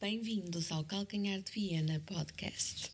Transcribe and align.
Bem-vindos 0.00 0.70
ao 0.70 0.84
Calcanhar 0.84 1.42
de 1.42 1.50
Viena 1.50 2.00
Podcast. 2.06 2.92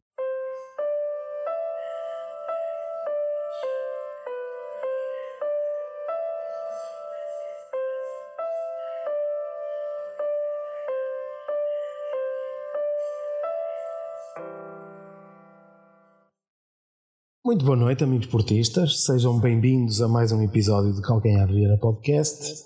Muito 17.45 17.67
boa 17.67 17.77
noite, 17.77 18.03
amigos 18.03 18.29
portistas. 18.29 19.05
Sejam 19.05 19.39
bem-vindos 19.39 20.01
a 20.01 20.09
mais 20.09 20.33
um 20.33 20.41
episódio 20.41 20.95
de 20.95 21.03
Calcanhar 21.03 21.47
de 21.49 21.53
Viena 21.53 21.77
Podcast. 21.77 22.65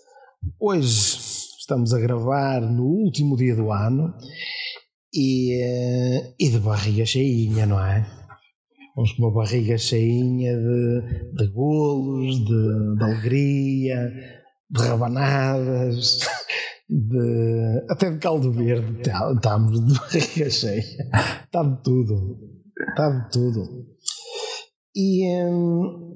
Hoje 0.60 1.27
estamos 1.68 1.92
a 1.92 1.98
gravar 1.98 2.62
no 2.62 2.82
último 2.82 3.36
dia 3.36 3.54
do 3.54 3.70
ano 3.70 4.14
e, 5.12 5.52
eh, 5.52 6.34
e 6.40 6.48
de 6.48 6.58
barriga 6.60 7.04
cheinha, 7.04 7.66
não 7.66 7.78
é? 7.78 8.06
Vamos 8.96 9.12
com 9.12 9.24
uma 9.24 9.34
barriga 9.34 9.76
cheinha 9.76 10.56
de, 10.56 11.34
de 11.34 11.46
golos, 11.48 12.38
de, 12.38 12.96
de 12.96 13.04
alegria, 13.04 14.10
de 14.70 14.82
rabanadas, 14.82 16.20
de, 16.88 17.84
até 17.90 18.12
de 18.12 18.18
caldo 18.18 18.50
verde. 18.50 19.02
Tá, 19.02 19.30
estamos 19.30 19.84
de 19.84 19.92
barriga 19.92 20.48
cheia. 20.48 20.82
Está 21.44 21.62
de 21.64 21.82
tudo. 21.82 22.38
Está 22.88 23.10
de 23.10 23.30
tudo. 23.30 23.86
E, 24.96 25.28
hum, 25.44 26.07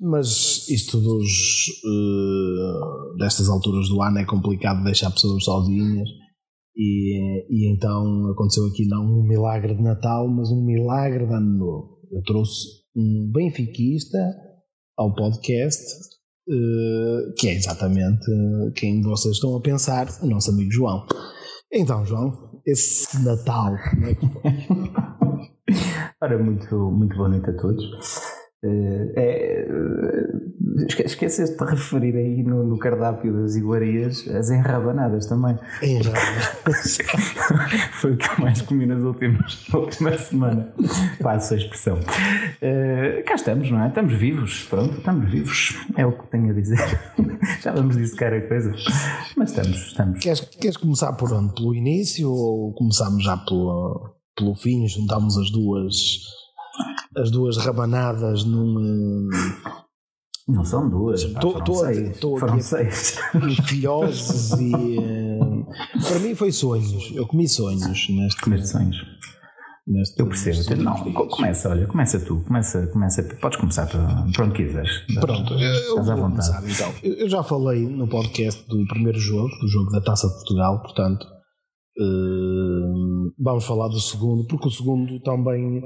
mas 0.00 0.68
isto 0.68 0.98
dos, 1.00 1.68
uh, 1.84 3.16
destas 3.16 3.48
alturas 3.48 3.88
do 3.88 4.00
ano 4.02 4.18
é 4.18 4.24
complicado 4.24 4.84
deixar 4.84 5.10
pessoas 5.10 5.44
sozinhas. 5.44 6.08
E, 6.76 7.44
e 7.50 7.74
então 7.74 8.30
aconteceu 8.30 8.64
aqui 8.66 8.86
não 8.86 9.04
um 9.04 9.26
milagre 9.26 9.74
de 9.74 9.82
Natal, 9.82 10.28
mas 10.28 10.50
um 10.50 10.64
milagre 10.64 11.26
de 11.26 11.32
Ano 11.32 11.58
Novo. 11.58 11.98
Eu 12.12 12.22
trouxe 12.22 12.68
um 12.96 13.30
benfiquista 13.32 14.18
ao 14.96 15.14
podcast, 15.14 15.82
uh, 16.48 17.34
que 17.36 17.48
é 17.48 17.54
exatamente 17.54 18.24
quem 18.76 19.02
vocês 19.02 19.34
estão 19.34 19.56
a 19.56 19.60
pensar, 19.60 20.06
o 20.22 20.26
nosso 20.26 20.50
amigo 20.50 20.70
João. 20.70 21.04
Então, 21.72 22.04
João, 22.04 22.60
esse 22.64 23.22
Natal, 23.24 23.74
como 23.90 24.06
é 24.06 24.14
que? 24.14 24.26
Ora, 26.22 26.42
muito, 26.42 26.90
muito 26.90 27.16
boa 27.16 27.28
noite 27.28 27.50
a 27.50 27.56
todos. 27.56 28.37
Uh, 28.60 29.12
é, 29.14 29.68
uh, 29.70 30.86
esqueceste 30.86 31.56
de 31.56 31.64
referir 31.64 32.16
aí 32.16 32.42
no, 32.42 32.64
no, 32.64 32.76
cardápio 32.76 33.32
das 33.32 33.54
iguarias 33.54 34.26
as 34.28 34.50
enrabanadas 34.50 35.26
também. 35.26 35.56
Enrabanadas. 35.80 36.98
Foi 37.92 38.14
o 38.14 38.16
que 38.16 38.28
eu 38.28 38.38
mais 38.40 38.60
comi 38.62 38.84
nas 38.84 39.00
últimas, 39.02 39.64
na 39.72 39.78
última 39.78 40.18
semana. 40.18 40.74
Passo 41.22 41.54
a 41.54 41.56
expressão. 41.56 41.98
Uh, 41.98 43.24
cá 43.24 43.34
estamos, 43.36 43.70
não 43.70 43.80
é? 43.80 43.88
Estamos 43.88 44.14
vivos, 44.14 44.64
pronto, 44.64 44.98
estamos 44.98 45.30
vivos. 45.30 45.76
É 45.96 46.04
o 46.04 46.10
que 46.10 46.26
tenho 46.26 46.50
a 46.50 46.52
dizer. 46.52 46.78
Já 47.62 47.72
vamos 47.72 47.96
dissecar 47.96 48.32
a 48.32 48.40
coisa. 48.40 48.74
Mas 49.36 49.50
estamos, 49.50 49.86
estamos. 49.86 50.18
Queres, 50.18 50.40
queres 50.40 50.76
começar 50.76 51.12
por 51.12 51.32
onde? 51.32 51.54
Pelo 51.54 51.76
início 51.76 52.28
ou 52.28 52.72
começamos 52.74 53.22
já 53.22 53.36
pelo, 53.36 54.16
pelo 54.36 54.56
fim? 54.56 54.88
Juntámos 54.88 55.38
as 55.38 55.48
duas 55.52 55.94
as 57.16 57.30
duas 57.30 57.56
rabanadas 57.56 58.44
num. 58.44 59.28
Não 60.46 60.64
são 60.64 60.88
duas, 60.88 61.24
seis. 62.62 63.18
Filhosos 63.66 64.52
e. 64.60 64.98
Uh, 64.98 65.66
para 66.06 66.18
mim 66.20 66.34
foi 66.34 66.50
sonhos. 66.50 67.12
Eu 67.14 67.26
comi 67.26 67.46
sonhos 67.46 68.08
neste. 68.08 68.40
Comeste 68.40 68.68
sonhos. 68.68 68.96
Neste, 69.86 70.20
eu 70.20 70.26
percebo. 70.26 70.82
Não, 70.82 71.12
começa, 71.12 71.68
olha, 71.70 71.86
começa 71.86 72.20
tu. 72.20 72.42
Começa, 72.46 72.86
começa, 72.88 73.22
podes 73.40 73.58
começar 73.58 73.86
para, 73.86 74.26
para 74.34 74.44
onde 74.44 74.54
quiseres. 74.54 74.90
Pronto, 75.20 75.54
eu, 75.54 75.96
eu 75.96 76.02
vou 76.02 76.16
começar 76.16 76.62
então. 76.66 76.92
Eu 77.02 77.28
já 77.28 77.42
falei 77.42 77.86
no 77.86 78.06
podcast 78.08 78.66
do 78.68 78.86
primeiro 78.86 79.18
jogo, 79.18 79.48
do 79.60 79.68
jogo 79.68 79.90
da 79.90 80.00
Taça 80.00 80.28
de 80.28 80.34
Portugal, 80.34 80.80
portanto. 80.82 81.26
Uh, 82.00 83.32
vamos 83.38 83.64
falar 83.64 83.88
do 83.88 84.00
segundo, 84.00 84.46
porque 84.46 84.68
o 84.68 84.70
segundo 84.70 85.20
também 85.20 85.82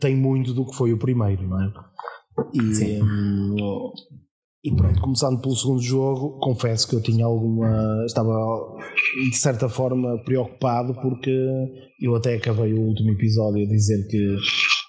tem 0.00 0.16
muito 0.16 0.54
do 0.54 0.64
que 0.64 0.74
foi 0.74 0.92
o 0.92 0.98
primeiro, 0.98 1.46
não 1.46 1.62
é? 1.62 1.72
E, 2.54 3.02
hum, 3.02 3.92
e 4.64 4.70
pronto, 4.74 5.00
começando 5.00 5.40
pelo 5.42 5.56
segundo 5.56 5.82
jogo, 5.82 6.38
confesso 6.38 6.88
que 6.88 6.94
eu 6.94 7.02
tinha 7.02 7.26
alguma. 7.26 8.04
estava 8.06 8.32
de 9.28 9.36
certa 9.36 9.68
forma 9.68 10.22
preocupado, 10.24 10.94
porque 10.94 11.36
eu 12.00 12.14
até 12.14 12.36
acabei 12.36 12.72
o 12.72 12.80
último 12.80 13.10
episódio 13.10 13.64
a 13.64 13.68
dizer 13.68 14.06
que 14.08 14.36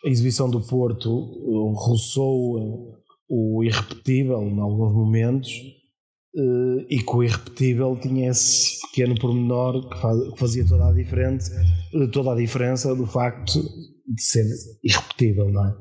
a 0.05 0.09
exibição 0.09 0.49
do 0.49 0.61
Porto 0.61 1.09
uh, 1.09 1.73
roçou 1.73 2.93
o 3.27 3.63
irrepetível 3.63 4.41
em 4.43 4.59
alguns 4.59 4.93
momentos. 4.93 5.51
Uh, 6.35 6.83
e 6.89 6.97
que 6.97 7.15
o 7.15 7.21
irrepetível 7.21 7.95
tinha 8.01 8.31
esse 8.31 8.81
pequeno 8.87 9.13
pormenor 9.19 9.87
que 9.87 10.39
fazia 10.39 10.65
toda 10.67 10.89
a, 10.89 10.91
diferente, 10.91 11.45
toda 12.11 12.33
a 12.33 12.35
diferença 12.35 12.95
do 12.95 13.05
facto 13.05 13.61
de 13.61 14.21
ser 14.21 14.43
irrepetível, 14.83 15.51
não 15.51 15.67
é? 15.67 15.75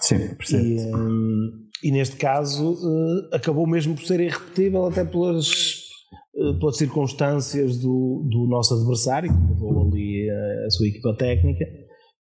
Sim, 0.00 0.34
percebo. 0.34 0.64
E, 0.64 0.94
um, 0.94 1.50
e 1.82 1.90
neste 1.90 2.16
caso 2.16 2.72
uh, 2.72 3.34
acabou 3.34 3.66
mesmo 3.66 3.94
por 3.94 4.04
ser 4.04 4.20
irrepetível 4.20 4.84
até 4.84 5.02
pelas, 5.02 5.48
uh, 6.34 6.58
pelas 6.58 6.76
circunstâncias 6.76 7.78
do, 7.78 8.28
do 8.30 8.46
nosso 8.46 8.74
adversário, 8.74 9.32
que 9.32 9.38
mudou 9.38 9.88
ali 9.88 10.28
a, 10.28 10.66
a 10.66 10.70
sua 10.72 10.88
equipa 10.88 11.14
técnica. 11.16 11.64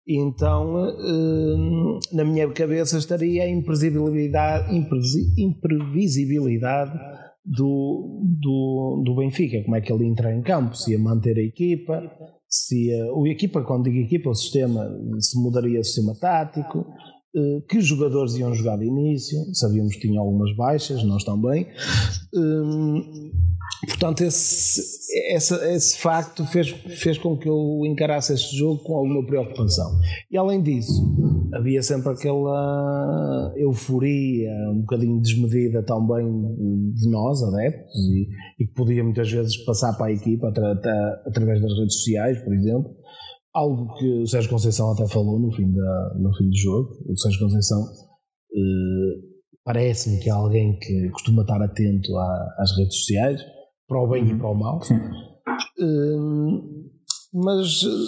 E 0.07 0.17
então, 0.17 0.97
na 2.11 2.23
minha 2.23 2.49
cabeça 2.49 2.97
estaria 2.97 3.43
a 3.43 3.47
imprevisibilidade, 3.47 4.75
imprevisibilidade 5.37 6.97
do, 7.45 8.21
do, 8.23 9.03
do 9.05 9.15
Benfica, 9.15 9.63
como 9.63 9.75
é 9.75 9.81
que 9.81 9.91
ele 9.91 10.05
entra 10.05 10.33
em 10.33 10.41
campo, 10.41 10.75
se 10.75 10.91
ia 10.91 10.99
manter 10.99 11.37
a 11.37 11.41
equipa, 11.41 12.01
se 12.47 12.93
a, 12.93 13.13
o 13.13 13.27
equipa, 13.27 13.63
quando 13.63 13.85
digo 13.85 14.05
equipa, 14.05 14.29
o 14.29 14.35
sistema, 14.35 14.89
se 15.19 15.41
mudaria 15.41 15.79
o 15.79 15.83
sistema 15.83 16.13
tático, 16.19 16.85
que 17.67 17.79
jogadores 17.81 18.35
iam 18.35 18.53
jogar 18.53 18.77
de 18.77 18.85
início, 18.85 19.37
sabíamos 19.53 19.93
que 19.95 20.01
tinha 20.01 20.19
algumas 20.19 20.55
baixas, 20.55 21.03
nós 21.03 21.23
também. 21.23 21.67
Hum, 22.33 23.31
portanto, 23.87 24.21
esse, 24.21 24.81
esse, 25.33 25.53
esse 25.53 25.97
facto 25.99 26.43
fez, 26.45 26.69
fez 26.69 27.17
com 27.19 27.37
que 27.37 27.47
eu 27.47 27.81
encarasse 27.85 28.33
este 28.33 28.57
jogo 28.57 28.83
com 28.83 28.95
alguma 28.95 29.25
preocupação. 29.25 29.99
E 30.31 30.37
além 30.37 30.63
disso, 30.63 30.91
havia 31.53 31.83
sempre 31.83 32.09
aquela 32.09 33.53
euforia 33.57 34.49
um 34.71 34.81
bocadinho 34.81 35.21
desmedida 35.21 35.83
também 35.83 36.25
de 36.93 37.09
nós, 37.09 37.43
adeptos, 37.43 37.95
e, 37.95 38.27
e 38.59 38.67
que 38.67 38.73
podia 38.73 39.03
muitas 39.03 39.31
vezes 39.31 39.55
passar 39.65 39.93
para 39.93 40.07
a 40.07 40.11
equipa 40.11 40.47
através 40.47 41.61
das 41.61 41.77
redes 41.77 41.93
sociais, 41.95 42.39
por 42.43 42.53
exemplo 42.55 42.98
algo 43.53 43.93
que 43.95 44.21
o 44.21 44.27
Sérgio 44.27 44.49
Conceição 44.49 44.91
até 44.91 45.07
falou 45.07 45.39
no 45.39 45.51
fim, 45.51 45.71
da, 45.71 46.13
no 46.19 46.33
fim 46.35 46.49
do 46.49 46.57
jogo. 46.57 46.89
O 47.07 47.17
Sérgio 47.17 47.41
Conceição 47.41 47.79
eh, 48.53 49.29
parece-me 49.63 50.19
que 50.19 50.29
é 50.29 50.33
alguém 50.33 50.77
que 50.79 51.09
costuma 51.09 51.41
estar 51.41 51.61
atento 51.61 52.15
à, 52.17 52.55
às 52.59 52.77
redes 52.77 52.95
sociais, 52.97 53.41
para 53.87 54.01
o 54.01 54.07
bem 54.07 54.23
uhum. 54.23 54.29
e 54.29 54.37
para 54.37 54.49
o 54.49 54.55
mal. 54.55 54.79
Eh, 55.79 56.89
mas 57.31 57.67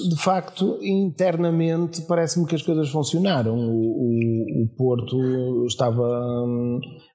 de 0.09 0.15
facto, 0.17 0.79
internamente, 0.81 2.01
parece-me 2.07 2.47
que 2.47 2.55
as 2.55 2.63
coisas 2.63 2.89
funcionaram. 2.89 3.55
O, 3.55 3.77
o, 3.77 4.63
o 4.63 4.75
Porto 4.75 5.65
estava. 5.67 6.49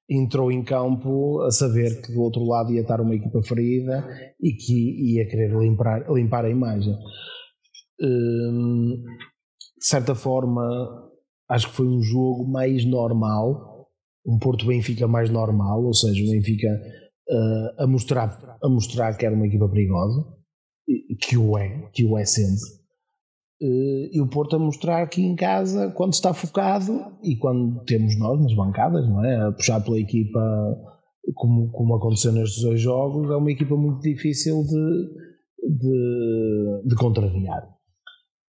entrou 0.09 0.53
em 0.53 0.63
campo 0.63 1.43
a 1.43 1.51
saber 1.51 2.01
que 2.01 2.13
do 2.13 2.21
outro 2.21 2.45
lado 2.45 2.73
ia 2.73 2.83
estar 2.83 3.01
uma 3.01 3.15
equipa 3.15 3.43
ferida 3.43 4.07
e 4.41 4.53
que 4.53 5.15
ia 5.15 5.27
querer 5.29 5.53
limpar, 5.59 6.07
limpar 6.09 6.45
a 6.45 6.51
imagem. 6.51 6.97
Hum, 8.01 9.03
de 9.79 9.87
certa 9.87 10.15
forma, 10.15 10.63
acho 11.49 11.69
que 11.69 11.77
foi 11.77 11.87
um 11.87 12.03
jogo 12.03 12.47
mais 12.47 12.85
normal, 12.85 13.89
um 14.27 14.39
Porto 14.39 14.67
Benfica 14.67 15.07
mais 15.07 15.31
normal, 15.31 15.85
ou 15.85 15.95
seja, 15.95 16.25
o 16.25 16.31
Benfica 16.31 16.69
uh, 17.31 17.83
a, 17.83 17.87
mostrar, 17.87 18.59
a 18.63 18.69
mostrar 18.69 19.17
que 19.17 19.25
era 19.25 19.35
uma 19.35 19.47
equipa 19.47 19.69
perigosa, 19.69 20.25
que 21.21 21.37
o 21.37 21.57
é, 21.59 21.89
que 21.93 22.05
o 22.05 22.19
é 22.19 22.25
sempre. 22.25 22.77
Uh, 23.63 24.09
e 24.13 24.21
o 24.21 24.29
Porto 24.29 24.57
a 24.57 24.59
mostrar 24.59 25.03
aqui 25.03 25.23
em 25.23 25.35
casa 25.35 25.91
quando 25.93 26.13
está 26.13 26.35
focado 26.35 27.17
e 27.23 27.37
quando 27.37 27.83
temos 27.85 28.19
nós 28.19 28.41
nas 28.41 28.55
bancadas, 28.55 29.09
não 29.09 29.25
é? 29.25 29.49
A 29.49 29.53
puxar 29.53 29.81
pela 29.83 29.99
equipa 29.99 30.41
como, 31.35 31.71
como 31.71 31.95
aconteceu 31.95 32.33
nestes 32.33 32.63
dois 32.63 32.81
jogos, 32.81 33.31
é 33.31 33.37
uma 33.37 33.51
equipa 33.51 33.77
muito 33.77 34.01
difícil 34.01 34.63
de, 34.63 35.79
de, 35.79 36.83
de 36.85 36.95
contrariar. 36.97 37.76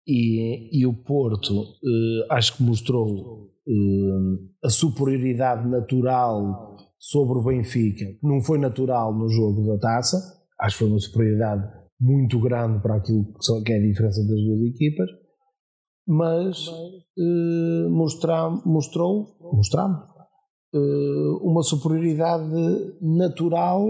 E, 0.06 0.80
e 0.80 0.86
o 0.86 0.92
Porto 0.92 1.62
eh, 1.62 2.26
acho 2.30 2.56
que 2.56 2.62
mostrou 2.62 3.50
eh, 3.68 4.64
a 4.64 4.68
superioridade 4.68 5.68
natural 5.68 6.76
sobre 6.98 7.38
o 7.38 7.44
Benfica, 7.44 8.04
que 8.04 8.26
não 8.26 8.40
foi 8.40 8.58
natural 8.58 9.16
no 9.16 9.28
jogo 9.28 9.66
da 9.66 9.78
taça, 9.78 10.16
acho 10.60 10.76
que 10.76 10.84
foi 10.84 10.88
uma 10.88 10.98
superioridade 10.98 11.62
muito 12.00 12.40
grande 12.40 12.82
para 12.82 12.96
aquilo 12.96 13.24
que, 13.24 13.44
só, 13.44 13.62
que 13.62 13.72
é 13.72 13.76
a 13.76 13.80
diferença 13.82 14.20
das 14.22 14.40
duas 14.40 14.60
equipas, 14.62 15.08
mas 16.06 16.66
eh, 17.18 17.88
mostrou, 17.88 19.26
mostramos, 19.52 20.00
eh, 20.74 21.38
uma 21.42 21.62
superioridade 21.62 22.96
natural 23.00 23.86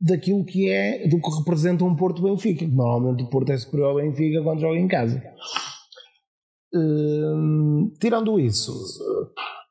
daquilo 0.00 0.44
que 0.44 0.70
é, 0.70 1.06
do 1.08 1.20
que 1.20 1.38
representa 1.38 1.84
um 1.84 1.94
Porto 1.94 2.22
Benfica. 2.22 2.66
Normalmente 2.66 3.24
o 3.24 3.28
Porto 3.28 3.50
é 3.50 3.58
superior 3.58 3.90
ao 3.90 3.96
Benfica 3.96 4.42
quando 4.42 4.60
joga 4.60 4.78
em 4.78 4.88
casa. 4.88 5.22
Uh, 6.74 7.90
tirando 8.00 8.38
isso, 8.38 8.72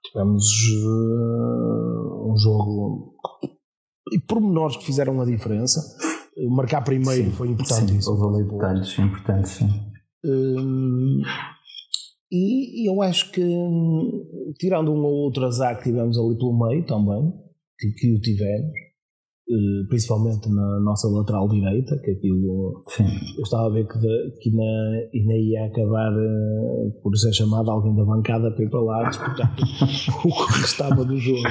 tivemos 0.06 0.44
uh, 0.84 2.31
um 2.31 2.38
jogo 2.38 3.16
e 4.12 4.20
pormenores 4.20 4.78
que 4.78 4.86
fizeram 4.86 5.20
a 5.22 5.26
diferença. 5.26 5.81
Marcar 6.52 6.81
primeiro 6.84 7.31
Sim, 7.31 7.31
foi 7.31 7.48
importante. 7.50 7.92
Sim, 7.92 7.98
isso. 7.98 8.12
houve 8.12 8.42
ali 8.42 8.50
detalhes 8.50 9.00
importantes, 9.00 9.52
sim. 9.52 9.70
Uh, 10.26 11.22
e 12.31 12.88
eu 12.88 13.02
acho 13.02 13.31
que, 13.31 13.42
tirando 14.60 14.92
um 14.92 15.04
ou 15.04 15.14
outro 15.26 15.46
azar 15.46 15.78
que 15.78 15.86
tivemos 15.86 16.18
ali 16.18 16.38
pelo 16.38 16.58
meio 16.58 16.86
também, 16.86 17.34
que, 17.78 17.92
que 17.94 18.14
o 18.14 18.22
tivemos, 18.22 18.72
principalmente 19.90 20.48
na 20.48 20.80
nossa 20.81 21.07
lateral 21.07 21.48
direita, 21.48 21.98
que 22.04 22.12
aquilo 22.12 22.84
Sim. 22.90 23.06
eu 23.38 23.44
estava 23.44 23.66
a 23.68 23.69
ver 23.69 23.88
que, 23.88 23.98
de, 23.98 24.31
que 24.40 24.50
ainda, 24.50 25.10
ainda 25.13 25.34
ia 25.34 25.66
acabar 25.66 26.12
uh, 26.13 27.01
por 27.01 27.16
ser 27.18 27.34
chamado 27.34 27.72
alguém 27.72 27.96
da 27.96 28.06
bancada 28.06 28.51
para 28.51 28.63
ir 28.63 28.69
para 28.69 28.81
lá 28.81 29.10
disputar 29.10 29.56
o 30.24 30.46
que 30.46 30.60
restava 30.60 31.04
do 31.04 31.18
jogo. 31.18 31.42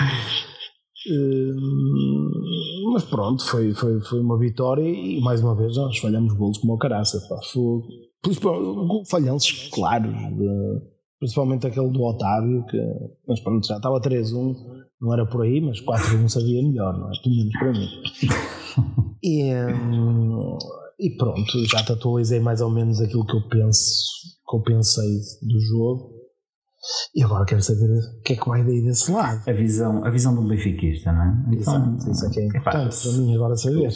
Uh, 1.11 2.93
mas 2.93 3.05
pronto, 3.05 3.43
foi, 3.45 3.75
foi, 3.75 4.01
foi 4.01 4.21
uma 4.21 4.39
vitória 4.39 4.83
e 4.83 5.21
mais 5.21 5.43
uma 5.43 5.57
vez 5.57 5.77
nós 5.77 5.99
falhamos 5.99 6.35
golos 6.35 6.59
como 6.59 6.75
o 6.75 6.79
caraça. 6.79 7.19
Pá, 7.29 7.41
foi, 8.33 8.35
falhanços 9.11 9.71
claros, 9.73 10.13
de, 10.13 10.83
principalmente 11.19 11.67
aquele 11.67 11.91
do 11.91 12.03
Otávio, 12.03 12.65
que 12.67 12.79
mas 13.27 13.41
pronto, 13.41 13.67
já 13.67 13.77
estava 13.77 14.01
3-1, 14.01 14.55
não 15.01 15.13
era 15.13 15.27
por 15.27 15.43
aí, 15.43 15.61
mas 15.61 15.81
4-1 15.81 16.29
sabia 16.29 16.63
melhor, 16.63 16.99
não 16.99 17.09
é? 17.09 17.13
Pelo 17.23 17.37
menos 17.37 17.59
para 17.59 17.73
mim. 17.73 17.89
E, 19.21 19.51
e 21.01 21.17
pronto, 21.17 21.67
já 21.67 21.83
te 21.83 21.93
atualizei 21.93 22.39
mais 22.39 22.61
ou 22.61 22.71
menos 22.71 23.01
aquilo 23.01 23.27
que 23.27 23.37
eu 23.37 23.49
penso, 23.49 24.05
que 24.49 24.57
eu 24.57 24.63
pensei 24.63 25.19
do 25.43 25.61
jogo. 25.61 26.19
E 27.15 27.25
agora 27.25 27.45
quero 27.45 27.61
saber 27.61 27.91
o 27.91 28.23
que 28.23 28.35
é 28.35 28.37
que 28.37 28.49
vai 28.49 28.65
daí 28.65 28.81
desse 28.83 29.11
lado. 29.11 29.43
A 29.49 29.53
visão, 29.53 30.05
a 30.05 30.11
visão 30.11 30.35
do 30.35 30.47
benfiquista, 30.47 31.11
não 31.13 31.23
é? 31.23 31.45
Então, 31.53 31.97
Exato, 31.97 32.11
isso 32.13 32.27
é 32.27 32.31
que 32.31 32.41
é 32.41 32.47
importante 32.47 33.03
para 33.03 33.13
mim 33.19 33.35
agora 33.35 33.57
saber. 33.57 33.89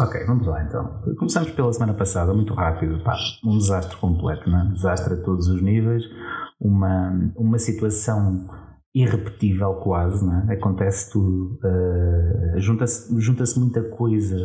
Ok, 0.00 0.24
vamos 0.26 0.46
lá 0.46 0.64
então. 0.64 1.02
Começamos 1.18 1.50
pela 1.50 1.72
semana 1.72 1.94
passada, 1.94 2.32
muito 2.32 2.54
rápido. 2.54 3.04
Pá, 3.04 3.18
um 3.44 3.58
desastre 3.58 3.96
completo, 3.98 4.48
não 4.48 4.62
é? 4.62 4.72
Desastre 4.72 5.14
a 5.14 5.22
todos 5.22 5.48
os 5.48 5.62
níveis. 5.62 6.02
Uma, 6.58 7.32
uma 7.36 7.58
situação 7.58 8.48
irrepetível 8.92 9.74
quase, 9.74 10.24
não 10.24 10.50
é? 10.50 10.54
acontece 10.54 11.12
tudo, 11.12 11.60
uh, 11.64 12.58
junta-se 12.60 13.20
junta 13.20 13.44
muita 13.56 13.82
coisa, 13.82 14.36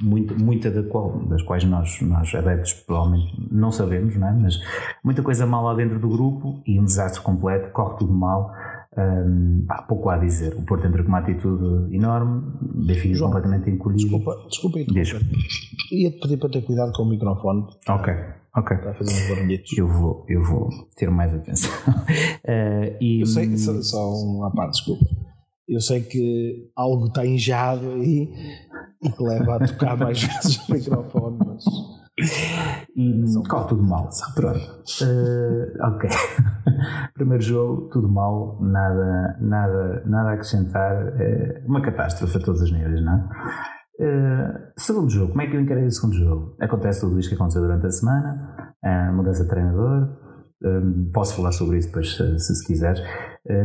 muita, 0.00 0.34
muita 0.34 0.70
da 0.70 0.82
qual, 0.82 1.24
das 1.26 1.40
quais 1.42 1.62
nós, 1.64 2.00
nós 2.02 2.34
adeptos 2.34 2.72
provavelmente 2.72 3.48
não 3.50 3.70
sabemos, 3.70 4.16
não 4.16 4.28
é? 4.28 4.32
mas 4.32 4.58
muita 5.04 5.22
coisa 5.22 5.46
mal 5.46 5.62
lá 5.62 5.74
dentro 5.74 6.00
do 6.00 6.08
grupo 6.08 6.60
e 6.66 6.80
um 6.80 6.84
desastre 6.84 7.22
completo, 7.22 7.70
corre 7.72 7.96
tudo 7.98 8.12
mal. 8.12 8.52
Um, 8.98 9.66
pá, 9.68 9.82
pouco 9.82 10.08
há 10.08 10.14
a 10.14 10.18
dizer. 10.18 10.54
O 10.54 10.62
Porto 10.62 10.86
entra 10.86 11.02
com 11.02 11.08
uma 11.10 11.18
atitude 11.18 11.94
enorme, 11.94 12.50
Benfica 12.62 13.18
completamente 13.18 13.68
encolhido. 13.68 14.08
Desculpa, 14.08 14.34
desculpa, 14.48 14.78
desculpa. 14.78 15.26
Ia-te 15.92 16.18
pedir 16.18 16.38
para 16.38 16.48
ter 16.48 16.62
cuidado 16.62 16.92
com 16.92 17.02
o 17.02 17.06
microfone. 17.10 17.66
Ok. 17.86 18.14
Ok. 18.56 18.74
Está 18.74 18.90
a 18.90 18.94
fazer 18.94 19.12
uns 19.12 19.28
barulhetos. 19.28 19.78
Eu 19.78 19.86
vou, 19.86 20.24
eu 20.28 20.42
vou 20.42 20.70
ter 20.96 21.10
mais 21.10 21.34
atenção. 21.34 21.70
uh, 21.90 22.96
e, 23.00 23.20
eu 23.20 23.26
sei, 23.26 23.56
só, 23.58 23.82
só 23.82 24.14
uma 24.14 24.50
parte, 24.50 24.72
desculpa. 24.72 25.04
Eu 25.68 25.80
sei 25.80 26.00
que 26.00 26.70
algo 26.74 27.06
está 27.06 27.26
injado 27.26 27.90
aí 27.90 28.32
e 29.02 29.10
que 29.10 29.22
leva 29.22 29.56
a 29.56 29.66
tocar 29.66 29.96
mais 29.98 30.22
vezes 30.22 30.56
o 30.68 30.72
microfone, 30.72 31.38
mas. 31.44 31.64
E 32.96 33.46
corre 33.46 33.68
tudo 33.68 33.82
mal. 33.82 34.08
Pronto. 34.34 34.82
Uh, 35.02 35.94
ok. 35.94 36.08
Primeiro 37.12 37.42
jogo, 37.42 37.90
tudo 37.90 38.08
mal, 38.08 38.58
nada, 38.62 39.36
nada, 39.40 40.02
nada 40.06 40.30
a 40.30 40.32
acrescentar. 40.32 41.08
Uh, 41.08 41.66
uma 41.66 41.82
catástrofe 41.82 42.38
a 42.38 42.40
todos 42.40 42.62
os 42.62 42.72
níveis, 42.72 43.04
não 43.04 43.12
é? 43.12 43.28
Uh, 43.98 44.72
segundo 44.76 45.08
jogo, 45.08 45.30
como 45.30 45.42
é 45.42 45.46
que 45.46 45.56
eu 45.56 45.60
encarei 45.60 45.86
o 45.86 45.90
segundo 45.90 46.16
jogo? 46.16 46.54
Acontece 46.60 47.00
tudo 47.00 47.18
isto 47.18 47.30
que 47.30 47.34
aconteceu 47.34 47.62
durante 47.62 47.86
a 47.86 47.90
semana, 47.90 48.74
uh, 48.84 49.12
mudança 49.14 49.42
de 49.42 49.48
treinador, 49.48 50.10
uh, 50.62 51.10
posso 51.14 51.34
falar 51.34 51.52
sobre 51.52 51.78
isso 51.78 51.88
depois 51.88 52.14
se, 52.14 52.38
se 52.38 52.66
quiseres. 52.66 53.00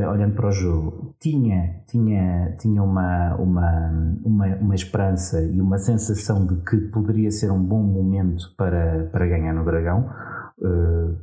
olhando 0.10 0.36
para 0.36 0.48
o 0.48 0.51
jogo, 0.51 1.16
tinha, 1.19 1.83
tinha, 1.88 2.56
tinha 2.60 2.81
uma, 2.81 3.36
uma, 3.36 4.18
uma, 4.24 4.48
uma, 4.56 4.75
esperança 4.75 5.42
e 5.42 5.60
uma 5.60 5.78
sensação 5.78 6.45
de 6.45 6.56
que 6.63 6.77
poderia 6.77 7.31
ser 7.31 7.51
um 7.51 7.62
bom 7.62 7.81
momento 7.81 8.54
para, 8.56 9.10
para 9.12 9.27
ganhar 9.27 9.54
no 9.54 9.66
Dragão, 9.66 10.07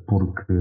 porque 0.07 0.53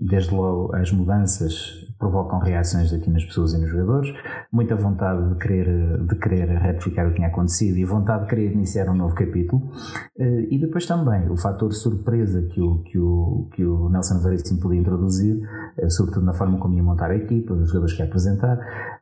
desde 0.00 0.34
logo 0.34 0.74
as 0.74 0.92
mudanças 0.92 1.82
provocam 2.02 2.40
reações 2.40 2.92
aqui 2.92 3.08
nas 3.08 3.24
pessoas 3.24 3.54
e 3.54 3.58
nos 3.58 3.70
jogadores, 3.70 4.12
muita 4.52 4.74
vontade 4.74 5.28
de 5.28 5.36
querer, 5.36 6.04
de 6.04 6.16
querer 6.16 6.48
retificar 6.58 7.06
o 7.06 7.10
que 7.10 7.16
tinha 7.16 7.28
acontecido 7.28 7.78
e 7.78 7.84
vontade 7.84 8.24
de 8.24 8.28
querer 8.28 8.52
iniciar 8.52 8.88
um 8.90 8.96
novo 8.96 9.14
capítulo. 9.14 9.70
Eh, 10.18 10.48
e 10.50 10.58
depois 10.58 10.84
também 10.84 11.30
o 11.30 11.36
fator 11.36 11.72
surpresa 11.72 12.42
que 12.42 12.60
o, 12.60 12.82
que 12.82 12.98
o, 12.98 13.48
que 13.54 13.64
o 13.64 13.88
Nelson 13.88 14.18
Veríssimo 14.18 14.60
podia 14.60 14.80
introduzir, 14.80 15.40
eh, 15.78 15.88
sobretudo 15.88 16.26
na 16.26 16.32
forma 16.32 16.58
como 16.58 16.74
ia 16.74 16.82
montar 16.82 17.12
a 17.12 17.16
equipa, 17.16 17.54
os 17.54 17.68
jogadores 17.68 17.94
que 17.94 18.02
ia 18.02 18.06
apresentar, 18.08 18.58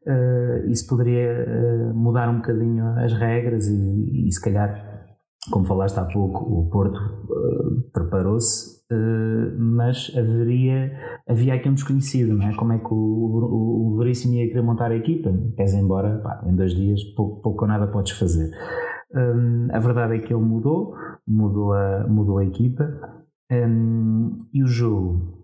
eh, 0.07 0.67
isso 0.69 0.87
poderia 0.87 1.93
mudar 1.95 2.29
um 2.29 2.37
bocadinho 2.37 2.87
as 2.99 3.15
regras 3.15 3.67
e, 3.67 4.29
e 4.29 4.31
se 4.31 4.41
calhar 4.43 4.91
como 5.51 5.65
falaste 5.65 5.97
há 5.99 6.05
pouco, 6.05 6.45
o 6.45 6.69
Porto 6.69 7.01
preparou-se 7.95 8.80
Uh, 8.93 9.57
mas 9.57 10.13
haveria, 10.17 10.93
havia 11.29 11.55
aqui 11.55 11.69
um 11.69 11.75
desconhecido, 11.75 12.35
não 12.35 12.49
é? 12.49 12.55
Como 12.57 12.73
é 12.73 12.79
que 12.79 12.93
o, 12.93 12.97
o, 12.97 13.93
o 13.93 13.99
Veríssimo 13.99 14.35
ia 14.35 14.49
querer 14.49 14.63
montar 14.63 14.91
a 14.91 14.97
equipa? 14.97 15.33
Queres 15.57 15.75
embora, 15.75 16.19
pá, 16.19 16.43
em 16.45 16.57
dois 16.57 16.75
dias, 16.75 17.01
pouco, 17.15 17.41
pouco 17.41 17.63
ou 17.63 17.69
nada 17.69 17.87
podes 17.87 18.13
fazer. 18.19 18.51
Um, 19.15 19.69
a 19.73 19.79
verdade 19.79 20.17
é 20.17 20.19
que 20.19 20.33
ele 20.33 20.43
mudou, 20.43 20.95
mudou 21.27 21.73
a, 21.73 22.07
mudou 22.09 22.39
a 22.39 22.45
equipa 22.45 22.85
um, 23.51 24.38
e 24.53 24.62
o 24.62 24.67
jogo 24.67 25.39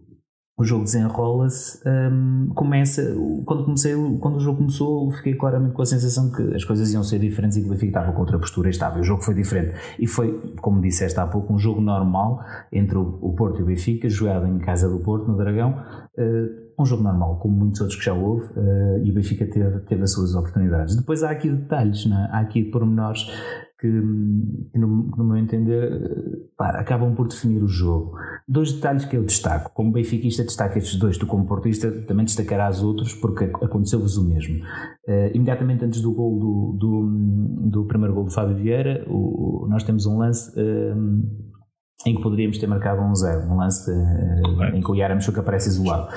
o 0.59 0.65
jogo 0.65 0.85
desenrola-se, 0.85 1.79
um, 1.87 2.49
começa, 2.55 3.03
quando 3.45 3.65
comecei, 3.65 3.95
quando 4.19 4.37
o 4.37 4.41
jogo 4.41 4.59
começou, 4.59 5.11
fiquei 5.11 5.35
claramente 5.35 5.75
com 5.75 5.83
a 5.83 5.87
sensação 5.87 6.33
que 6.33 6.55
as 6.55 6.65
coisas 6.65 6.91
iam 6.95 7.03
ser 7.03 7.19
diferentes 7.19 7.59
e 7.59 7.61
que 7.61 7.67
o 7.67 7.71
Benfica 7.71 7.99
estava 7.99 8.13
com 8.13 8.21
outra 8.21 8.39
postura 8.39 8.71
estável. 8.71 9.03
O 9.03 9.05
jogo 9.05 9.23
foi 9.23 9.35
diferente 9.35 9.75
e 9.99 10.07
foi, 10.07 10.55
como 10.63 10.81
disseste 10.81 11.21
há 11.21 11.27
pouco, 11.27 11.53
um 11.53 11.59
jogo 11.59 11.83
normal 11.83 12.43
entre 12.73 12.97
o, 12.97 13.35
Porto 13.37 13.61
e 13.61 13.63
o 13.63 13.67
Benfica, 13.67 14.09
jogado 14.09 14.47
em 14.47 14.59
casa 14.59 14.89
do 14.89 14.99
Porto, 15.01 15.31
no 15.31 15.37
Dragão. 15.37 15.75
Uh, 16.17 16.67
um 16.79 16.87
jogo 16.87 17.03
normal, 17.03 17.39
como 17.39 17.55
muitos 17.55 17.81
outros 17.83 17.99
que 17.99 18.05
já 18.07 18.15
houve, 18.15 18.47
uh, 18.59 19.05
e 19.05 19.11
o 19.11 19.15
Benfica 19.15 19.47
teve, 19.47 19.81
teve 19.81 20.03
as 20.03 20.13
suas 20.13 20.35
oportunidades. 20.35 20.97
Depois 20.97 21.23
há 21.23 21.31
aqui 21.31 21.51
detalhes, 21.51 22.07
é? 22.07 22.15
há 22.33 22.41
aqui 22.41 22.65
pormenores 22.65 23.27
que, 23.79 23.89
que 24.73 24.79
no, 24.79 24.87
no, 25.17 25.25
meu 25.25 25.37
entender, 25.37 26.49
pá, 26.57 26.71
acabam 26.71 27.15
por 27.15 27.29
definir 27.29 27.63
o 27.63 27.69
jogo. 27.69 28.17
Dois 28.49 28.73
detalhes 28.73 29.05
que 29.05 29.17
eu 29.17 29.25
destaco. 29.25 29.71
Como 29.75 29.93
benfiquista, 29.93 30.45
destaco 30.45 30.79
estes 30.79 30.99
dois. 30.99 31.19
Tu, 31.19 31.27
como 31.27 31.47
portista, 31.47 31.91
também 31.91 32.25
destacarás 32.25 32.83
outros, 32.83 33.15
porque 33.15 33.45
aconteceu-vos 33.45 34.17
o 34.17 34.29
mesmo. 34.29 34.65
Uh, 35.07 35.35
imediatamente 35.35 35.85
antes 35.85 36.01
do 36.01 36.13
gol 36.13 36.39
do, 36.39 36.77
do, 36.79 37.71
do, 37.71 37.85
primeiro 37.85 38.15
gol 38.15 38.25
do 38.25 38.31
Fábio 38.31 38.57
Vieira, 38.57 39.05
o, 39.09 39.67
nós 39.69 39.85
temos 39.85 40.07
um 40.07 40.19
lance. 40.19 40.51
Uh, 40.59 41.46
em 42.05 42.15
que 42.15 42.23
poderíamos 42.23 42.59
ter 42.59 42.67
marcado 42.67 43.01
um 43.01 43.15
zero, 43.15 43.41
um 43.47 43.57
lance 43.57 43.91
uh, 43.91 44.75
em 44.75 44.83
que 44.83 44.91
o 44.91 44.95
Yaramchuk 44.95 45.39
aparece 45.39 45.69
isolado. 45.69 46.09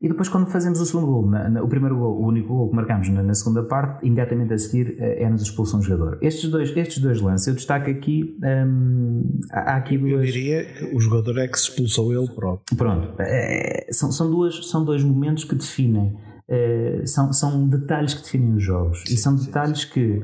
E 0.00 0.08
depois, 0.08 0.28
quando 0.28 0.46
fazemos 0.50 0.80
o 0.80 0.86
segundo 0.86 1.06
gol, 1.06 1.30
na, 1.30 1.48
na, 1.48 1.62
o 1.62 1.68
primeiro 1.68 1.96
gol, 1.96 2.20
o 2.20 2.26
único 2.26 2.48
gol 2.48 2.68
que 2.68 2.76
marcamos 2.76 3.08
na, 3.08 3.22
na 3.22 3.34
segunda 3.34 3.62
parte, 3.62 4.06
imediatamente 4.06 4.52
a 4.52 4.58
seguir 4.58 4.96
uh, 4.98 5.02
é-nos 5.22 5.42
expulsão 5.42 5.80
do 5.80 5.84
jogador. 5.86 6.18
Estes 6.20 6.50
dois, 6.50 6.76
estes 6.76 6.98
dois 6.98 7.20
lances, 7.20 7.46
eu 7.46 7.54
destaco 7.54 7.88
aqui. 7.88 8.36
Um, 8.42 8.46
ehm, 8.46 9.40
há, 9.50 9.76
aqui 9.76 9.96
duas... 9.96 10.12
Eu 10.12 10.20
diria 10.20 10.64
que 10.66 10.94
o 10.94 11.00
jogador 11.00 11.38
é 11.38 11.48
que 11.48 11.58
se 11.58 11.70
expulsou 11.70 12.12
ele 12.12 12.28
próprio. 12.28 12.76
Pronto, 12.76 13.14
é, 13.20 13.86
são, 13.90 14.12
são, 14.12 14.30
duas, 14.30 14.68
são 14.68 14.84
dois 14.84 15.02
momentos 15.02 15.44
que 15.44 15.54
definem. 15.54 16.16
Uh, 16.46 17.06
são, 17.06 17.32
são 17.32 17.66
detalhes 17.66 18.12
que 18.12 18.22
definem 18.22 18.54
os 18.54 18.62
jogos 18.62 19.02
sim, 19.06 19.14
e 19.14 19.16
são 19.16 19.34
detalhes 19.34 19.80
sim. 19.80 19.88
que 19.94 20.22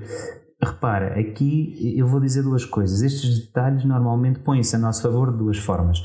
Repara, 0.63 1.19
aqui 1.19 1.95
eu 1.97 2.07
vou 2.07 2.21
dizer 2.21 2.43
duas 2.43 2.65
coisas. 2.65 3.01
Estes 3.01 3.47
detalhes 3.47 3.85
normalmente 3.85 4.41
põem-se 4.41 4.77
a 4.77 4.79
nosso 4.79 5.03
favor 5.03 5.33
de 5.33 5.39
duas 5.39 5.57
formas. 5.59 6.03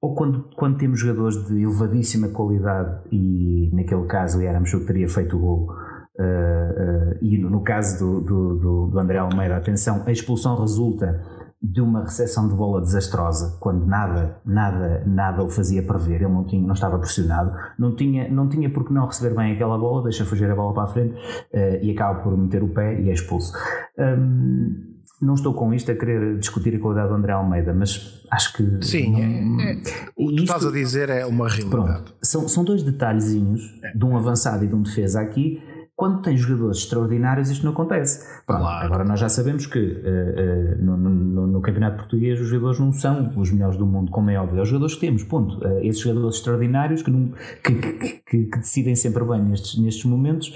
Ou 0.00 0.14
quando, 0.14 0.48
quando 0.54 0.78
temos 0.78 1.00
jogadores 1.00 1.44
de 1.48 1.60
elevadíssima 1.60 2.28
qualidade, 2.28 3.00
e 3.10 3.68
naquele 3.72 4.06
caso 4.06 4.38
o 4.38 4.42
Yaramchuk 4.42 4.86
teria 4.86 5.08
feito 5.08 5.36
o 5.36 5.40
gol, 5.40 5.72
uh, 6.16 6.22
uh, 6.22 7.18
e 7.20 7.36
no, 7.38 7.50
no 7.50 7.62
caso 7.62 7.98
do, 7.98 8.20
do, 8.20 8.54
do, 8.56 8.86
do, 8.86 8.98
André 9.00 9.18
Almeida, 9.18 9.56
atenção, 9.56 10.04
a 10.06 10.12
expulsão 10.12 10.56
resulta 10.60 11.20
de 11.60 11.80
uma 11.80 12.02
recepção 12.04 12.48
de 12.48 12.54
bola 12.54 12.80
desastrosa, 12.80 13.56
quando 13.58 13.84
nada, 13.84 14.40
nada, 14.44 15.02
nada 15.04 15.42
o 15.42 15.50
fazia 15.50 15.82
prever, 15.82 16.22
ele 16.22 16.32
não, 16.32 16.44
tinha, 16.44 16.64
não 16.64 16.74
estava 16.74 16.98
pressionado, 16.98 17.52
não 17.76 17.96
tinha, 17.96 18.28
não 18.28 18.48
tinha 18.48 18.70
por 18.70 18.86
que 18.86 18.92
não 18.92 19.06
receber 19.06 19.34
bem 19.34 19.52
aquela 19.52 19.76
bola, 19.76 20.04
deixa 20.04 20.24
fugir 20.24 20.48
a 20.48 20.54
bola 20.54 20.72
para 20.72 20.84
a 20.84 20.86
frente 20.86 21.14
uh, 21.14 21.82
e 21.82 21.90
acaba 21.90 22.20
por 22.20 22.36
meter 22.36 22.62
o 22.62 22.68
pé 22.68 23.00
e 23.00 23.10
é 23.10 23.12
expulso. 23.12 23.52
Um, 23.98 24.98
não 25.20 25.34
estou 25.34 25.52
com 25.52 25.74
isto 25.74 25.90
a 25.90 25.96
querer 25.96 26.38
discutir 26.38 26.76
a 26.76 26.78
qualidade 26.78 27.08
do 27.08 27.14
André 27.16 27.32
Almeida, 27.32 27.74
mas 27.74 28.22
acho 28.30 28.52
que. 28.52 28.86
Sim, 28.86 29.12
não, 29.12 29.60
é, 29.60 29.72
é, 29.72 29.82
o 30.16 30.28
que 30.28 30.36
tu 30.36 30.42
estás 30.44 30.64
a 30.64 30.70
dizer 30.70 31.08
é 31.08 31.26
uma 31.26 31.48
realidade. 31.48 31.70
Pronto, 31.70 32.14
são, 32.22 32.46
são 32.46 32.62
dois 32.62 32.84
detalhezinhos 32.84 33.62
de 33.96 34.04
um 34.04 34.16
avançado 34.16 34.64
e 34.64 34.68
de 34.68 34.76
um 34.76 34.82
defesa 34.82 35.20
aqui 35.20 35.60
quando 35.98 36.22
tem 36.22 36.36
jogadores 36.36 36.78
extraordinários, 36.78 37.50
isto 37.50 37.64
não 37.64 37.72
acontece. 37.72 38.24
Pronto, 38.46 38.60
claro. 38.60 38.86
Agora, 38.86 39.04
nós 39.04 39.18
já 39.18 39.28
sabemos 39.28 39.66
que 39.66 39.80
uh, 39.80 40.78
uh, 40.78 40.80
no, 40.80 40.96
no, 40.96 41.46
no, 41.48 41.60
Campeonato 41.60 41.96
Português 41.96 42.40
os 42.40 42.46
jogadores 42.46 42.78
não 42.78 42.92
são 42.92 43.32
os 43.36 43.50
melhores 43.50 43.76
do 43.76 43.84
mundo, 43.84 44.08
como 44.12 44.30
é 44.30 44.38
óbvio. 44.38 44.60
É 44.60 44.62
os 44.62 44.68
jogadores 44.68 44.94
que 44.94 45.00
temos, 45.00 45.24
ponto. 45.24 45.58
Uh, 45.58 45.80
esses 45.80 46.00
jogadores 46.00 46.36
extraordinários 46.36 47.02
que, 47.02 47.10
não, 47.10 47.32
que, 47.64 47.74
que, 47.74 47.92
que, 48.24 48.44
que, 48.44 48.58
decidem 48.58 48.94
sempre 48.94 49.24
bem 49.24 49.42
nestes, 49.42 49.76
nestes 49.76 50.04
momentos, 50.04 50.54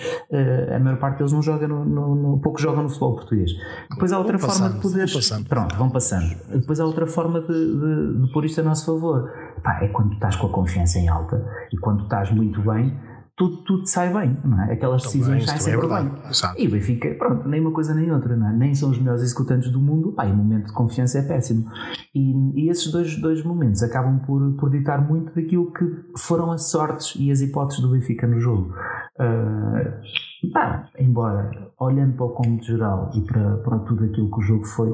a 0.72 0.78
maior 0.78 0.98
parte 1.00 1.18
deles 1.18 1.32
não 1.32 1.42
joga 1.42 1.66
no, 1.66 1.84
no, 1.84 2.38
pouco 2.38 2.60
jogam 2.60 2.84
no 2.84 2.88
futebol 2.88 3.16
português. 3.16 3.50
Depois 3.90 4.12
há 4.12 4.18
outra 4.18 4.38
vão 4.38 4.48
forma 4.48 4.70
passando, 4.70 4.76
de 4.76 5.36
poder. 5.36 5.48
Pronto, 5.48 5.76
vão 5.76 5.90
passando. 5.90 6.36
Depois 6.54 6.78
há 6.78 6.86
outra 6.86 7.08
forma 7.08 7.40
de, 7.40 7.48
de, 7.48 8.26
de 8.26 8.32
pôr 8.32 8.44
isto 8.44 8.60
a 8.60 8.62
nosso 8.62 8.86
favor. 8.86 9.28
Pá, 9.60 9.80
é 9.82 9.88
quando 9.88 10.12
estás 10.12 10.36
com 10.36 10.46
a 10.46 10.50
confiança 10.50 11.00
em 11.00 11.08
alta 11.08 11.44
e 11.72 11.76
quando 11.78 12.04
estás 12.04 12.30
muito 12.30 12.60
bem 12.62 12.96
tudo, 13.42 13.56
tudo 13.58 13.86
sai 13.86 14.12
bem, 14.12 14.36
não 14.44 14.62
é? 14.62 14.72
Aquelas 14.72 15.02
decisões 15.02 15.44
saem 15.44 15.56
é 15.56 15.60
sempre 15.60 15.86
é 15.86 15.88
bem. 15.88 16.12
Exato. 16.30 16.60
E 16.60 16.68
o 16.68 16.70
Benfica, 16.70 17.14
pronto, 17.14 17.48
nem 17.48 17.60
uma 17.60 17.72
coisa 17.72 17.92
nem 17.94 18.12
outra, 18.12 18.36
não 18.36 18.48
é? 18.48 18.52
Nem 18.52 18.74
são 18.74 18.90
os 18.90 18.98
melhores 18.98 19.22
executantes 19.22 19.70
do 19.70 19.80
mundo, 19.80 20.12
pá, 20.12 20.26
e 20.26 20.32
o 20.32 20.36
momento 20.36 20.66
de 20.66 20.72
confiança 20.72 21.18
é 21.18 21.22
péssimo. 21.22 21.66
E, 22.14 22.62
e 22.62 22.70
esses 22.70 22.90
dois, 22.92 23.20
dois 23.20 23.44
momentos 23.44 23.82
acabam 23.82 24.20
por, 24.20 24.52
por 24.54 24.70
ditar 24.70 25.06
muito 25.06 25.34
daquilo 25.34 25.72
que 25.72 25.84
foram 26.16 26.52
as 26.52 26.70
sortes 26.70 27.14
e 27.18 27.30
as 27.30 27.40
hipóteses 27.40 27.82
do 27.82 27.90
Benfica 27.90 28.26
no 28.26 28.38
jogo. 28.38 28.72
Uh, 29.18 30.52
pá, 30.52 30.88
embora, 30.98 31.50
olhando 31.80 32.14
para 32.14 32.26
o 32.26 32.30
cômodo 32.30 32.62
geral 32.62 33.10
e 33.14 33.20
para, 33.22 33.56
para 33.56 33.78
tudo 33.80 34.04
aquilo 34.04 34.30
que 34.30 34.38
o 34.38 34.42
jogo 34.42 34.64
foi, 34.64 34.92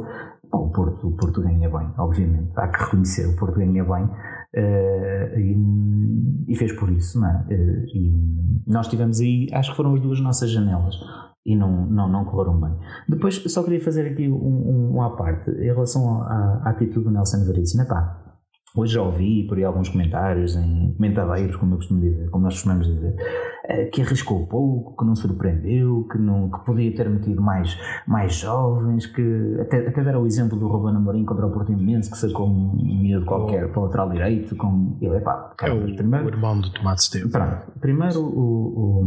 pá, 0.51 0.59
o, 0.59 0.71
Porto, 0.71 1.07
o 1.07 1.13
Porto 1.13 1.43
ganha 1.43 1.69
bem, 1.69 1.91
obviamente. 1.99 2.51
Há 2.57 2.69
que 2.69 2.83
reconhecer, 2.83 3.27
o 3.27 3.37
Porto 3.37 3.59
ganha 3.59 3.85
bem. 3.85 4.09
Uh, 4.57 5.39
e, 6.49 6.57
fez 6.57 6.73
por 6.73 6.91
isso, 6.91 7.23
é? 7.25 7.47
Uh, 7.51 7.85
e 7.95 8.63
nós 8.67 8.89
tivemos 8.89 9.21
aí, 9.21 9.47
acho 9.53 9.71
que 9.71 9.77
foram 9.77 9.95
as 9.95 10.01
duas 10.01 10.21
nossas 10.21 10.51
janelas 10.51 10.95
e 11.45 11.55
não, 11.55 11.87
não, 11.87 12.09
não 12.09 12.25
correram 12.25 12.61
bem. 12.61 12.75
Depois, 13.09 13.37
só 13.47 13.63
queria 13.63 13.81
fazer 13.81 14.11
aqui 14.11 14.29
um, 14.29 14.35
um, 14.35 14.97
um 14.97 15.03
à 15.03 15.17
parte 15.17 15.51
em 15.51 15.65
relação 15.65 16.23
à, 16.23 16.63
à 16.65 16.71
atitude 16.71 17.05
do 17.05 17.11
Nelson 17.11 17.45
Veríssimo. 17.45 17.87
Pá, 17.87 18.29
Hoje 18.77 18.95
já 18.95 19.03
ouvi 19.03 19.45
por 19.49 19.57
aí 19.57 19.65
alguns 19.65 19.89
comentários, 19.89 20.55
em 20.55 20.93
comentadeiros, 20.95 21.57
como 21.57 21.75
eu 21.75 21.77
costumo 21.79 22.01
dizer, 22.01 22.29
como 22.31 22.45
nós 22.45 22.55
costumamos 22.55 22.87
dizer, 22.87 23.15
eh, 23.19 23.58
que 23.93 24.03
arriscou 24.03 24.47
pouco, 24.47 24.97
que 24.97 25.05
não 25.05 25.15
surpreendeu, 25.15 26.07
que, 26.11 26.19
não, 26.19 26.51
que 26.51 26.65
podia 26.65 26.95
ter 26.95 27.09
metido 27.09 27.43
mais, 27.43 27.77
mais 28.07 28.35
jovens, 28.35 29.07
que 29.07 29.57
até, 29.61 29.87
até 29.89 30.03
deram 30.03 30.23
o 30.23 30.27
exemplo 30.27 30.59
do 30.59 30.67
Ruben 30.67 30.97
Amorim 30.97 31.25
contra 31.25 31.47
o 31.47 31.51
Portimonense, 31.51 32.11
que 32.11 32.17
sacou 32.17 32.49
um 32.49 32.73
miúdo 32.75 33.27
qualquer 33.27 33.71
para 33.71 33.81
o 33.81 33.85
lateral 33.85 34.11
direito, 34.11 34.57
com 34.57 34.97
ele, 35.01 35.17
epá, 35.17 35.53
cara, 35.57 35.73
é 35.73 35.77
o, 35.77 35.95
primeiro, 35.95 36.25
o 36.25 36.29
irmão 36.29 36.61
do 36.61 36.73
Tomate 36.73 37.03
Estevam. 37.03 37.31
Pronto, 37.31 37.73
primeiro 37.81 38.21
o, 38.21 39.03
o, 39.03 39.07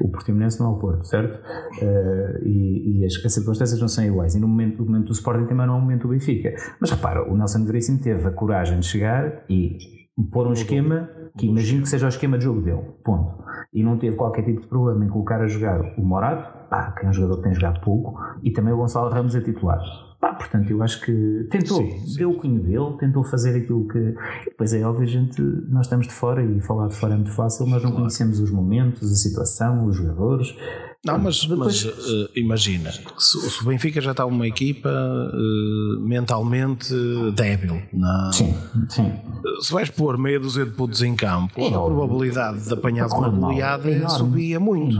o 0.00 0.08
Portimonense 0.08 0.58
não 0.60 0.68
é 0.68 0.70
o 0.70 0.78
Porto, 0.78 1.04
certo? 1.04 1.38
Uh, 1.82 2.46
e, 2.46 3.00
e 3.00 3.04
as, 3.04 3.14
as, 3.24 3.34
circunstâncias 3.34 3.80
não 3.80 3.88
são 3.88 4.04
iguais, 4.04 4.34
e 4.34 4.40
no 4.40 4.48
momento, 4.48 4.78
no 4.78 4.86
momento 4.86 5.06
do 5.08 5.12
Sporting 5.12 5.44
também 5.44 5.66
não 5.66 5.74
é 5.74 5.78
o 5.78 5.80
momento 5.80 6.02
do 6.02 6.08
Benfica. 6.08 6.54
Mas 6.80 6.90
repara, 6.90 7.30
o 7.30 7.36
Nelson 7.36 7.64
Veríssimo 7.64 7.98
teve 7.98 8.26
a 8.26 8.30
coragem 8.30 8.80
de 8.80 8.86
chegar 8.86 9.44
e 9.48 9.97
pôr 10.24 10.46
um 10.46 10.52
esquema 10.52 11.08
que 11.36 11.46
imagino 11.46 11.82
que 11.82 11.88
seja 11.88 12.06
o 12.06 12.08
esquema 12.08 12.36
de 12.36 12.44
jogo 12.44 12.60
dele, 12.60 12.82
ponto. 13.04 13.44
E 13.72 13.82
não 13.82 13.96
teve 13.98 14.16
qualquer 14.16 14.44
tipo 14.44 14.60
de 14.60 14.66
problema 14.66 15.04
em 15.04 15.08
colocar 15.08 15.40
a 15.40 15.46
jogar 15.46 15.94
o 15.96 16.02
Morato, 16.02 16.68
pá, 16.68 16.92
que 16.92 17.06
é 17.06 17.08
um 17.08 17.12
jogador 17.12 17.36
que 17.36 17.42
tem 17.44 17.54
jogado 17.54 17.80
pouco, 17.80 18.18
e 18.42 18.50
também 18.50 18.72
o 18.72 18.76
Gonçalo 18.76 19.10
Ramos 19.10 19.36
a 19.36 19.40
titular. 19.40 19.80
Pá, 20.20 20.34
portanto, 20.34 20.68
eu 20.68 20.82
acho 20.82 21.00
que 21.04 21.46
tentou, 21.48 21.76
sim, 21.76 21.98
sim. 22.00 22.18
deu 22.18 22.30
o 22.30 22.34
cunho 22.34 22.60
dele, 22.60 22.96
tentou 22.98 23.22
fazer 23.22 23.56
aquilo 23.56 23.86
que. 23.86 23.98
E 23.98 24.50
depois 24.50 24.74
é 24.74 24.82
óbvio, 24.82 25.06
gente, 25.06 25.40
nós 25.68 25.86
estamos 25.86 26.08
de 26.08 26.12
fora 26.12 26.42
e 26.42 26.60
falar 26.60 26.88
de 26.88 26.96
fora 26.96 27.14
é 27.14 27.16
muito 27.16 27.32
fácil, 27.32 27.66
nós 27.66 27.82
não 27.82 27.90
claro. 27.90 27.96
conhecemos 27.98 28.40
os 28.40 28.50
momentos, 28.50 29.12
a 29.12 29.14
situação, 29.14 29.86
os 29.86 29.94
jogadores. 29.94 30.56
Não, 31.04 31.16
mas, 31.16 31.44
Depois... 31.44 31.84
mas 31.84 31.84
uh, 31.84 32.28
imagina, 32.34 32.90
se, 32.90 33.38
se, 33.38 33.62
o 33.62 33.66
Benfica 33.66 34.00
já 34.00 34.10
está 34.10 34.26
uma 34.26 34.48
equipa 34.48 34.88
uh, 34.90 36.00
mentalmente 36.00 36.92
débil, 37.36 37.80
não? 37.92 38.32
Sim, 38.32 38.54
sim. 38.88 39.12
se 39.60 39.72
vais 39.72 39.88
pôr 39.90 40.18
meia 40.18 40.40
dúzia 40.40 40.66
de 40.66 40.72
pontos 40.72 41.00
em 41.02 41.14
campo, 41.14 41.60
é 41.60 41.68
a 41.68 41.70
probabilidade 41.70 42.64
de 42.66 42.72
apanhar 42.72 43.06
uma 43.06 43.28
goleada 43.28 43.88
é 43.88 44.08
subia 44.08 44.58
muito. 44.58 44.98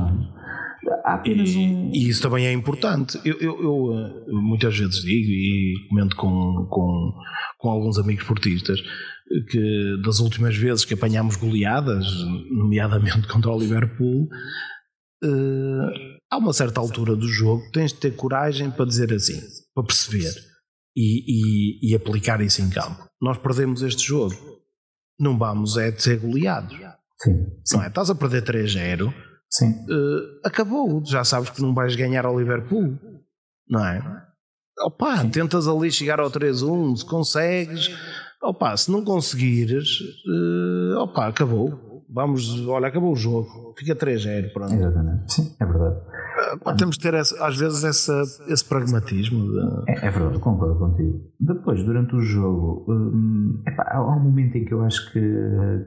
Há 1.05 1.15
apenas 1.15 1.51
e, 1.51 1.59
um... 1.59 1.91
e 1.93 2.09
isso 2.09 2.23
também 2.23 2.47
é 2.47 2.53
importante. 2.53 3.21
Eu, 3.25 3.37
eu, 3.41 3.63
eu, 3.63 3.99
eh, 3.99 4.33
muitas 4.33 4.79
vezes 4.79 5.03
digo 5.03 5.31
e 5.31 5.89
comento 5.89 6.15
com, 6.17 6.67
com, 6.71 7.13
com 7.59 7.71
alguns 7.71 7.99
amigos 7.99 8.25
portistas 8.25 8.81
que 9.51 10.01
das 10.05 10.21
últimas 10.21 10.57
vezes 10.57 10.85
que 10.85 10.95
apanhámos 10.95 11.37
goleadas, 11.37 12.07
nomeadamente 12.51 13.27
contra 13.29 13.51
o 13.51 13.59
Liverpool, 13.59 14.29
uh, 15.25 16.19
há 16.31 16.39
uma 16.39 16.53
certa 16.53 16.81
altura 16.81 17.17
do 17.17 17.27
jogo 17.29 17.63
tens 17.73 17.93
de 17.93 17.99
ter 17.99 18.15
coragem 18.15 18.71
para 18.71 18.85
dizer 18.85 19.13
assim, 19.13 19.41
para 19.75 19.85
perceber 19.85 20.35
e, 20.97 21.25
e, 21.87 21.91
e 21.91 21.95
aplicar 21.95 22.41
isso 22.41 22.63
em 22.63 22.71
campo. 22.71 23.09
Nós 23.21 23.39
perdemos 23.39 23.83
este 23.83 24.07
jogo, 24.07 24.35
não 25.19 25.39
vamos 25.39 25.77
é 25.77 25.91
de 25.91 26.03
ser 26.03 26.19
goleados. 26.19 26.77
Sim, 27.21 27.47
sim. 27.65 27.77
Não 27.77 27.85
é? 27.85 27.89
Estás 27.89 28.11
a 28.11 28.15
perder 28.15 28.43
3-0, 28.43 29.13
sim. 29.51 29.71
Uh, 29.71 30.41
acabou, 30.45 31.05
já 31.05 31.25
sabes 31.25 31.51
que 31.51 31.61
não 31.61 31.75
vais 31.75 31.97
ganhar 31.97 32.25
ao 32.25 32.39
Liverpool, 32.39 32.97
não 33.69 33.85
é? 33.85 34.25
Opa, 34.81 35.19
sim. 35.23 35.31
tentas 35.31 35.67
ali 35.67 35.91
chegar 35.91 36.21
ao 36.21 36.31
3-1, 36.31 36.99
se 36.99 37.05
consegues, 37.05 37.91
opa, 38.41 38.77
se 38.77 38.91
não 38.91 39.05
conseguires, 39.05 40.01
uh, 40.01 40.99
opa, 40.99 41.27
acabou 41.27 41.88
vamos, 42.09 42.67
olha, 42.67 42.89
acabou 42.89 43.13
o 43.13 43.17
jogo, 43.17 43.75
fica 43.77 43.95
3-0. 43.95 44.53
Pronto. 44.53 44.75
Exatamente, 44.75 45.33
sim, 45.33 45.55
é 45.61 45.65
verdade. 45.65 45.97
Temos 46.77 46.97
de 46.97 47.03
ter 47.03 47.15
essa, 47.15 47.47
às 47.47 47.57
vezes 47.57 47.85
essa, 47.85 48.23
esse 48.49 48.65
pragmatismo. 48.65 49.51
De... 49.51 49.91
É, 49.91 50.07
é, 50.07 50.11
verdade, 50.11 50.39
concordo 50.39 50.79
contigo. 50.79 51.21
Depois, 51.41 51.83
durante 51.85 52.15
o 52.17 52.21
jogo, 52.21 52.85
hum, 52.89 53.63
epá, 53.67 53.89
há 53.93 54.17
um 54.17 54.21
momento 54.21 54.57
em 54.57 54.65
que 54.65 54.73
eu 54.73 54.83
acho 54.83 55.13
que, 55.13 55.21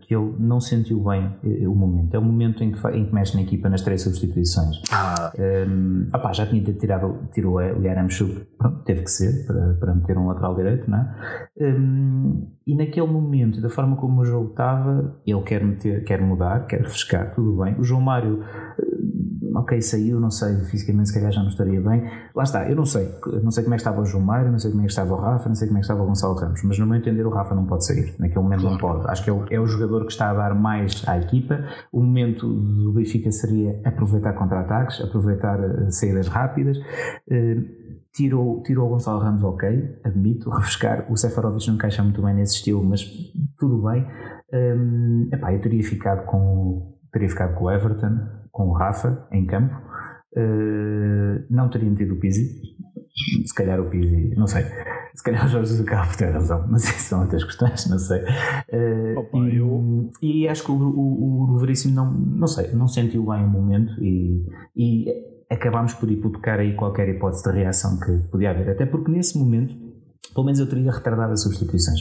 que 0.01 0.15
ele 0.15 0.33
não 0.39 0.59
sentiu 0.59 1.03
bem 1.03 1.35
eh, 1.43 1.67
o 1.67 1.75
momento. 1.75 2.13
É 2.15 2.19
o 2.19 2.23
momento 2.23 2.63
em 2.63 2.71
que, 2.71 2.87
em 2.89 3.05
que 3.05 3.13
mexe 3.13 3.35
na 3.35 3.41
equipa 3.41 3.69
nas 3.69 3.81
três 3.81 4.01
substituições. 4.01 4.81
Ah. 4.91 5.31
Hum, 5.37 6.07
epá, 6.13 6.33
já 6.33 6.45
tinha 6.45 6.61
tirado 6.73 7.29
tirou 7.33 7.55
o 7.55 7.61
Yaramchuk, 7.61 8.47
teve 8.85 9.03
que 9.03 9.11
ser 9.11 9.45
para, 9.45 9.73
para 9.75 9.95
meter 9.95 10.17
um 10.17 10.27
lateral 10.27 10.55
direito, 10.55 10.89
não 10.89 10.99
é? 10.99 11.49
Hum, 11.59 12.47
e 12.65 12.75
naquele 12.75 13.07
momento, 13.07 13.61
da 13.61 13.69
forma 13.69 13.95
como 13.95 14.21
o 14.21 14.25
jogo 14.25 14.51
estava, 14.51 15.19
ele 15.25 15.41
quer, 15.41 15.63
meter, 15.63 16.03
quer 16.03 16.21
mudar, 16.21 16.67
quer 16.67 16.81
refrescar, 16.81 17.33
tudo 17.33 17.61
bem. 17.63 17.75
O 17.79 17.83
João 17.83 18.01
Mário, 18.01 18.43
ok, 19.55 19.81
saiu, 19.81 20.19
não 20.19 20.31
sei, 20.31 20.55
fisicamente 20.65 21.09
se 21.09 21.15
calhar 21.15 21.31
já 21.31 21.41
não 21.41 21.49
estaria 21.49 21.81
bem. 21.81 22.09
Lá 22.35 22.43
está, 22.43 22.69
eu 22.69 22.75
não 22.75 22.85
sei, 22.85 23.09
não 23.43 23.51
sei 23.51 23.63
como 23.63 23.73
é 23.73 23.77
que 23.77 23.81
estava 23.81 24.01
o 24.01 24.05
João 24.05 24.23
Mário, 24.23 24.51
não 24.51 24.59
sei 24.59 24.71
como 24.71 24.81
é 24.81 24.85
que 24.85 24.91
estava 24.91 25.13
o 25.13 25.17
Rafa, 25.17 25.49
não 25.49 25.55
sei 25.55 25.67
como 25.67 25.77
é 25.77 25.81
que 25.81 25.85
estava 25.85 26.03
o 26.03 26.05
Gonçalo 26.05 26.35
Ramos, 26.35 26.61
mas 26.63 26.79
no 26.79 26.85
meu 26.85 26.97
entender 26.97 27.25
o 27.25 27.29
Rafa 27.29 27.55
não 27.55 27.65
pode 27.65 27.85
sair, 27.85 28.15
naquele 28.19 28.41
momento 28.41 28.61
claro. 28.61 28.75
não 28.75 28.81
pode. 28.81 29.11
Acho 29.11 29.23
que 29.23 29.29
é 29.29 29.33
o, 29.33 29.45
é 29.49 29.59
o 29.59 29.67
jogador 29.67 30.05
que 30.05 30.11
está 30.11 30.29
a 30.29 30.33
dar 30.33 30.55
mais 30.55 31.03
à 31.07 31.17
equipa. 31.17 31.63
O 31.91 32.01
momento 32.01 32.47
do 32.47 32.93
Benfica 32.93 33.31
seria 33.31 33.79
aproveitar 33.83 34.33
contra-ataques, 34.33 35.01
aproveitar 35.01 35.59
eh, 35.59 35.91
saídas 35.91 36.27
rápidas. 36.27 36.77
Uh, 37.29 37.81
Tirou, 38.13 38.61
tirou 38.61 38.87
o 38.87 38.89
Gonçalo 38.89 39.21
Ramos, 39.21 39.41
ok, 39.41 39.99
admito. 40.03 40.49
Refrescar, 40.51 41.09
o 41.09 41.15
Sefarovic 41.15 41.65
não 41.67 41.75
encaixa 41.75 42.03
muito 42.03 42.21
bem 42.21 42.33
nesse 42.33 42.55
estilo, 42.55 42.83
mas 42.83 43.05
tudo 43.57 43.81
bem. 43.83 44.05
Um, 44.53 45.29
epá, 45.31 45.53
eu 45.53 45.61
teria 45.61 45.81
ficado 45.81 46.25
com 46.25 46.91
teria 47.11 47.29
ficado 47.29 47.55
com 47.55 47.65
o 47.65 47.71
Everton, 47.71 48.19
com 48.51 48.67
o 48.67 48.73
Rafa 48.73 49.27
em 49.31 49.45
campo. 49.45 49.75
Uh, 50.33 51.43
não 51.49 51.69
teria 51.69 51.89
metido 51.89 52.13
o 52.13 52.19
Pizzi. 52.19 52.61
Se 53.45 53.53
calhar 53.53 53.79
o 53.79 53.89
Pizzi, 53.89 54.33
não 54.35 54.47
sei. 54.47 54.63
Se 55.13 55.23
calhar 55.23 55.45
o 55.45 55.49
Jorge 55.49 55.81
acaba 55.81 56.07
por 56.07 56.15
ter 56.15 56.31
razão, 56.31 56.65
mas 56.69 56.83
isso 56.85 57.09
são 57.09 57.21
outras 57.21 57.43
questões, 57.43 57.89
não 57.89 57.99
sei. 57.99 58.21
Uh, 58.21 59.19
Opa, 59.19 59.37
e, 59.37 59.57
eu... 59.57 60.11
e 60.21 60.47
acho 60.47 60.63
que 60.63 60.71
o, 60.71 60.75
o, 60.75 61.53
o 61.53 61.57
Veríssimo 61.57 61.93
não, 61.93 62.11
não 62.13 62.47
sei, 62.47 62.71
não 62.73 62.87
sentiu 62.87 63.25
bem 63.25 63.43
o 63.43 63.49
momento 63.49 63.91
e, 64.01 64.45
e 64.75 65.05
acabámos 65.49 65.93
por 65.93 66.09
hipotecar 66.09 66.59
aí 66.59 66.73
qualquer 66.75 67.09
hipótese 67.09 67.43
de 67.43 67.51
reação 67.51 67.99
que 67.99 68.29
podia 68.29 68.51
haver. 68.51 68.69
Até 68.69 68.85
porque 68.85 69.11
nesse 69.11 69.37
momento, 69.37 69.75
pelo 70.33 70.45
menos 70.45 70.59
eu 70.59 70.67
teria 70.67 70.91
retardado 70.91 71.33
as 71.33 71.41
substituições. 71.41 71.99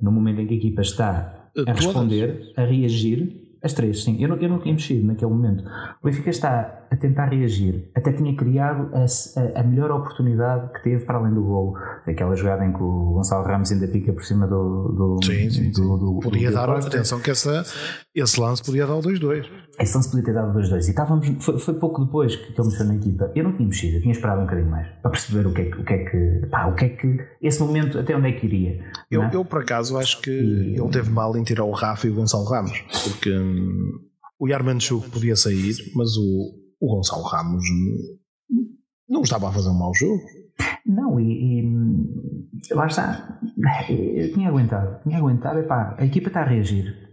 No 0.00 0.10
momento 0.10 0.40
em 0.40 0.46
que 0.46 0.54
a 0.54 0.56
equipa 0.56 0.80
está 0.80 1.50
a 1.66 1.72
responder, 1.72 2.52
a 2.56 2.64
reagir, 2.64 3.45
as 3.62 3.72
três, 3.72 4.04
sim. 4.04 4.20
Eu 4.22 4.28
não, 4.28 4.36
eu 4.36 4.48
não 4.48 4.58
tinha 4.58 4.74
mexido 4.74 5.06
naquele 5.06 5.30
momento. 5.30 5.64
O 6.02 6.06
Benfica 6.06 6.30
está 6.30 6.85
a 6.90 6.96
tentar 6.96 7.26
reagir. 7.26 7.90
Até 7.94 8.12
tinha 8.12 8.34
criado 8.36 8.90
a, 8.94 9.60
a, 9.60 9.62
melhor 9.62 9.90
oportunidade 9.90 10.72
que 10.72 10.82
teve 10.82 11.04
para 11.04 11.18
além 11.18 11.34
do 11.34 11.42
golo. 11.42 11.74
Aquela 12.06 12.34
jogada 12.34 12.64
em 12.64 12.72
que 12.72 12.82
o 12.82 13.14
Gonçalo 13.14 13.44
Ramos 13.44 13.70
ainda 13.72 13.88
pica 13.88 14.12
por 14.12 14.24
cima 14.24 14.46
do. 14.46 15.16
do 15.18 15.24
sim, 15.24 15.50
sim, 15.50 15.70
do, 15.70 15.96
do, 15.96 16.14
do 16.14 16.20
podia 16.20 16.50
dar, 16.50 16.70
atenção 16.70 17.20
que 17.20 17.30
essa, 17.30 17.64
esse 18.14 18.40
lance 18.40 18.62
podia 18.62 18.86
dar 18.86 18.94
o 18.94 19.00
2-2. 19.00 19.46
Esse 19.78 19.96
lance 19.96 20.10
podia 20.10 20.24
ter 20.24 20.34
dado 20.34 20.56
o 20.56 20.62
2-2. 20.62 20.74
E 20.74 20.78
estávamos, 20.78 21.44
foi, 21.44 21.58
foi, 21.58 21.74
pouco 21.74 22.04
depois 22.04 22.34
que 22.34 22.52
ele 22.58 22.68
mexeu 22.68 22.86
na 22.86 22.96
equipa. 22.96 23.32
Eu 23.34 23.44
não 23.44 23.56
tinha 23.56 23.68
mexido, 23.68 23.96
eu 23.96 24.00
tinha 24.00 24.12
esperado 24.12 24.40
um 24.40 24.44
bocadinho 24.44 24.70
mais 24.70 24.88
para 25.02 25.10
perceber 25.10 25.46
o 25.46 25.52
que 25.52 25.62
é 25.62 25.64
que. 25.64 25.80
O 25.80 25.84
que, 25.84 25.92
é 25.92 26.04
que, 26.04 26.46
pá, 26.50 26.66
o 26.66 26.74
que, 26.74 26.84
é 26.84 26.88
que 26.88 27.18
esse 27.42 27.60
momento, 27.60 27.98
até 27.98 28.16
onde 28.16 28.28
é 28.28 28.32
que 28.32 28.46
iria. 28.46 28.80
Eu, 29.10 29.22
é? 29.22 29.30
eu 29.32 29.44
por 29.44 29.60
acaso, 29.60 29.98
acho 29.98 30.20
que 30.20 30.30
e, 30.30 30.78
ele 30.78 30.88
teve 30.88 31.10
mal 31.10 31.36
em 31.36 31.42
tirar 31.42 31.64
o 31.64 31.72
Rafa 31.72 32.06
e 32.06 32.10
o 32.10 32.14
Gonçalo 32.14 32.44
Ramos, 32.44 32.78
porque. 33.04 33.30
Hum, 33.30 34.06
o 34.38 34.48
Yarmanchuk 34.48 35.10
podia 35.10 35.34
sair, 35.34 35.74
mas 35.94 36.16
o, 36.16 36.65
o 36.80 36.94
Gonçalo 36.94 37.22
Ramos 37.22 37.64
não 39.08 39.22
estava 39.22 39.48
a 39.48 39.52
fazer 39.52 39.68
um 39.68 39.78
mau 39.78 39.92
jogo. 39.94 40.22
Não, 40.84 41.18
e, 41.20 41.60
e 41.60 42.74
lá 42.74 42.86
está. 42.86 43.38
Eu 43.88 44.32
tinha 44.32 44.48
aguentado, 44.48 45.00
tinha 45.02 45.18
aguentado. 45.18 45.58
Epá, 45.58 45.96
a 45.98 46.04
equipa 46.04 46.28
está 46.28 46.40
a 46.40 46.44
reagir. 46.44 47.06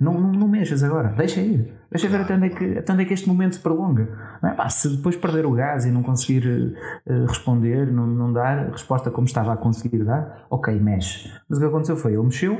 Não, 0.00 0.20
não, 0.20 0.32
não 0.32 0.48
mexas 0.48 0.82
agora, 0.82 1.14
deixa 1.16 1.40
ir. 1.40 1.72
Deixa 1.90 2.08
ver 2.08 2.22
até 2.22 2.34
onde 2.34 2.46
é 2.46 2.48
que, 2.48 2.78
até 2.78 2.92
onde 2.92 3.02
é 3.02 3.04
que 3.04 3.14
este 3.14 3.28
momento 3.28 3.54
se 3.54 3.60
prolonga. 3.60 4.08
É? 4.42 4.50
Pá, 4.54 4.68
se 4.68 4.96
depois 4.96 5.14
perder 5.14 5.46
o 5.46 5.52
gás 5.52 5.84
e 5.84 5.90
não 5.90 6.02
conseguir 6.02 6.74
uh, 7.06 7.26
responder, 7.26 7.92
não, 7.92 8.06
não 8.06 8.32
dar 8.32 8.70
resposta 8.70 9.10
como 9.10 9.26
estava 9.26 9.52
a 9.52 9.56
conseguir 9.56 10.04
dar, 10.04 10.46
ok, 10.50 10.74
mexe. 10.80 11.30
Mas 11.48 11.58
o 11.58 11.60
que 11.60 11.68
aconteceu 11.68 11.96
foi, 11.96 12.14
ele 12.14 12.22
mexeu, 12.22 12.54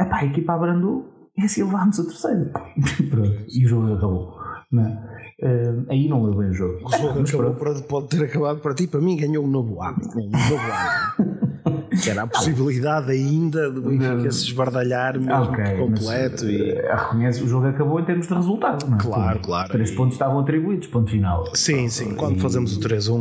epá, 0.00 0.20
a 0.20 0.24
equipa 0.24 0.54
abrandou 0.54 1.28
e 1.36 1.44
assim 1.44 1.62
levámos 1.62 1.98
o 1.98 2.06
terceiro. 2.06 2.50
Pronto, 3.10 3.44
e 3.48 3.66
o 3.66 3.68
jogo 3.68 3.94
acabou. 3.94 4.38
Não 4.72 5.15
uh, 5.42 5.86
aí 5.88 6.08
não 6.08 6.24
levei 6.24 6.50
o 6.50 6.54
jogo. 6.54 6.86
O 6.86 7.26
jogo 7.26 7.48
acabou, 7.50 7.82
pode, 7.82 8.08
ter 8.08 8.24
acabado 8.24 8.60
para 8.60 8.74
ti, 8.74 8.86
para 8.86 9.00
mim 9.00 9.16
ganhou 9.16 9.44
um 9.44 9.48
novo 9.48 9.82
hábito. 9.82 10.18
Um 10.18 10.30
novo 10.30 10.72
hábito. 10.72 11.36
que 12.02 12.10
era 12.10 12.22
a 12.22 12.26
possibilidade 12.26 13.10
ainda 13.10 13.70
do 13.70 13.82
Benfica 13.82 14.30
se 14.30 14.46
esbardalhar 14.46 15.18
mesmo 15.18 15.44
okay, 15.44 15.76
completo. 15.76 16.44
Mas, 16.44 16.52
e... 16.52 16.70
Eh, 16.70 16.94
reconhece, 16.94 17.42
o 17.42 17.48
jogo 17.48 17.66
acabou 17.66 18.00
em 18.00 18.04
termos 18.04 18.26
de 18.26 18.34
resultado, 18.34 18.86
não 18.88 18.96
é? 18.96 19.00
Claro, 19.00 19.38
claro. 19.40 19.68
Três 19.70 19.90
pontos 19.90 20.14
estavam 20.14 20.40
atribuídos, 20.40 20.86
ponto 20.88 21.10
final. 21.10 21.44
Sim, 21.54 21.88
sim. 21.88 22.14
Quando 22.14 22.36
e... 22.36 22.40
fazemos 22.40 22.76
o 22.76 22.80
3-1 22.80 23.16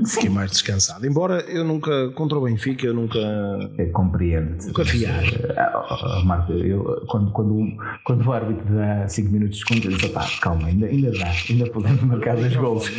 eu 0.00 0.06
fiquei 0.06 0.30
mais 0.30 0.50
descansado. 0.50 1.06
Embora 1.06 1.40
eu 1.48 1.64
nunca, 1.64 2.10
contra 2.10 2.38
o 2.38 2.42
Benfica, 2.42 2.86
eu 2.86 2.94
nunca. 2.94 3.18
Eu 3.78 3.90
compreendo. 3.92 4.56
Nunca 4.66 4.84
fiar. 4.84 5.22
Uh, 5.24 6.24
Marco, 6.24 6.52
eu, 6.52 7.04
quando, 7.06 7.30
quando, 7.32 7.76
quando 8.04 8.26
o 8.26 8.32
árbitro 8.32 8.74
dá 8.74 9.08
5 9.08 9.30
minutos 9.30 9.58
de 9.58 9.64
desconto, 9.64 9.88
eu 9.88 9.96
disse, 9.96 10.08
pá, 10.12 10.26
calma, 10.40 10.68
ainda, 10.68 10.86
ainda 10.86 11.10
dá, 11.12 11.32
ainda 11.48 11.70
podemos 11.70 12.02
marcar 12.02 12.36
dois 12.36 12.56
gols. 12.56 12.90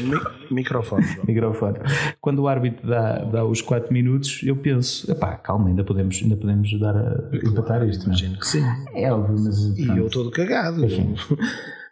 Microfone. 0.54 1.06
Microfone. 1.28 1.80
Quando 2.20 2.40
o 2.40 2.48
árbitro 2.48 2.88
dá, 2.88 3.20
dá 3.26 3.46
os 3.46 3.62
4 3.62 3.92
minutos, 3.92 4.42
eu 4.44 4.56
penso, 4.56 5.10
epá, 5.12 5.36
calma, 5.38 5.70
ainda 5.70 5.84
podemos, 5.84 6.20
ainda 6.22 6.36
podemos 6.36 6.80
dar 6.80 6.96
a 6.96 7.48
empatar 7.48 7.88
isto. 7.88 8.04
É? 8.04 8.06
Imagino 8.06 8.40
que 8.40 8.48
sim. 8.48 8.64
É 8.94 9.12
óbvio, 9.12 9.36
mas. 9.40 9.78
E 9.78 9.86
pronto. 9.86 10.00
eu 10.00 10.10
todo 10.10 10.32
cagado. 10.32 10.86
Enfim. 10.86 11.16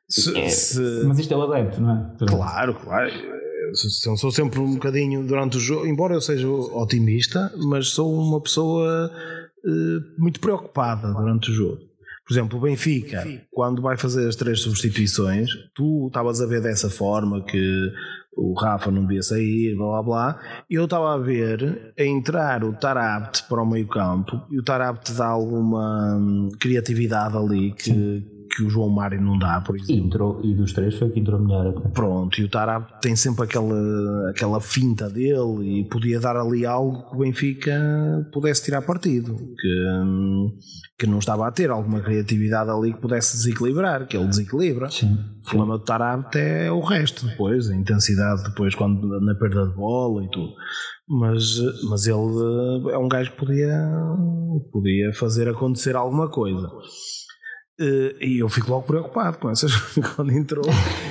Se, 0.08 0.36
é, 0.36 0.50
se... 0.50 1.04
Mas 1.06 1.20
isto 1.20 1.32
é 1.34 1.38
o 1.38 1.44
adepto, 1.44 1.80
não 1.80 1.92
é? 1.92 2.26
Claro, 2.26 2.74
claro. 2.74 3.12
Eu 3.12 4.18
sou 4.18 4.32
sempre 4.32 4.60
um 4.60 4.74
bocadinho 4.74 5.24
durante 5.24 5.58
o 5.58 5.60
jogo, 5.60 5.86
embora 5.86 6.16
eu 6.16 6.22
seja 6.22 6.48
otimista, 6.48 7.54
mas 7.58 7.90
sou 7.90 8.12
uma 8.12 8.42
pessoa 8.42 9.12
uh, 9.64 10.22
muito 10.22 10.40
preocupada 10.40 11.14
durante 11.14 11.52
o 11.52 11.54
jogo. 11.54 11.90
Por 12.28 12.34
exemplo, 12.34 12.60
o 12.60 12.62
Benfica, 12.62 13.26
quando 13.52 13.82
vai 13.82 13.98
fazer 13.98 14.28
as 14.28 14.36
três 14.36 14.62
substituições, 14.62 15.50
tu 15.74 16.08
estavas 16.08 16.42
a 16.42 16.46
ver 16.46 16.62
dessa 16.62 16.90
forma 16.90 17.44
que 17.44 17.92
o 18.36 18.54
Rafa 18.54 18.90
não 18.92 19.02
devia 19.02 19.22
sair, 19.22 19.76
blá 19.76 20.02
blá 20.02 20.04
blá. 20.04 20.40
Eu 20.70 20.86
estava 20.86 21.14
a 21.14 21.18
ver 21.18 21.94
a 21.98 22.04
entrar 22.04 22.64
o 22.64 22.74
Tarabt 22.74 23.44
para 23.50 23.62
o 23.62 23.66
meio 23.66 23.88
campo 23.88 24.42
e 24.50 24.60
o 24.60 24.64
Tarabt 24.64 25.12
dá 25.14 25.28
alguma 25.28 26.16
hum, 26.16 26.50
criatividade 26.60 27.36
ali 27.36 27.74
que 27.74 28.39
que 28.50 28.64
o 28.64 28.70
João 28.70 28.90
Mário 28.90 29.22
não 29.22 29.38
dá, 29.38 29.62
por 29.62 29.76
exemplo. 29.76 29.94
E, 29.94 30.06
entrou, 30.06 30.42
e 30.44 30.56
dos 30.56 30.74
três 30.74 30.96
foi 30.96 31.10
que 31.10 31.20
entrou 31.20 31.40
melhor. 31.40 31.74
Pronto, 31.94 32.40
e 32.42 32.44
o 32.44 32.50
Tarab 32.50 32.86
tem 33.02 33.16
sempre 33.16 33.44
aquela, 33.44 34.30
aquela 34.30 34.60
finta 34.60 35.10
dele 35.10 35.80
e 35.80 35.84
podia 35.90 36.20
dar 36.20 36.36
ali 36.36 36.66
algo 36.66 37.10
que 37.10 37.16
o 37.16 37.20
Benfica 37.20 38.28
pudesse 38.34 38.64
tirar 38.64 38.82
partido, 38.82 39.36
que, 39.36 41.00
que 41.00 41.08
não 41.08 41.20
estava 41.20 41.48
a 41.48 41.52
ter 41.52 41.70
alguma 41.70 42.02
criatividade 42.02 42.70
ali 42.70 42.94
que 42.94 43.00
pudesse 43.00 43.38
desequilibrar, 43.38 44.08
que 44.08 44.18
ele 44.18 44.28
desequilibra. 44.28 44.90
Sim, 44.90 45.18
o 45.42 45.50
problema 45.50 45.78
do 45.78 45.84
Tarab 45.84 46.26
é 46.36 46.72
o 46.72 46.82
resto 46.82 47.28
depois, 47.28 47.70
a 47.70 47.76
intensidade 47.76 48.44
depois 48.44 48.74
quando 48.76 49.20
na 49.22 49.36
perda 49.36 49.68
de 49.68 49.76
bola 49.76 50.24
e 50.24 50.30
tudo. 50.30 50.54
Mas, 51.08 51.58
mas 51.90 52.06
ele 52.06 52.92
é 52.92 52.98
um 52.98 53.08
gajo 53.08 53.32
que 53.32 53.38
podia, 53.38 53.90
podia 54.72 55.12
fazer 55.14 55.50
acontecer 55.50 55.96
alguma 55.96 56.30
coisa. 56.30 56.70
Uh, 57.80 58.22
e 58.22 58.40
eu 58.40 58.50
fico 58.50 58.70
logo 58.70 58.86
preocupado 58.86 59.38
com 59.38 59.50
essas 59.50 59.74
quando 60.16 60.34
entrou. 60.34 60.66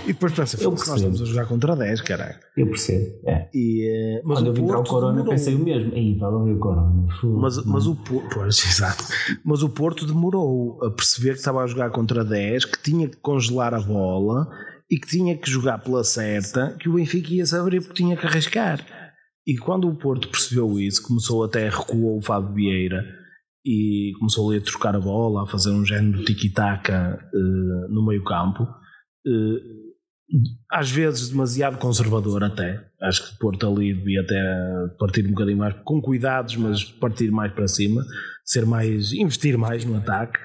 E 0.04 0.08
depois 0.08 0.34
pensa, 0.34 0.62
eu 0.62 0.70
nós 0.70 0.86
estamos 0.86 1.22
a 1.22 1.24
jogar 1.24 1.46
contra 1.46 1.74
10, 1.74 2.02
caralho. 2.02 2.36
Eu 2.54 2.66
percebo. 2.66 3.06
É. 3.26 3.48
E, 3.54 4.20
uh, 4.20 4.28
mas 4.28 4.38
quando 4.38 4.46
eu 4.48 4.52
vim 4.52 4.66
para 4.66 4.80
o 4.80 4.84
Corona, 4.84 5.12
demorou. 5.12 5.32
pensei 5.32 5.54
o 5.54 5.58
mesmo. 5.60 5.94
Aí, 5.94 6.18
para 6.18 6.28
ver 6.28 6.52
o 6.52 6.58
Corona. 6.58 7.06
Mas, 7.40 7.64
mas, 7.64 7.86
o 7.86 7.96
Porto, 7.96 8.28
pois, 8.34 8.58
exato. 8.68 9.02
mas 9.42 9.62
o 9.62 9.70
Porto 9.70 10.06
demorou 10.06 10.78
a 10.84 10.90
perceber 10.90 11.32
que 11.32 11.38
estava 11.38 11.62
a 11.62 11.66
jogar 11.66 11.88
contra 11.88 12.22
10, 12.22 12.66
que 12.66 12.82
tinha 12.82 13.08
que 13.08 13.16
congelar 13.16 13.72
a 13.72 13.80
bola 13.80 14.46
e 14.90 14.98
que 14.98 15.08
tinha 15.08 15.38
que 15.38 15.50
jogar 15.50 15.78
pela 15.78 16.04
certa, 16.04 16.76
que 16.78 16.88
o 16.88 16.94
Benfica 16.94 17.32
ia 17.32 17.46
se 17.46 17.56
abrir 17.56 17.80
porque 17.80 18.02
tinha 18.02 18.14
que 18.14 18.26
arriscar. 18.26 18.84
E 19.46 19.56
quando 19.56 19.88
o 19.88 19.96
Porto 19.96 20.28
percebeu 20.28 20.78
isso, 20.78 21.02
começou 21.02 21.42
até 21.42 21.66
a 21.66 21.70
recuar 21.70 22.18
o 22.18 22.20
Fábio 22.20 22.52
Vieira 22.52 23.17
e 23.64 24.12
começou 24.18 24.50
ali 24.50 24.58
a 24.58 24.62
trocar 24.62 24.94
a 24.94 25.00
bola, 25.00 25.42
a 25.42 25.46
fazer 25.46 25.70
um 25.70 25.84
género 25.84 26.18
de 26.18 26.24
tiki-taka 26.24 27.18
uh, 27.34 27.92
no 27.92 28.04
meio 28.06 28.22
campo. 28.24 28.62
Uh, 29.26 29.88
às 30.70 30.90
vezes 30.90 31.30
demasiado 31.30 31.78
conservador 31.78 32.44
até. 32.44 32.84
Acho 33.00 33.30
que 33.30 33.38
Porto 33.38 33.66
ali 33.66 33.94
devia 33.94 34.20
até 34.20 34.42
partir 34.98 35.24
um 35.26 35.30
bocadinho 35.30 35.58
mais, 35.58 35.74
com 35.84 36.00
cuidados, 36.00 36.56
mas 36.56 36.84
partir 36.84 37.30
mais 37.30 37.52
para 37.52 37.66
cima, 37.66 38.04
ser 38.44 38.66
mais, 38.66 39.12
investir 39.12 39.56
mais 39.56 39.84
no 39.84 39.96
ataque, 39.96 40.38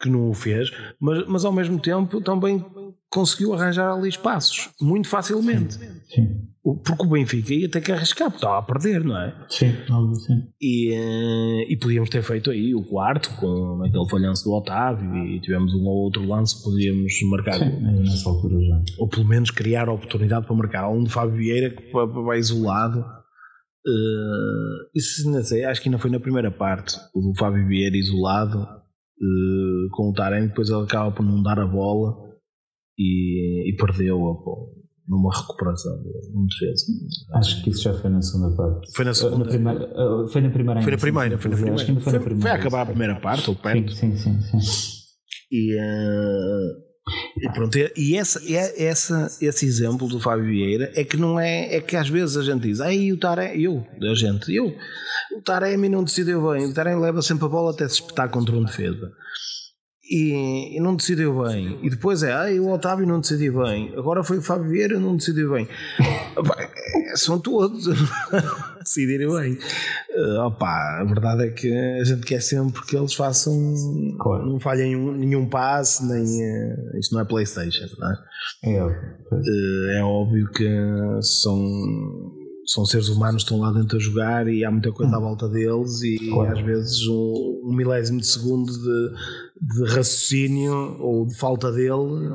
que 0.00 0.08
não 0.08 0.30
o 0.30 0.34
fez, 0.34 0.70
mas, 1.00 1.26
mas 1.26 1.44
ao 1.44 1.52
mesmo 1.52 1.80
tempo 1.80 2.20
também 2.20 2.64
conseguiu 3.08 3.52
arranjar 3.54 3.92
ali 3.92 4.08
espaços, 4.08 4.70
muito 4.80 5.08
facilmente. 5.08 5.74
Sim. 5.74 6.00
sim. 6.08 6.49
Porque 6.62 7.06
o 7.06 7.08
Benfica 7.08 7.54
ia 7.54 7.70
ter 7.70 7.80
que 7.80 7.90
arriscar, 7.90 8.28
porque 8.28 8.44
estava 8.44 8.58
a 8.58 8.62
perder, 8.62 9.02
não 9.02 9.16
é? 9.16 9.34
Sim, 9.48 9.72
óbvio, 9.90 10.14
sim. 10.16 10.42
E, 10.60 10.92
eh, 10.92 11.72
e 11.72 11.76
podíamos 11.78 12.10
ter 12.10 12.22
feito 12.22 12.50
aí 12.50 12.74
o 12.74 12.84
quarto 12.84 13.34
com 13.36 13.82
aquele 13.82 14.08
falhanço 14.10 14.44
do 14.44 14.52
Otávio 14.52 15.16
e 15.24 15.40
tivemos 15.40 15.72
um 15.72 15.86
ou 15.86 16.04
outro 16.04 16.22
lance 16.26 16.62
podíamos 16.62 17.14
marcar. 17.30 17.58
Sim, 17.58 17.80
nessa 17.80 18.28
altura 18.28 18.60
já. 18.60 18.82
Ou 18.98 19.08
pelo 19.08 19.26
menos 19.26 19.50
criar 19.50 19.88
a 19.88 19.92
oportunidade 19.92 20.46
para 20.46 20.54
marcar. 20.54 20.90
Um 20.90 21.02
de 21.02 21.10
Fábio 21.10 21.36
Vieira 21.36 21.70
que 21.70 21.92
vai 22.26 22.38
isolado. 22.38 23.00
Uh, 23.86 24.90
isso 24.94 25.30
não 25.30 25.42
sei, 25.42 25.64
acho 25.64 25.80
que 25.80 25.88
ainda 25.88 25.98
foi 25.98 26.10
na 26.10 26.20
primeira 26.20 26.50
parte. 26.50 26.94
O 27.14 27.22
do 27.22 27.38
Fábio 27.38 27.66
Vieira 27.66 27.96
isolado 27.96 28.58
uh, 28.60 29.88
com 29.92 30.10
o 30.10 30.12
Taremi, 30.12 30.48
depois 30.48 30.68
ele 30.68 30.82
acaba 30.82 31.10
por 31.10 31.24
não 31.24 31.42
dar 31.42 31.58
a 31.58 31.66
bola 31.66 32.14
e, 32.98 33.70
e 33.70 33.76
perdeu-a 33.76 34.34
numa 35.10 35.36
recuperação, 35.36 36.00
num 36.32 36.46
defesa. 36.46 36.86
Acho 37.34 37.64
que 37.64 37.70
isso 37.70 37.82
já 37.82 37.92
foi 37.94 38.10
na 38.10 38.22
segunda 38.22 38.56
parte. 38.56 38.92
Foi 38.94 39.04
na 39.04 39.12
segunda. 39.12 39.44
Na 39.44 39.50
primeira, 39.50 39.84
uh, 39.84 40.28
foi 40.28 40.40
na 40.40 40.50
primeira. 40.50 40.82
Foi 40.82 40.92
na 40.92 40.98
primeira, 40.98 41.38
foi 41.38 41.50
na 41.50 41.56
primeira. 41.56 41.74
Acho 41.74 41.84
que 41.84 41.90
ainda 41.90 42.00
foi, 42.00 42.12
na 42.12 42.20
primeira. 42.20 42.42
Foi 42.42 42.50
a 42.50 42.54
acabar 42.54 42.82
a 42.82 42.86
primeira 42.86 43.20
parte, 43.20 43.50
ou 43.50 43.56
perto. 43.56 43.92
Sim, 43.92 44.16
sim, 44.16 44.40
sim. 44.40 44.60
sim. 44.60 45.00
E, 45.50 45.74
uh, 45.74 46.90
e 47.42 47.52
pronto, 47.52 47.76
e 47.96 48.16
essa, 48.16 48.40
é, 48.46 48.84
essa, 48.84 49.26
esse 49.42 49.66
exemplo 49.66 50.06
do 50.06 50.20
Fábio 50.20 50.46
Vieira 50.46 50.92
é 50.94 51.02
que 51.02 51.16
não 51.16 51.40
é, 51.40 51.74
é 51.74 51.80
que 51.80 51.96
às 51.96 52.08
vezes 52.08 52.36
a 52.36 52.42
gente 52.44 52.62
diz, 52.62 52.80
aí 52.80 53.12
o 53.12 53.18
Taremi, 53.18 53.64
eu, 53.64 53.84
a 54.00 54.14
gente, 54.14 54.54
eu, 54.54 54.72
o 55.36 55.42
Taremi 55.42 55.88
não 55.88 56.04
decidiu 56.04 56.48
bem, 56.52 56.66
o 56.66 56.72
Taremi 56.72 57.00
leva 57.00 57.20
sempre 57.20 57.46
a 57.46 57.48
bola 57.48 57.72
até 57.72 57.88
se 57.88 57.94
espetar 57.94 58.30
contra 58.30 58.54
um 58.54 58.62
defesa 58.62 59.10
e, 60.10 60.76
e, 60.76 60.80
não 60.80 60.96
decidiu 60.96 61.44
bem. 61.44 61.78
E 61.82 61.88
depois 61.88 62.24
é, 62.24 62.32
ah, 62.32 62.60
o 62.60 62.72
Otávio 62.72 63.06
não 63.06 63.20
decidiu 63.20 63.62
bem. 63.62 63.94
Agora 63.96 64.24
foi 64.24 64.38
o 64.38 64.42
Fábio 64.42 64.68
Vieira 64.68 64.98
não 64.98 65.16
decidiu 65.16 65.52
bem. 65.52 65.68
É, 67.08 67.16
são 67.16 67.38
todos 67.38 67.86
decidirem 68.82 69.28
bem. 69.28 69.58
Uh, 70.10 70.40
opa, 70.40 71.00
a 71.00 71.04
verdade 71.04 71.44
é 71.46 71.50
que 71.50 71.72
a 71.72 72.02
gente 72.02 72.26
quer 72.26 72.40
sempre 72.40 72.82
que 72.86 72.96
eles 72.96 73.14
façam. 73.14 73.54
Claro. 74.18 74.46
Não 74.46 74.58
falhem 74.58 74.96
um, 74.96 75.12
nenhum 75.12 75.48
passe, 75.48 76.04
nem. 76.04 76.24
Uh, 76.24 76.98
isto 76.98 77.14
não 77.14 77.20
é 77.20 77.24
PlayStation, 77.24 77.86
não 77.98 78.10
é? 78.10 78.16
É 78.64 78.82
óbvio. 78.82 78.98
Uh, 79.30 79.90
é 79.92 80.02
óbvio 80.02 80.50
que 80.50 80.68
são 81.22 82.39
são 82.70 82.86
seres 82.86 83.08
humanos 83.08 83.42
que 83.42 83.50
estão 83.50 83.58
lá 83.58 83.72
dentro 83.72 83.96
a 83.96 84.00
jogar 84.00 84.46
e 84.46 84.64
há 84.64 84.70
muita 84.70 84.92
coisa 84.92 85.16
à 85.16 85.18
volta 85.18 85.48
deles 85.48 86.02
e 86.02 86.18
claro. 86.30 86.56
às 86.56 86.64
vezes 86.64 87.06
um, 87.08 87.62
um, 87.64 87.74
milésimo 87.74 88.20
de 88.20 88.26
segundo 88.28 88.72
de, 88.72 89.10
de 89.60 89.84
raciocínio 89.92 90.96
ou 91.00 91.26
de 91.26 91.36
falta 91.36 91.72
dele 91.72 92.30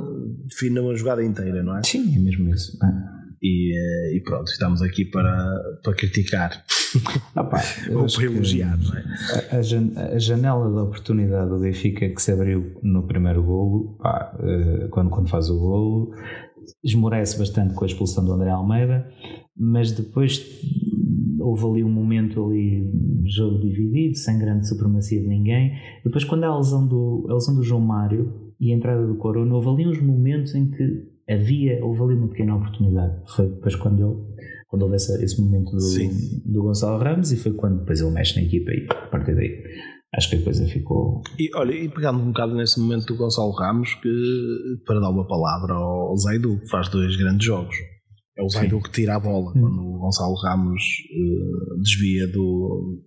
define 0.46 0.80
uma 0.80 0.96
jogada 0.96 1.24
inteira, 1.24 1.64
não 1.64 1.78
é? 1.78 1.84
Sim, 1.84 2.14
é 2.14 2.20
mesmo 2.20 2.54
isso. 2.54 2.78
É. 2.84 3.16
E, 3.42 3.78
eh, 3.78 4.18
e, 4.18 4.22
pronto, 4.22 4.48
estamos 4.50 4.82
aqui 4.82 5.06
para, 5.06 5.80
para 5.84 5.94
criticar 5.94 6.66
Opa, 7.36 7.62
ou 7.92 8.06
para 8.08 8.26
elogiar, 8.26 8.78
não 8.78 8.94
é? 8.94 9.04
A, 9.52 10.16
a, 10.16 10.20
janela 10.20 10.70
da 10.70 10.84
oportunidade 10.84 11.50
do 11.50 11.60
Benfica 11.60 12.10
que 12.10 12.22
se 12.22 12.32
abriu 12.32 12.78
no 12.84 13.08
primeiro 13.08 13.42
golo, 13.42 13.98
pá, 14.02 14.36
eh, 14.40 14.88
quando, 14.90 15.12
quando 15.12 15.30
faz 15.30 15.50
o 15.50 15.58
golo, 15.58 16.12
esmorece 16.84 17.38
bastante 17.38 17.74
com 17.74 17.86
a 17.86 17.88
expulsão 17.88 18.26
do 18.26 18.34
André 18.34 18.50
Almeida, 18.50 19.08
mas 19.56 19.92
depois 19.92 20.62
houve 21.40 21.66
ali 21.66 21.84
um 21.84 21.92
momento 21.92 22.44
ali 22.44 22.92
jogo 23.26 23.60
dividido, 23.60 24.16
sem 24.18 24.38
grande 24.40 24.68
supremacia 24.68 25.22
de 25.22 25.28
ninguém. 25.28 25.74
Depois 26.04 26.24
quando 26.24 26.44
há 26.44 26.48
a 26.48 26.58
lesão 26.58 26.88
do, 26.88 27.26
a 27.30 27.34
lesão 27.34 27.56
do 27.56 27.64
João 27.64 27.82
Mário 27.82 28.54
e 28.60 28.72
a 28.72 28.76
entrada 28.76 29.06
do 29.06 29.16
Corona, 29.16 29.54
houve 29.54 29.70
ali 29.70 29.88
uns 29.88 30.02
momentos 30.02 30.56
em 30.56 30.70
que 30.70 31.08
havia, 31.30 31.84
houve 31.84 32.02
ali 32.02 32.14
uma 32.16 32.28
pequena 32.28 32.56
oportunidade. 32.56 33.22
Foi 33.36 33.48
depois 33.48 33.76
quando 33.76 34.00
ele 34.00 34.46
quando 34.68 34.82
houve 34.84 34.96
esse, 34.96 35.24
esse 35.24 35.42
momento 35.42 35.72
do, 35.72 36.52
do 36.52 36.64
Gonçalo 36.64 37.02
Ramos 37.02 37.32
e 37.32 37.38
foi 37.38 37.54
quando 37.54 37.80
depois 37.80 38.02
ele 38.02 38.12
mexe 38.12 38.36
na 38.36 38.46
equipa 38.46 38.72
e 38.72 38.86
a 38.90 39.08
partir 39.08 39.36
daí 39.36 39.64
acho 40.14 40.30
que 40.30 40.36
a 40.38 40.44
coisa 40.44 40.66
ficou. 40.66 41.22
E 41.38 41.50
olha, 41.56 41.74
e 41.74 41.90
pegando 41.90 42.20
um 42.20 42.28
bocado 42.28 42.56
nesse 42.56 42.80
momento 42.80 43.06
do 43.06 43.16
Gonçalo 43.16 43.52
Ramos, 43.52 43.94
que 43.96 44.10
para 44.86 45.00
dar 45.00 45.10
uma 45.10 45.28
palavra 45.28 45.74
ao 45.74 46.16
Zaidu, 46.18 46.60
que 46.60 46.70
faz 46.70 46.90
dois 46.90 47.16
grandes 47.16 47.46
jogos. 47.46 47.76
É 48.38 48.44
o 48.44 48.50
Zaidu 48.50 48.82
que 48.82 48.92
tira 48.92 49.16
a 49.16 49.20
bola 49.20 49.52
hum. 49.52 49.62
quando 49.62 49.80
o 49.82 50.00
Gonçalo 50.00 50.36
Ramos 50.36 50.82
uh, 50.82 51.82
desvia 51.82 52.28
do, 52.28 53.02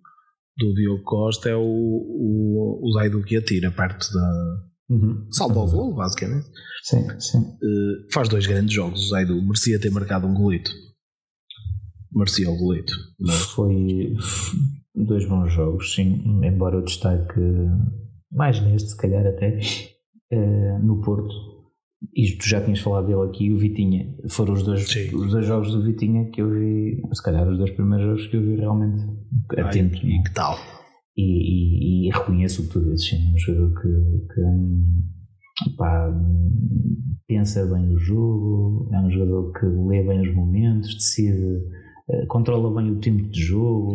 do 0.57 0.75
Diogo 0.75 1.03
Costa, 1.05 1.51
é 1.51 1.57
o, 1.57 1.61
o, 1.61 2.81
o 2.83 2.93
Zaidu 2.93 3.23
que 3.23 3.37
atira 3.37 3.71
perto 3.71 4.07
da. 4.13 4.69
Uhum. 4.91 5.27
Salva 5.31 5.61
o 5.61 5.71
gol, 5.71 5.95
basicamente. 5.95 6.47
Sim, 6.83 7.07
sim. 7.21 7.39
Uh, 7.39 8.11
faz 8.11 8.27
dois 8.29 8.47
grandes 8.47 8.73
jogos. 8.73 9.05
O 9.05 9.09
Zaidu 9.11 9.43
merecia 9.43 9.79
ter 9.79 9.91
marcado 9.91 10.27
um 10.27 10.33
golito. 10.33 10.71
Merecia 12.11 12.51
o 12.51 12.57
golito. 12.57 12.95
Mas... 13.21 13.35
Foi 13.53 14.17
dois 14.95 15.29
bons 15.29 15.53
jogos, 15.53 15.95
sim. 15.95 16.23
Embora 16.43 16.77
eu 16.77 16.85
destaque 16.85 17.39
mais 18.33 18.63
neste, 18.63 18.89
se 18.89 18.97
calhar 18.97 19.27
até, 19.27 19.59
uh, 20.33 20.79
no 20.83 21.03
Porto 21.03 21.58
e 22.15 22.37
tu 22.37 22.49
já 22.49 22.61
tinhas 22.61 22.81
falado 22.81 23.07
dele 23.07 23.29
aqui, 23.29 23.53
o 23.53 23.59
Vitinha. 23.59 24.15
Foram 24.29 24.55
os 24.55 24.63
dois, 24.63 24.89
os 25.13 25.31
dois 25.33 25.47
jogos 25.47 25.73
do 25.73 25.83
Vitinha 25.83 26.31
que 26.31 26.41
eu 26.41 26.51
vi, 26.51 27.01
se 27.13 27.23
calhar 27.23 27.49
os 27.49 27.59
dois 27.59 27.71
primeiros 27.71 28.07
jogos 28.07 28.27
que 28.29 28.37
eu 28.37 28.43
vi 28.43 28.57
realmente 28.57 29.03
atento. 29.57 29.99
Ai, 30.03 30.11
e 30.11 30.23
que 30.23 30.33
tal? 30.33 30.57
E, 31.17 31.23
e, 31.23 32.07
e, 32.07 32.11
reconheço 32.11 32.63
o 32.63 32.67
que 32.67 32.73
tu 32.73 32.81
dizes, 32.81 33.09
sim, 33.09 33.35
um 33.35 33.39
jogador 33.39 33.75
que, 33.81 34.35
que 34.35 35.77
pá, 35.77 36.15
pensa 37.27 37.67
bem 37.67 37.93
o 37.93 37.99
jogo, 37.99 38.89
é 38.93 39.01
um 39.01 39.11
jogador 39.11 39.53
que 39.53 39.67
lê 39.67 40.03
bem 40.05 40.21
os 40.21 40.33
momentos, 40.33 40.95
decide, 40.95 41.61
eh, 42.09 42.27
controla 42.27 42.73
bem 42.81 42.93
o 42.93 43.01
tempo 43.01 43.25
de 43.25 43.43
jogo. 43.43 43.95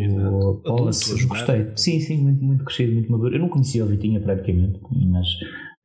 Posse, 0.66 1.26
gostei. 1.26 1.72
Sim, 1.78 2.02
sim, 2.02 2.22
muito, 2.22 2.44
muito 2.44 2.66
crescido, 2.66 2.92
muito 2.92 3.10
maduro. 3.10 3.34
Eu 3.34 3.40
não 3.40 3.48
conhecia 3.48 3.86
o 3.86 3.88
Vitinha 3.88 4.20
praticamente, 4.20 4.82
mas 5.10 5.28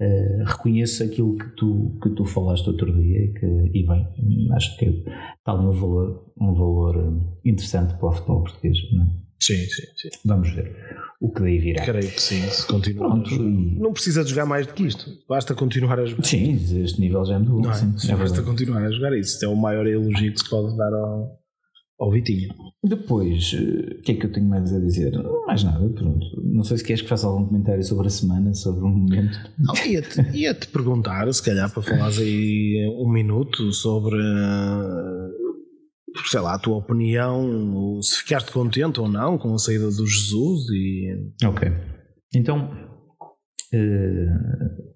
Uh, 0.01 0.45
reconheço 0.45 1.03
aquilo 1.03 1.37
que 1.37 1.49
tu, 1.57 1.99
que 2.01 2.11
tu 2.11 2.25
falaste 2.25 2.69
outro 2.69 2.93
dia 2.93 3.19
e, 3.19 3.33
que, 3.33 3.47
e 3.47 3.85
bem, 3.85 4.07
acho 4.53 4.77
que 4.79 4.85
está 4.85 5.53
ali 5.53 5.67
um 5.67 5.73
valor, 5.73 6.33
um 6.41 6.55
valor 6.55 6.97
eh, 6.97 7.49
interessante 7.51 7.95
para 7.95 8.09
o 8.09 8.13
futebol 8.13 8.43
português. 8.45 8.79
Não, 8.93 9.03
é? 9.03 9.09
sim, 9.41 9.57
sim, 9.57 9.87
sim. 9.97 10.09
Vamos 10.25 10.55
ver 10.55 10.73
o 11.21 11.33
que 11.33 11.41
daí 11.41 11.59
virá. 11.59 11.85
Creio 11.85 12.13
que 12.13 12.23
sim, 12.23 12.43
se 12.43 12.65
continuar. 12.67 13.09
Pronto, 13.09 13.35
e... 13.35 13.79
Não 13.79 13.93
precisa 13.93 14.23
de 14.23 14.31
jogar 14.31 14.47
mais 14.47 14.67
do 14.69 14.75
que 14.75 14.85
isto, 14.85 15.11
basta 15.29 15.55
continuar 15.55 15.99
a 15.99 16.07
jogar. 16.07 16.25
Sim, 16.25 16.55
este 16.85 17.01
nível 17.01 17.25
já 17.25 17.35
é 17.35 17.39
muito 17.39 17.61
bom. 17.61 17.71
É? 17.71 17.75
Sim, 17.75 18.13
é 18.13 18.17
basta 18.17 18.41
continuar 18.43 18.85
a 18.85 18.91
jogar 18.93 19.19
isso. 19.19 19.45
É 19.45 19.49
o 19.49 19.57
maior 19.57 19.87
elogio 19.87 20.33
que 20.33 20.39
se 20.39 20.49
pode 20.49 20.77
dar 20.77 20.95
ao, 20.95 21.38
ao 21.99 22.13
Vitinho. 22.13 22.55
Depois, 22.83 23.53
eh, 23.55 23.97
o 23.99 24.03
que 24.03 24.13
é 24.13 24.15
que 24.15 24.27
eu 24.27 24.33
tenho 24.33 24.49
mais 24.49 24.73
a 24.73 24.79
dizer? 24.79 25.13
Mais 25.47 25.65
nada, 25.65 25.89
pronto. 25.91 26.27
Não 26.45 26.63
sei 26.63 26.79
se 26.79 26.85
queres 26.85 27.03
que 27.03 27.09
faça 27.09 27.27
algum 27.27 27.47
comentário 27.47 27.83
sobre 27.83 28.07
a 28.07 28.11
semana, 28.11 28.55
sobre 28.55 28.85
um 28.85 28.91
momento. 28.91 29.39
Ia-te 29.85 30.21
ia 30.37 30.55
-te 30.55 30.69
perguntar, 30.69 31.33
se 31.33 31.43
calhar, 31.43 31.73
para 31.73 31.83
falares 31.83 32.21
aí 32.21 32.87
um 33.01 33.11
minuto 33.11 33.73
sobre, 33.73 34.17
sei 36.27 36.41
lá, 36.41 36.55
a 36.55 36.59
tua 36.59 36.77
opinião, 36.77 38.01
se 38.01 38.19
ficaste 38.19 38.53
contente 38.53 39.01
ou 39.01 39.09
não 39.09 39.37
com 39.37 39.53
a 39.55 39.59
saída 39.59 39.91
do 39.91 40.07
Jesus 40.07 40.69
e... 40.71 41.33
Ok. 41.45 41.69
Então, 42.33 42.71
uh, 43.75 44.89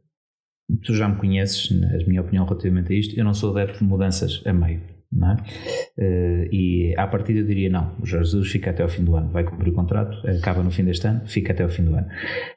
tu 0.85 0.95
já 0.95 1.09
me 1.09 1.17
conheces, 1.17 1.69
a 1.73 2.07
minha 2.07 2.21
opinião 2.21 2.45
relativamente 2.45 2.93
a 2.93 2.97
isto, 2.97 3.19
eu 3.19 3.25
não 3.25 3.35
sou 3.35 3.51
adepto 3.51 3.79
de 3.79 3.85
mudanças 3.85 4.41
a 4.47 4.53
meio. 4.53 5.02
É? 5.13 6.03
Uh, 6.03 6.49
e 6.51 6.95
à 6.97 7.07
partida 7.07 7.41
eu 7.41 7.47
diria 7.47 7.69
não, 7.69 7.95
o 8.01 8.07
Jorge 8.07 8.31
Jesus 8.31 8.51
fica 8.51 8.71
até 8.71 8.83
ao 8.83 8.89
fim 8.89 9.05
do 9.05 9.15
ano, 9.15 9.31
vai 9.31 9.45
cumprir 9.45 9.71
o 9.71 9.75
contrato, 9.75 10.17
acaba 10.27 10.63
no 10.63 10.71
fim 10.71 10.85
deste 10.85 11.07
ano, 11.07 11.21
fica 11.27 11.53
até 11.53 11.63
ao 11.63 11.69
fim 11.69 11.85
do 11.85 11.95
ano. 11.95 12.07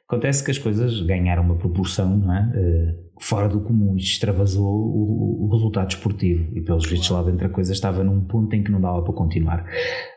Acontece 0.08 0.44
que 0.44 0.52
as 0.52 0.58
coisas 0.58 1.00
ganharam 1.02 1.42
uma 1.42 1.56
proporção 1.56 2.16
não 2.16 2.32
é? 2.32 2.42
Uh, 2.42 3.06
fora 3.18 3.48
do 3.48 3.60
comum, 3.60 3.96
extravasou 3.96 4.64
o, 4.64 5.46
o, 5.46 5.48
resultado 5.50 5.90
esportivo 5.90 6.56
e 6.56 6.60
pelos 6.60 6.86
vistos 6.88 7.08
lá 7.10 7.22
dentro 7.22 7.46
a 7.46 7.48
coisa 7.48 7.72
estava 7.72 8.04
num 8.04 8.20
ponto 8.20 8.54
em 8.54 8.62
que 8.62 8.70
não 8.70 8.80
dava 8.80 9.02
para 9.02 9.12
continuar. 9.12 9.64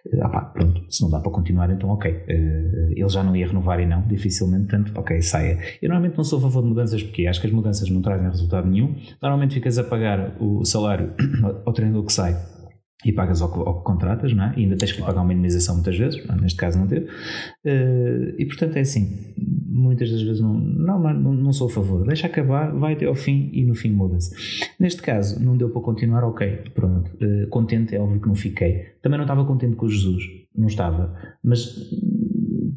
Uh, 0.06 0.22
ah 0.22 0.30
pá, 0.30 0.42
pronto, 0.42 0.86
se 0.90 1.02
não 1.02 1.10
dá 1.10 1.20
para 1.20 1.32
continuar 1.32 1.72
então 1.72 1.90
ok, 1.90 2.24
ele 2.28 3.10
já 3.10 3.24
não 3.24 3.36
ia 3.36 3.48
renovar 3.48 3.80
e 3.80 3.86
não, 3.88 4.02
dificilmente, 4.04 4.68
tanto 4.68 4.92
ok, 5.00 5.22
saia. 5.24 5.58
Eu 5.82 5.90
normalmente 5.90 6.18
não 6.18 6.24
sou 6.24 6.38
a 6.38 6.42
favor 6.44 6.62
de 6.62 6.70
mudanças 6.70 7.02
porque 7.02 7.26
acho 7.26 7.42
que 7.42 7.48
as 7.48 7.54
mudanças 7.54 7.90
não 7.90 8.02
trazem 8.02 8.30
resultado 8.30 8.68
nenhum, 8.68 8.96
normalmente 9.22 9.56
ficas 9.56 9.80
a 9.80 9.84
pagar 9.84 10.36
o 10.40 10.64
salário 10.66 11.14
ao 11.66 11.74
treinador 11.74 12.06
que 12.06 12.14
sai 12.14 12.59
e 13.06 13.14
pagas 13.14 13.42
ao, 13.42 13.50
ao 13.68 13.80
que 13.80 13.84
contratas, 13.86 14.34
não 14.34 14.46
é? 14.46 14.54
E 14.58 14.64
ainda 14.64 14.76
tens 14.76 14.92
que 14.92 15.02
pagar 15.02 15.22
uma 15.22 15.32
indemnização 15.32 15.76
muitas 15.76 15.98
vezes, 15.98 16.22
neste 16.42 16.58
caso 16.58 16.78
não 16.78 16.88
teve. 16.88 17.06
Uh, 17.06 18.36
e 18.38 18.46
portanto 18.46 18.76
é 18.76 18.82
assim, 18.82 19.34
muitas 19.68 20.12
das 20.12 20.22
vezes 20.22 20.42
não, 20.42 20.54
não, 20.54 21.00
não, 21.14 21.34
não 21.34 21.54
sou 21.54 21.68
a 21.68 21.70
favor, 21.70 22.06
deixa 22.06 22.28
acabar, 22.28 22.74
vai 22.74 22.94
até 22.94 23.06
ao 23.06 23.16
fim 23.16 23.50
e 23.54 23.64
no 23.64 23.74
fim 23.74 23.90
muda-se. 23.90 24.36
Neste 24.80 25.02
caso, 25.02 25.42
não 25.44 25.56
deu 25.56 25.70
para 25.70 25.82
continuar, 25.82 26.24
ok, 26.26 26.64
pronto, 26.76 27.12
uh, 27.16 27.48
contente, 27.48 27.96
é 27.96 28.00
óbvio 28.00 28.20
que 28.20 28.28
não 28.28 28.36
fiquei. 28.36 28.96
Também 29.02 29.18
não 29.18 29.24
estava 29.24 29.46
contente 29.46 29.76
com 29.78 29.86
o 29.86 29.90
Jesus, 29.90 30.24
não 30.54 30.68
estava, 30.68 31.16
mas 31.42 31.90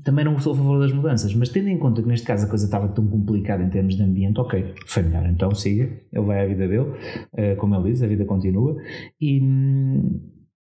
também 0.04 0.24
não 0.24 0.38
sou 0.38 0.52
a 0.52 0.56
favor 0.56 0.78
das 0.80 0.92
mudanças, 0.92 1.34
mas 1.34 1.48
tendo 1.48 1.68
em 1.68 1.78
conta 1.78 2.02
que 2.02 2.08
neste 2.08 2.26
caso 2.26 2.46
a 2.46 2.48
coisa 2.48 2.64
estava 2.64 2.88
tão 2.88 3.06
complicada 3.06 3.62
em 3.62 3.70
termos 3.70 3.96
de 3.96 4.02
ambiente, 4.02 4.40
ok, 4.40 4.74
foi 4.86 5.02
melhor, 5.02 5.28
então 5.28 5.54
siga, 5.54 5.84
ele 6.12 6.24
vai 6.24 6.44
à 6.44 6.46
vida 6.46 6.66
dele, 6.66 6.80
uh, 6.80 7.56
como 7.58 7.74
ele 7.74 7.90
diz, 7.90 8.02
a 8.02 8.06
vida 8.06 8.24
continua. 8.24 8.76
E, 9.20 9.40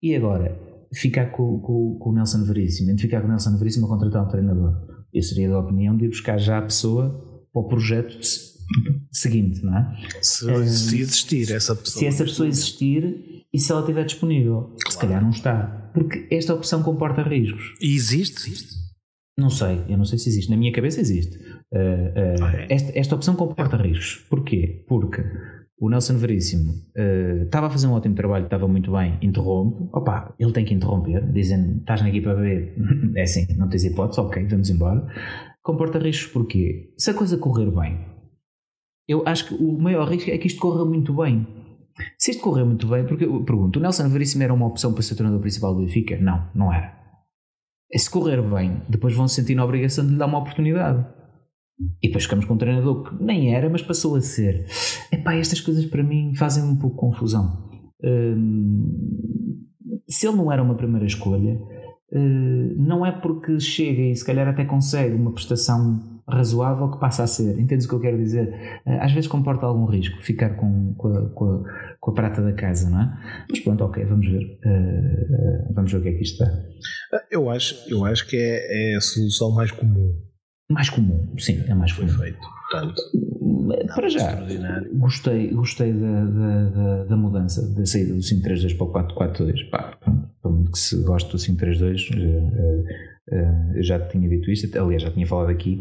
e 0.02 0.16
agora, 0.16 0.58
ficar 0.94 1.28
com, 1.28 1.60
com, 1.60 1.98
com 2.00 2.10
o 2.10 2.14
Nelson 2.14 2.44
Veríssimo, 2.44 2.98
ficar 3.00 3.22
com 3.22 3.28
o 3.28 3.30
Nelson 3.30 3.58
Veríssimo 3.58 3.86
a 3.86 3.90
contratar 3.90 4.26
um 4.26 4.28
treinador. 4.28 4.76
Eu 5.14 5.22
seria 5.22 5.50
da 5.50 5.60
opinião 5.60 5.98
de 5.98 6.06
ir 6.06 6.10
buscar 6.10 6.38
já 6.38 6.58
a 6.58 6.62
pessoa 6.62 7.46
para 7.52 7.62
o 7.62 7.68
projeto 7.68 8.18
seguinte, 9.12 9.64
não 9.64 9.78
é? 9.78 9.98
Se, 10.22 10.68
se 10.68 11.00
existir 11.00 11.52
essa 11.52 11.76
pessoa. 11.76 12.00
Se 12.00 12.06
essa 12.06 12.24
pessoa 12.24 12.48
existir 12.48 13.44
e 13.54 13.60
se 13.60 13.72
ela 13.72 13.82
estiver 13.82 14.06
disponível. 14.06 14.62
Claro. 14.62 14.92
Se 14.92 14.98
calhar 14.98 15.22
não 15.22 15.32
está. 15.32 15.90
Porque 15.94 16.28
esta 16.32 16.54
opção 16.54 16.82
comporta 16.82 17.22
riscos. 17.22 17.74
E 17.82 17.94
existe? 17.94 18.50
Existe. 18.50 18.81
Não 19.38 19.50
sei, 19.50 19.84
eu 19.88 19.98
não 19.98 20.06
sei 20.06 20.20
se 20.20 20.30
existe. 20.30 20.50
Na 20.52 20.58
minha 20.58 20.72
cabeça 20.72 21.00
existe. 21.00 21.38
Uh, 21.72 22.42
uh, 22.42 22.46
é? 22.46 22.68
esta, 22.70 23.00
esta 23.00 23.16
opção 23.16 23.36
comporta 23.36 23.78
riscos. 23.78 24.26
Porquê? 24.30 24.84
Porque 24.88 25.24
o 25.82 25.90
Nelson 25.90 26.18
Veríssimo 26.18 26.74
uh, 26.96 27.44
estava 27.44 27.66
a 27.66 27.70
fazer 27.70 27.88
um 27.88 27.94
ótimo 27.94 28.14
trabalho, 28.14 28.46
estava 28.46 28.68
muito 28.68 28.92
bem, 28.92 29.18
interrompe. 29.22 29.90
Opa, 29.92 30.36
ele 30.38 30.52
tem 30.52 30.64
que 30.64 30.76
interromper, 30.76 31.26
dizendo: 31.32 31.80
estás 31.80 32.02
aqui 32.04 32.22
para 32.22 32.36
ver. 32.40 32.76
é 33.16 33.24
assim, 33.24 33.48
não 33.58 33.68
tens 33.68 33.84
hipótese, 33.84 34.20
ok, 34.20 34.46
vamos 34.46 34.70
embora. 34.70 35.08
Comporta 35.64 35.98
riscos 35.98 36.32
porquê? 36.32 36.94
Se 36.98 37.10
a 37.10 37.14
coisa 37.14 37.38
correr 37.38 37.72
bem, 37.72 38.00
eu 39.08 39.24
acho 39.26 39.48
que 39.48 39.56
o 39.56 39.80
maior 39.80 40.08
risco 40.08 40.30
é 40.30 40.38
que 40.38 40.48
isto 40.48 40.60
corra 40.60 40.86
muito 40.86 41.14
bem. 41.16 41.48
Se 42.18 42.32
isto 42.32 42.44
correr 42.44 42.64
muito 42.64 42.88
bem, 42.88 43.04
porque 43.06 43.26
eu 43.26 43.44
pergunto: 43.44 43.80
o 43.80 43.82
Nelson 43.82 44.08
Veríssimo 44.08 44.44
era 44.44 44.54
uma 44.54 44.68
opção 44.68 44.94
para 44.94 45.02
ser 45.02 45.16
treinador 45.16 45.42
principal 45.42 45.74
do 45.74 45.82
Benfica? 45.82 46.16
Não, 46.20 46.48
não 46.54 46.72
era. 46.72 47.01
É 47.94 47.98
se 47.98 48.10
correr 48.10 48.42
bem, 48.42 48.82
depois 48.88 49.14
vão 49.14 49.28
se 49.28 49.36
sentir 49.36 49.56
na 49.56 49.66
obrigação 49.66 50.06
de 50.06 50.14
lhe 50.14 50.18
dar 50.18 50.26
uma 50.26 50.40
oportunidade. 50.40 51.06
E 52.02 52.08
depois 52.08 52.24
ficamos 52.24 52.46
com 52.46 52.54
um 52.54 52.58
treinador 52.58 53.04
que 53.04 53.24
nem 53.24 53.54
era, 53.56 53.70
mas 53.70 53.82
passou 53.82 54.16
a 54.16 54.22
ser. 54.22 54.66
Epá, 55.12 55.34
estas 55.36 55.60
coisas 55.60 55.86
para 55.86 56.04
mim 56.04 56.34
fazem 56.36 56.64
um 56.64 56.76
pouco 56.76 56.96
confusão. 56.96 57.68
Hum, 58.04 59.66
se 60.08 60.28
ele 60.28 60.38
não 60.38 60.52
era 60.52 60.62
uma 60.62 60.76
primeira 60.76 61.06
escolha, 61.06 61.60
hum, 62.14 62.76
não 62.78 63.06
é 63.06 63.12
porque 63.12 63.60
chega 63.60 64.02
e 64.02 64.16
se 64.16 64.26
calhar 64.26 64.48
até 64.48 64.64
consegue 64.64 65.16
uma 65.16 65.34
prestação 65.34 66.21
razoável 66.28 66.92
que 66.92 67.00
passa 67.00 67.24
a 67.24 67.28
ser. 67.28 67.60
Entendes 67.60 67.86
o 67.86 67.90
que 67.90 67.96
eu 67.96 68.00
quero 68.00 68.18
dizer? 68.18 68.54
Eh, 68.86 69.00
às 69.00 69.12
vezes 69.12 69.28
comporta 69.28 69.66
algum 69.66 69.86
risco 69.86 70.22
ficar 70.22 70.56
com, 70.56 70.94
com, 70.96 71.08
a, 71.08 71.30
com, 71.30 71.46
a, 71.46 71.96
com 72.00 72.12
a 72.12 72.14
prata 72.14 72.42
da 72.42 72.54
casa, 72.54 72.90
não 72.90 73.02
é? 73.02 73.46
Mas 73.50 73.60
pronto, 73.60 73.84
ok, 73.84 74.04
vamos 74.06 74.28
ver. 74.28 74.60
Uh, 74.66 75.74
vamos 75.74 75.92
ver 75.92 75.98
o 75.98 76.02
que 76.02 76.10
é 76.10 76.14
que 76.14 76.24
isto 76.24 76.44
está. 76.44 76.62
Eu 77.30 77.50
acho, 77.50 77.76
eu 77.90 78.06
acho 78.06 78.28
que 78.28 78.38
é, 78.38 78.94
é 78.94 78.96
a 78.96 79.02
solução 79.02 79.52
mais 79.52 79.72
comum. 79.72 80.16
Mais 80.70 80.90
comum, 80.90 81.34
sim, 81.38 81.64
é 81.68 81.74
mais 81.74 81.92
comum. 81.92 82.08
Perfeito. 82.08 82.40
Portanto, 82.72 83.02
para 83.94 84.10
já, 84.10 84.42
gostei, 84.94 85.50
gostei 85.50 85.94
da, 85.94 86.26
da, 86.26 86.70
da, 86.70 87.04
da, 87.04 87.18
mudança, 87.18 87.68
da 87.76 87.86
saída 87.86 88.14
do 88.14 88.20
5-3-2 88.20 88.78
para 88.78 88.86
o 88.86 88.94
4-4-2. 88.94 89.70
Pá, 89.70 89.98
para 90.42 90.52
muito 90.52 90.72
que 90.72 90.80
se 90.80 91.04
goste 91.04 91.32
do 91.32 91.38
5-3-2, 91.38 92.10
eh, 92.16 92.84
eh, 93.32 93.72
eu 93.76 93.84
já 93.84 94.00
tinha 94.08 94.28
dito 94.28 94.50
isto, 94.50 94.80
aliás, 94.80 95.04
já 95.04 95.12
tinha 95.12 95.28
falado 95.28 95.50
aqui. 95.50 95.80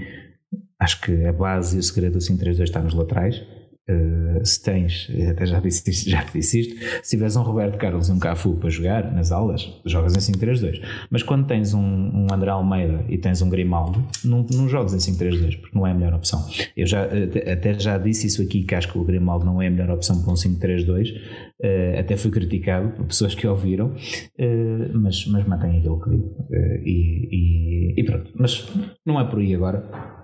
Acho 0.80 1.00
que 1.02 1.24
a 1.26 1.32
base 1.32 1.76
e 1.76 1.80
o 1.80 1.82
segredo 1.82 2.14
do 2.14 2.18
5-3-2 2.18 2.62
está 2.62 2.80
nos 2.80 2.94
laterais 2.94 3.42
Uh, 3.90 4.44
se 4.46 4.62
tens, 4.62 5.10
até 5.28 5.46
já 5.46 5.58
disse, 5.58 6.08
já 6.08 6.22
disse 6.32 6.60
isto, 6.60 6.76
se 7.02 7.10
tiveres 7.10 7.34
um 7.34 7.42
Roberto 7.42 7.76
Carlos 7.76 8.08
e 8.08 8.12
um 8.12 8.20
Cafu 8.20 8.54
para 8.54 8.70
jogar 8.70 9.12
nas 9.12 9.32
aulas, 9.32 9.68
jogas 9.84 10.14
em 10.14 10.32
5-3-2. 10.32 10.80
Mas 11.10 11.24
quando 11.24 11.46
tens 11.46 11.74
um, 11.74 11.80
um, 11.80 12.26
André 12.32 12.50
Almeida 12.50 13.04
e 13.08 13.18
tens 13.18 13.42
um 13.42 13.50
Grimaldo, 13.50 14.04
não, 14.24 14.46
não 14.52 14.68
jogas 14.68 14.94
em 14.94 15.12
5-3-2, 15.12 15.60
porque 15.60 15.76
não 15.76 15.84
é 15.84 15.90
a 15.90 15.94
melhor 15.94 16.14
opção. 16.14 16.46
Eu 16.76 16.86
já, 16.86 17.04
até 17.52 17.76
já 17.78 17.98
disse 17.98 18.28
isso 18.28 18.40
aqui, 18.42 18.62
que 18.62 18.74
acho 18.76 18.92
que 18.92 18.96
o 18.96 19.02
Grimaldo 19.02 19.44
não 19.44 19.60
é 19.60 19.66
a 19.66 19.70
melhor 19.70 19.90
opção 19.90 20.22
para 20.22 20.30
um 20.30 20.36
5-3-2. 20.36 21.10
Uh, 21.10 21.40
eh, 21.62 22.00
até 22.00 22.16
fui 22.16 22.30
criticado 22.30 22.90
por 22.90 23.06
pessoas 23.06 23.34
que 23.34 23.46
ouviram, 23.46 23.88
uh, 23.88 24.90
mas, 24.94 25.26
mas 25.26 25.44
mantém 25.46 25.78
aquilo 25.78 26.00
que 26.00 26.10
digo. 26.10 26.46
E, 26.84 27.94
e, 27.96 28.04
pronto, 28.04 28.30
mas 28.36 28.68
não 29.04 29.20
é 29.20 29.24
por 29.24 29.40
aí 29.40 29.54
agora. 29.54 30.19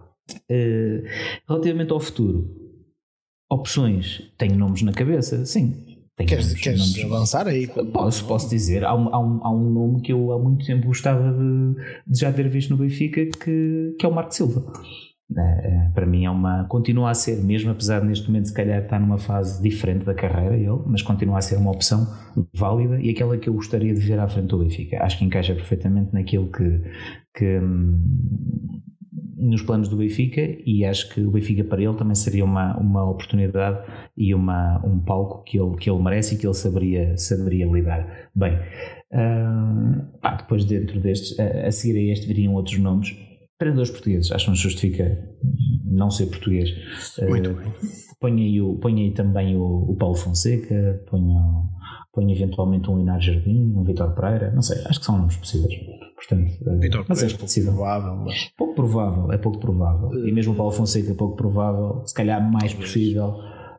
Relativamente 1.49 1.93
ao 1.93 2.01
futuro, 2.01 2.49
opções. 3.51 4.23
Tenho 4.39 4.57
nomes 4.57 4.83
na 4.83 4.93
cabeça, 4.93 5.45
sim. 5.45 5.97
Tenho 6.17 6.29
queres, 6.29 6.47
nomes, 6.47 6.63
queres 6.63 6.81
nomes. 6.81 7.05
avançar 7.05 7.47
aí? 7.47 7.67
Posso, 7.67 8.25
posso 8.27 8.49
dizer. 8.49 8.85
Há 8.85 8.95
um, 8.95 9.15
há, 9.15 9.21
um, 9.21 9.41
há 9.45 9.51
um 9.53 9.71
nome 9.71 10.01
que 10.01 10.13
eu 10.13 10.33
há 10.33 10.39
muito 10.39 10.65
tempo 10.65 10.87
gostava 10.87 11.31
de, 11.31 11.75
de 12.07 12.19
já 12.19 12.33
ter 12.33 12.49
visto 12.49 12.71
no 12.71 12.79
Benfica, 12.79 13.27
que, 13.27 13.95
que 13.99 14.07
é 14.07 14.09
o 14.09 14.15
Marco 14.15 14.35
Silva. 14.35 14.73
É, 15.37 15.41
é, 15.41 15.91
para 15.93 16.07
mim 16.07 16.25
é 16.25 16.31
uma 16.31 16.65
continua 16.69 17.11
a 17.11 17.15
ser 17.15 17.43
mesmo 17.43 17.73
apesar 17.73 17.99
de 17.99 18.07
neste 18.07 18.29
momento 18.29 18.47
se 18.47 18.55
calhar 18.55 18.81
estar 18.81 19.01
numa 19.01 19.19
fase 19.19 19.61
diferente 19.61 20.05
da 20.05 20.15
carreira 20.15 20.55
ele 20.57 20.81
mas 20.87 21.03
continua 21.03 21.39
a 21.39 21.43
ser 21.43 21.57
uma 21.57 21.73
opção 21.73 22.07
válida 22.55 23.01
e 23.01 23.11
aquela 23.11 23.37
que 23.37 23.49
eu 23.49 23.55
gostaria 23.55 23.93
de 23.93 23.99
ver 23.99 24.21
à 24.21 24.29
frente 24.29 24.47
do 24.47 24.59
Benfica 24.59 25.03
acho 25.03 25.19
que 25.19 25.25
encaixa 25.25 25.53
perfeitamente 25.53 26.15
naquilo 26.15 26.49
que, 26.53 26.81
que 27.35 27.59
hum, 27.59 28.01
nos 29.37 29.63
planos 29.63 29.89
do 29.89 29.97
Benfica 29.97 30.41
e 30.65 30.85
acho 30.85 31.13
que 31.13 31.21
o 31.21 31.31
Benfica 31.31 31.63
para 31.63 31.83
ele 31.83 31.95
também 31.95 32.15
seria 32.15 32.45
uma, 32.45 32.77
uma 32.79 33.09
oportunidade 33.09 33.87
e 34.17 34.35
uma, 34.35 34.81
um 34.85 34.99
palco 34.99 35.45
que 35.45 35.59
ele, 35.61 35.77
que 35.77 35.91
ele 35.91 36.03
merece 36.03 36.35
e 36.35 36.39
que 36.39 36.47
ele 36.47 36.55
saberia, 36.55 37.17
saberia 37.19 37.67
lidar 37.67 38.31
bem. 38.35 38.55
Uh, 39.13 40.19
pá, 40.21 40.37
depois 40.37 40.65
dentro 40.65 40.99
destes, 41.01 41.39
a, 41.39 41.67
a, 41.67 41.71
seguir 41.71 41.99
a 41.99 42.13
este 42.13 42.27
viriam 42.27 42.55
outros 42.55 42.79
nomes. 42.79 43.15
Treinadores 43.59 43.91
portugueses, 43.91 44.33
acho 44.33 44.45
que 44.45 44.51
não 44.51 44.57
justifica 44.57 45.19
não 45.85 46.11
ser 46.11 46.27
português. 46.27 46.71
Muito 47.29 47.51
uh, 47.51 47.55
bem. 47.55 47.73
Ponho 48.19 48.39
aí, 48.39 48.61
o, 48.61 48.77
ponho 48.77 48.99
aí 48.99 49.11
também 49.13 49.57
o, 49.57 49.91
o 49.91 49.97
Paulo 49.97 50.15
Fonseca, 50.15 51.03
ponho, 51.09 51.69
ponho 52.13 52.31
eventualmente 52.31 52.91
um 52.91 52.99
Inar 52.99 53.21
Jardim, 53.21 53.73
um 53.75 53.83
Vitor 53.83 54.15
Pereira, 54.15 54.51
não 54.53 54.63
sei, 54.63 54.79
acho 54.87 54.99
que 54.99 55.07
são 55.07 55.19
nomes 55.19 55.37
possíveis. 55.37 55.75
Portanto, 56.17 56.51
eh, 56.67 56.77
Vitor 56.79 57.05
mas 57.07 57.23
é 57.23 57.29
pouco 57.29 57.55
provável. 57.63 58.17
Mas... 58.25 58.53
Pouco 58.57 58.75
provável, 58.75 59.33
é 59.33 59.39
pouco 59.39 59.59
provável. 59.61 60.09
Uh, 60.09 60.27
e 60.27 60.33
mesmo 60.33 60.55
o 60.55 60.57
Paulo 60.57 60.73
Fonseca 60.73 61.13
é 61.13 61.15
pouco 61.15 61.37
provável, 61.37 62.03
se 62.07 62.15
calhar 62.15 62.43
mais 62.51 62.73
possível. 62.73 63.35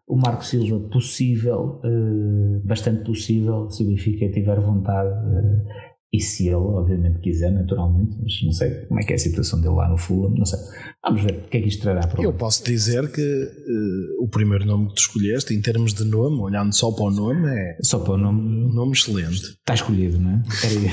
O 0.07 0.15
Marco 0.15 0.45
Silva, 0.45 0.79
possível, 0.87 1.81
uh, 1.83 2.61
bastante 2.63 3.03
possível, 3.03 3.69
se 3.69 3.83
o 3.83 3.87
Benfica 3.87 4.31
tiver 4.31 4.59
vontade. 4.59 5.09
Uh, 5.09 5.86
e 6.11 6.21
se 6.21 6.47
ele, 6.47 6.55
obviamente, 6.55 7.19
quiser, 7.19 7.51
naturalmente, 7.51 8.15
mas 8.21 8.41
não 8.43 8.53
sei 8.53 8.71
como 8.85 8.99
é 8.99 9.03
que 9.03 9.11
é 9.11 9.15
a 9.17 9.19
situação 9.19 9.59
dele 9.59 9.75
lá 9.75 9.89
no 9.89 9.97
Fulham, 9.97 10.33
não 10.35 10.45
sei. 10.45 10.57
Vamos 11.03 11.21
ver 11.21 11.43
o 11.45 11.49
que 11.49 11.57
é 11.57 11.61
que 11.61 11.67
isto 11.67 11.81
trará 11.81 12.07
para 12.07 12.23
Eu 12.23 12.33
posso 12.33 12.63
dizer 12.63 13.11
que 13.11 13.21
uh, 13.21 14.23
o 14.23 14.27
primeiro 14.29 14.65
nome 14.65 14.87
que 14.87 14.95
tu 14.95 14.99
escolheste, 14.99 15.53
em 15.53 15.61
termos 15.61 15.93
de 15.93 16.05
nome, 16.05 16.39
olhando 16.39 16.73
só 16.73 16.91
para 16.91 17.05
o 17.05 17.11
nome, 17.11 17.49
é. 17.49 17.77
Só 17.81 17.99
para 17.99 18.13
o 18.13 18.17
nome. 18.17 18.41
Um 18.41 18.73
nome 18.73 18.93
excelente. 18.93 19.41
Está 19.41 19.73
escolhido, 19.73 20.17
não 20.17 20.31
é? 20.31 20.43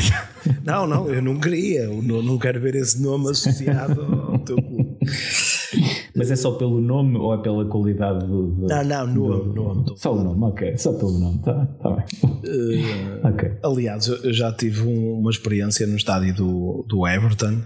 não, 0.65 0.87
não, 0.87 1.09
eu 1.09 1.23
não 1.23 1.39
queria. 1.39 1.83
Eu 1.83 2.03
não 2.03 2.37
quero 2.37 2.61
ver 2.61 2.75
esse 2.75 3.01
nome 3.01 3.31
associado 3.31 4.03
ao 4.03 4.39
teu 4.41 4.57
clube. 4.57 4.74
Mas 6.17 6.31
é 6.31 6.37
só 6.37 6.53
pelo 6.53 6.81
nome 6.81 7.17
ou 7.19 7.35
é 7.35 7.43
pela 7.43 7.65
qualidade 7.69 8.27
do. 8.27 8.47
do 8.53 8.67
não, 8.67 8.85
não, 8.85 9.07
nome, 9.07 9.45
do, 9.45 9.55
nome. 9.55 9.85
Só 9.97 10.15
o 10.15 10.23
nome, 10.23 10.45
ok. 10.45 10.77
Só 10.79 10.93
pelo 10.93 11.19
nome, 11.19 11.41
tá, 11.43 11.67
tá 11.67 11.91
bem. 11.91 12.05
Uh, 12.23 13.29
okay. 13.29 13.53
Aliás, 13.63 14.07
eu 14.07 14.33
já 14.33 14.53
tive 14.53 14.83
um, 14.83 15.19
uma 15.19 15.31
experiência 15.31 15.87
no 15.87 15.97
estádio 15.97 16.35
do, 16.35 16.87
do 16.89 17.07
Everton. 17.07 17.63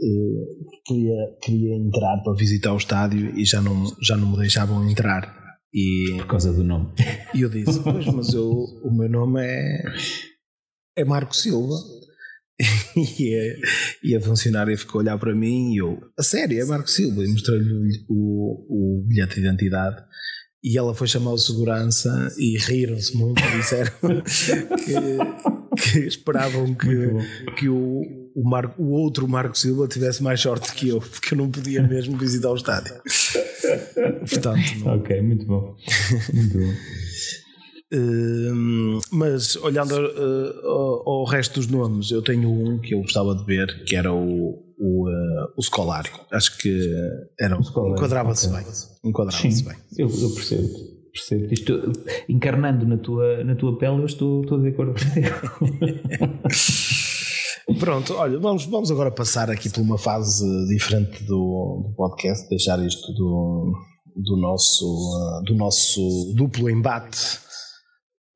Uh, 0.00 0.80
queria, 0.86 1.16
queria 1.42 1.76
entrar 1.76 2.22
para 2.22 2.34
visitar 2.34 2.72
o 2.72 2.76
estádio 2.76 3.36
e 3.36 3.44
já 3.44 3.60
não, 3.60 3.84
já 4.00 4.16
não 4.16 4.30
me 4.30 4.38
deixavam 4.38 4.88
entrar. 4.88 5.36
E, 5.74 6.14
Por 6.18 6.26
causa 6.26 6.52
do 6.52 6.64
nome. 6.64 6.92
E 7.34 7.42
eu 7.42 7.50
disse: 7.50 7.80
Pois, 7.82 8.06
mas 8.06 8.32
eu, 8.32 8.50
o 8.50 8.90
meu 8.90 9.08
nome 9.08 9.42
é, 9.42 9.82
é 10.96 11.04
Marco 11.04 11.36
Silva. 11.36 11.74
e, 12.96 13.34
a, 13.34 14.08
e 14.08 14.16
a 14.16 14.20
funcionária 14.20 14.76
ficou 14.76 15.00
a 15.00 15.02
olhar 15.02 15.18
para 15.18 15.34
mim 15.34 15.74
e 15.74 15.78
eu, 15.78 16.00
a 16.18 16.22
sério, 16.22 16.60
é 16.60 16.64
Marco 16.64 16.90
Silva, 16.90 17.24
e 17.24 17.28
mostrei-lhe 17.28 18.04
o, 18.08 18.98
o 18.98 19.04
bilhete 19.06 19.36
de 19.36 19.40
identidade. 19.40 19.96
E 20.62 20.76
ela 20.76 20.92
foi 20.92 21.06
chamar 21.06 21.32
o 21.32 21.38
segurança 21.38 22.34
e 22.36 22.58
riram-se 22.58 23.16
muito 23.16 23.40
e 23.40 23.56
disseram 23.58 23.92
que, 24.76 25.82
que, 25.92 25.98
esperavam 26.00 26.74
que, 26.74 27.54
que 27.56 27.68
o, 27.68 28.02
o, 28.34 28.42
Marco, 28.42 28.82
o 28.82 28.90
outro 28.90 29.28
Marco 29.28 29.56
Silva 29.56 29.86
tivesse 29.86 30.20
mais 30.20 30.40
sorte 30.40 30.72
que 30.72 30.88
eu, 30.88 31.00
porque 31.00 31.34
eu 31.34 31.38
não 31.38 31.48
podia 31.48 31.80
mesmo 31.80 32.18
visitar 32.18 32.50
o 32.50 32.56
estádio. 32.56 33.00
Portanto, 34.28 34.58
não... 34.80 34.96
Ok, 34.96 35.22
muito 35.22 35.46
bom. 35.46 35.76
Muito 36.34 36.58
bom. 36.58 36.74
Uh, 37.90 39.00
mas 39.10 39.56
olhando 39.56 39.92
uh, 39.92 40.66
ao, 40.68 41.08
ao, 41.08 41.24
resto 41.24 41.54
dos 41.54 41.66
nomes, 41.68 42.10
eu 42.10 42.20
tenho 42.20 42.50
um 42.50 42.78
que 42.78 42.94
eu 42.94 43.00
gostava 43.00 43.34
de 43.34 43.42
ver, 43.44 43.84
que 43.84 43.96
era 43.96 44.12
o, 44.12 44.62
o, 44.78 45.08
uh, 45.08 45.48
o 45.56 45.62
Scolari. 45.62 46.10
Acho 46.30 46.58
que 46.58 46.70
era 47.40 47.56
enquadrava-se 47.56 48.48
okay. 48.48 48.58
bem. 48.60 48.66
Enquadrava-se 49.04 49.64
bem. 49.64 49.76
Eu, 49.96 50.06
eu 50.06 50.30
percebo. 50.34 50.68
percebo. 51.12 51.46
Isto, 51.50 51.92
encarnando 52.28 52.86
na 52.86 52.98
tua, 52.98 53.42
na 53.42 53.54
tua 53.54 53.78
pele, 53.78 54.02
eu 54.02 54.06
estou, 54.06 54.42
estou 54.42 54.60
de 54.60 54.68
acordo 54.68 54.92
contigo. 54.92 55.28
Pronto, 57.80 58.14
olha, 58.14 58.38
vamos, 58.38 58.66
vamos 58.66 58.90
agora 58.90 59.10
passar 59.10 59.50
aqui 59.50 59.70
por 59.70 59.80
uma 59.80 59.98
fase 59.98 60.44
diferente 60.68 61.24
do, 61.24 61.84
do 61.86 61.94
podcast, 61.96 62.48
deixar 62.50 62.84
isto 62.84 63.12
do, 63.14 63.72
do, 64.14 64.36
nosso, 64.36 65.42
do 65.46 65.54
nosso 65.54 66.34
duplo 66.34 66.68
embate 66.70 67.47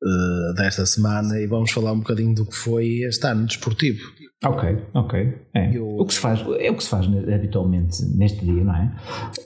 uh, 0.03 0.53
desta 0.55 0.85
semana 0.85 1.39
e 1.39 1.47
vamos 1.47 1.71
falar 1.71 1.93
um 1.93 1.99
bocadinho 1.99 2.35
do 2.35 2.45
que 2.45 2.55
foi 2.55 2.99
este 3.03 3.25
ano 3.25 3.45
desportivo. 3.45 4.01
Ok, 4.43 4.77
ok. 4.93 5.33
É. 5.53 5.77
Eu, 5.77 5.87
o 5.87 6.05
que 6.05 6.13
se 6.13 6.19
faz, 6.19 6.41
é 6.59 6.69
o 6.69 6.75
que 6.75 6.83
se 6.83 6.89
faz 6.89 7.05
habitualmente 7.05 8.03
neste 8.17 8.43
dia, 8.43 8.63
não 8.63 8.75
é? 8.75 8.93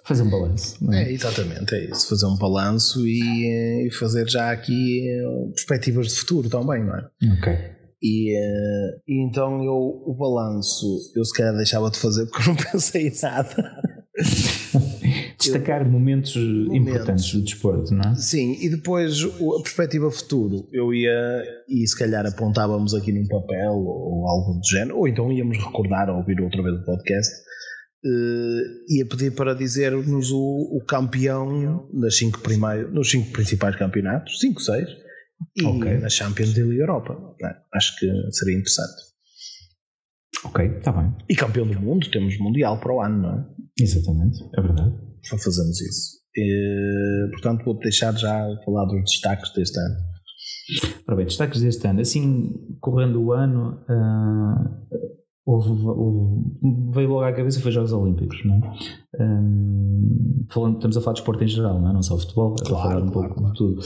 Fazer 0.03 0.23
um 0.23 0.29
balanço. 0.29 0.91
É? 0.91 1.03
é? 1.03 1.13
exatamente, 1.13 1.75
é 1.75 1.91
isso. 1.91 2.09
Fazer 2.09 2.25
um 2.25 2.35
balanço 2.35 3.07
e, 3.07 3.21
eh, 3.45 3.87
e 3.87 3.91
fazer 3.91 4.27
já 4.27 4.51
aqui 4.51 5.07
eh, 5.07 5.51
perspectivas 5.53 6.07
de 6.07 6.15
futuro 6.15 6.49
também, 6.49 6.83
não 6.83 6.95
é? 6.95 7.07
Ok. 7.37 7.77
E, 8.01 8.31
e, 9.07 9.27
então 9.27 9.63
eu 9.63 9.73
o 9.73 10.15
balanço 10.15 10.85
eu 11.15 11.25
se 11.25 11.33
calhar 11.33 11.55
deixava 11.55 11.89
de 11.89 11.97
fazer 11.97 12.27
porque 12.27 12.47
eu 12.47 12.53
não 12.53 12.55
pensei 12.71 13.07
em 13.07 13.13
nada 13.23 13.81
destacar 15.51 15.89
momentos, 15.89 16.35
momentos, 16.35 16.75
importantes 16.75 17.33
do 17.33 17.41
desporto, 17.41 17.93
não 17.93 18.11
é? 18.11 18.15
Sim, 18.15 18.57
e 18.59 18.69
depois 18.69 19.23
a 19.23 19.61
perspectiva 19.61 20.09
futuro. 20.11 20.67
Eu 20.71 20.93
ia, 20.93 21.43
e 21.67 21.87
se 21.87 21.97
calhar 21.97 22.25
apontávamos 22.25 22.93
aqui 22.93 23.11
num 23.11 23.27
papel 23.27 23.73
ou 23.73 24.27
algo 24.27 24.59
do 24.59 24.67
género, 24.67 24.97
ou 24.99 25.07
então 25.07 25.31
íamos 25.31 25.57
recordar 25.57 26.09
ou 26.09 26.17
ouvir 26.17 26.39
outra 26.41 26.61
vez 26.61 26.75
o 26.75 26.85
podcast. 26.85 27.47
Uh, 28.05 28.93
ia 28.95 29.05
pedir 29.05 29.33
para 29.33 29.55
dizer-nos 29.55 30.31
o, 30.31 30.77
o, 30.77 30.85
campeão 30.85 31.89
nas 31.91 32.15
cinco 32.15 32.39
primeiros, 32.39 32.93
nos 32.93 33.09
cinco 33.09 33.31
principais 33.31 33.75
campeonatos, 33.75 34.39
5, 34.39 34.61
6, 34.61 34.87
e 35.57 35.65
okay. 35.65 35.97
na 35.97 36.07
Champions 36.07 36.53
League 36.53 36.77
Europa. 36.77 37.17
É? 37.43 37.55
Acho 37.73 37.97
que 37.97 38.07
seria 38.31 38.55
interessante. 38.55 39.07
Ok, 40.45 40.65
está 40.77 40.91
bem. 40.91 41.15
E 41.29 41.35
campeão 41.35 41.67
do 41.67 41.79
mundo, 41.79 42.09
temos 42.11 42.37
Mundial 42.37 42.79
para 42.79 42.93
o 42.93 43.01
ano, 43.01 43.21
não 43.21 43.39
é? 43.39 43.45
Exatamente, 43.79 44.43
é 44.57 44.61
verdade. 44.61 44.95
Fazemos 45.29 45.81
isso. 45.81 46.17
E, 46.35 47.29
portanto, 47.31 47.65
vou 47.65 47.77
deixar 47.79 48.15
já 48.15 48.47
falar 48.63 48.85
dos 48.85 49.01
destaques 49.01 49.51
deste 49.53 49.79
ano. 49.79 49.95
Ora 51.07 51.17
bem, 51.17 51.25
destaques 51.25 51.61
deste 51.61 51.87
ano. 51.87 52.01
Assim, 52.01 52.53
correndo 52.79 53.21
o 53.21 53.31
ano, 53.31 53.79
uh, 53.89 54.97
houve, 55.45 55.69
houve, 55.69 56.45
veio 56.93 57.09
logo 57.09 57.23
à 57.23 57.33
cabeça 57.33 57.59
foi 57.59 57.71
Jogos 57.71 57.91
Olímpicos, 57.91 58.43
não 58.45 58.55
é? 58.55 58.59
Uh, 59.15 60.45
falando, 60.49 60.75
estamos 60.75 60.97
a 60.97 61.01
falar 61.01 61.13
de 61.13 61.19
esporte 61.21 61.43
em 61.43 61.47
geral, 61.47 61.81
não 61.81 61.89
é? 61.89 61.93
Não 61.93 62.03
só 62.03 62.17
futebol, 62.17 62.55
é 62.61 62.67
claro, 62.67 62.89
falar 62.89 63.03
um 63.03 63.09
claro, 63.09 63.27
pouco 63.29 63.41
claro. 63.41 63.53
de 63.53 63.57
tudo. 63.57 63.81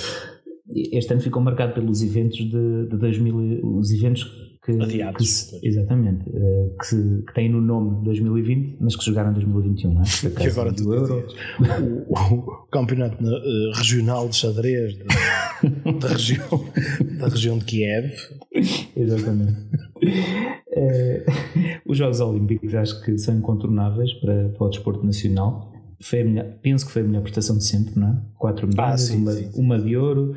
Este 0.91 1.13
ano 1.13 1.21
ficou 1.21 1.41
marcado 1.41 1.73
pelos 1.73 2.01
eventos 2.01 2.37
de, 2.37 2.87
de 2.89 2.97
2000, 2.97 3.65
os 3.77 3.91
eventos 3.91 4.50
que, 4.63 4.71
Adiados. 4.73 5.17
que 5.17 5.25
se- 5.27 5.59
exatamente, 5.67 6.23
eh, 6.33 6.69
que, 6.87 7.23
que 7.25 7.33
têm 7.33 7.49
no 7.49 7.59
nome 7.59 8.03
2020, 8.05 8.77
mas 8.79 8.95
que 8.95 9.03
jogaram 9.05 9.31
em 9.31 9.33
2021, 9.33 9.93
não 9.93 10.01
é? 10.01 10.05
Que 10.37 10.47
agora 10.47 10.71
do 10.71 10.93
Euro. 10.93 11.27
o, 12.07 12.13
o 12.35 12.41
campeonato 12.71 13.17
eh, 13.23 13.71
regional 13.75 14.29
de 14.29 14.35
xadrez 14.35 14.97
da, 14.97 15.91
da 15.99 16.07
região, 16.09 16.65
da 17.19 17.27
região 17.27 17.57
de 17.57 17.65
Kiev. 17.65 18.11
Exatamente. 18.95 19.57
Eh, 20.73 21.25
os 21.85 21.97
Jogos 21.97 22.19
Olímpicos 22.19 22.73
acho 22.75 23.03
que 23.03 23.17
são 23.17 23.35
incontornáveis 23.37 24.13
para, 24.15 24.49
para 24.49 24.67
o 24.67 24.69
desporto 24.69 25.05
nacional. 25.05 25.71
Foi 26.01 26.23
melhor- 26.23 26.45
penso 26.61 26.85
que 26.85 26.91
foi 26.91 27.01
a 27.01 27.05
melhor 27.05 27.21
prestação 27.21 27.57
de 27.57 27.63
sempre, 27.63 27.99
não 27.99 28.07
é? 28.09 28.17
Quatro 28.37 28.67
medalhas, 28.67 29.01
sim, 29.01 29.17
uma, 29.17 29.31
sim, 29.31 29.51
sim. 29.51 29.59
uma 29.61 29.79
de 29.79 29.95
ouro, 29.97 30.35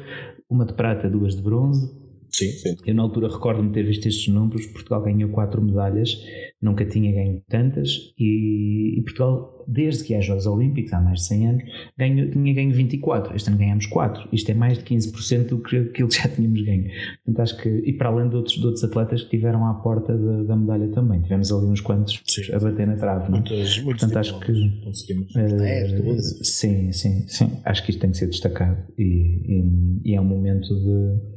uma 0.48 0.64
de 0.66 0.72
prata, 0.74 1.08
duas 1.08 1.34
de 1.37 1.42
bronze. 1.42 1.90
Sim, 2.37 2.51
sim. 2.51 2.77
Eu 2.85 2.94
na 2.94 3.03
altura 3.03 3.29
recordo-me 3.29 3.70
ter 3.70 3.85
visto 3.85 4.07
estes 4.07 4.27
números. 4.33 4.66
Portugal 4.66 5.03
ganhou 5.03 5.31
quatro 5.31 5.62
medalhas, 5.62 6.18
nunca 6.61 6.85
tinha 6.85 7.12
ganho 7.12 7.40
tantas. 7.49 8.12
E, 8.18 8.99
e 8.99 9.03
Portugal, 9.03 9.64
desde 9.68 10.03
que 10.03 10.14
há 10.16 10.20
Jogos 10.20 10.44
Olímpicos, 10.47 10.92
há 10.92 11.01
mais 11.01 11.20
de 11.20 11.27
100 11.27 11.47
anos, 11.49 11.62
ganhou, 11.97 12.31
tinha 12.31 12.53
ganho 12.53 12.73
24. 12.73 13.37
Este 13.37 13.49
ano 13.51 13.59
ganhamos 13.59 13.87
4. 13.87 14.29
Isto 14.33 14.51
é 14.51 14.55
mais 14.55 14.79
de 14.79 14.85
15% 14.85 15.47
do 15.49 15.59
que 15.59 15.77
aquilo 15.77 16.09
que 16.09 16.16
já 16.16 16.29
tínhamos 16.29 16.61
ganho. 16.62 16.85
Portanto, 17.25 17.40
acho 17.40 17.62
que, 17.62 17.68
e 17.68 17.92
para 17.92 18.09
além 18.09 18.29
de 18.29 18.35
outros, 18.35 18.57
de 18.57 18.66
outros 18.66 18.83
atletas 18.83 19.23
que 19.23 19.31
tiveram 19.31 19.64
à 19.66 19.75
porta 19.75 20.16
da, 20.18 20.42
da 20.42 20.57
medalha 20.57 20.88
também. 20.88 21.20
Tivemos 21.23 21.53
ali 21.53 21.66
uns 21.66 21.81
quantos 21.81 22.20
Sim. 22.27 22.53
a 22.53 22.59
bater 22.59 22.87
na 22.87 22.97
trave. 22.97 23.31
Não? 23.31 23.38
é? 23.38 23.40
Muitas, 23.42 23.79
muitos 23.83 24.01
Portanto, 24.01 24.16
acho 24.16 24.40
que- 24.40 24.81
conseguimos 24.83 25.33
10, 25.33 25.92
12. 26.03 26.44
sim, 26.44 26.90
sim, 26.90 27.29
sim. 27.29 27.51
Acho 27.64 27.85
que 27.85 27.90
isto 27.90 28.01
tem 28.01 28.11
que 28.11 28.16
ser 28.16 28.27
destacado 28.27 28.79
e, 28.99 29.05
e- 29.05 30.11
e 30.11 30.14
é 30.16 30.20
um 30.20 30.25
momento 30.25 30.68
de, 30.68 31.35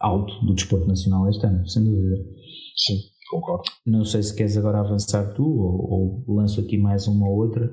alto 0.00 0.32
do 0.44 0.54
desporto 0.54 0.86
nacional 0.86 1.28
este 1.28 1.44
ano, 1.46 1.66
sem 1.68 1.84
dúvida. 1.84 2.16
Sim, 2.76 2.98
concordo. 3.30 3.64
Não 3.86 4.04
sei 4.04 4.22
se 4.22 4.34
queres 4.34 4.56
agora 4.56 4.80
avançar 4.80 5.32
tu 5.34 5.42
ou, 5.44 6.24
ou 6.26 6.34
lanço 6.36 6.60
aqui 6.60 6.76
mais 6.78 7.06
uma 7.06 7.28
ou 7.28 7.36
outra. 7.36 7.64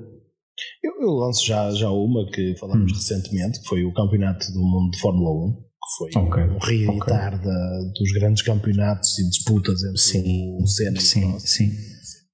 Eu, 0.83 1.01
eu 1.01 1.11
lanço 1.13 1.45
já, 1.45 1.71
já 1.71 1.89
uma 1.89 2.25
que 2.31 2.55
falámos 2.57 2.91
Hum. 2.91 2.95
recentemente, 2.95 3.59
que 3.59 3.67
foi 3.67 3.83
o 3.83 3.93
Campeonato 3.93 4.51
do 4.53 4.59
Mundo 4.61 4.91
de 4.91 4.99
Fórmula 4.99 5.31
1, 5.47 5.51
que 5.53 5.97
foi 5.97 6.21
Ok, 6.21 6.43
um 6.43 6.57
reeditar 6.59 7.41
da- 7.43 7.91
dos 7.95 8.11
grandes 8.13 8.43
campeonatos 8.43 9.17
e 9.19 9.27
disputas 9.29 9.83
entre 9.83 9.97
Sim, 9.97 10.57
o 10.61 10.67
Senna 10.67 10.91
e 10.95 10.97
o 10.97 11.01
sim, 11.01 11.39
sim, 11.39 11.69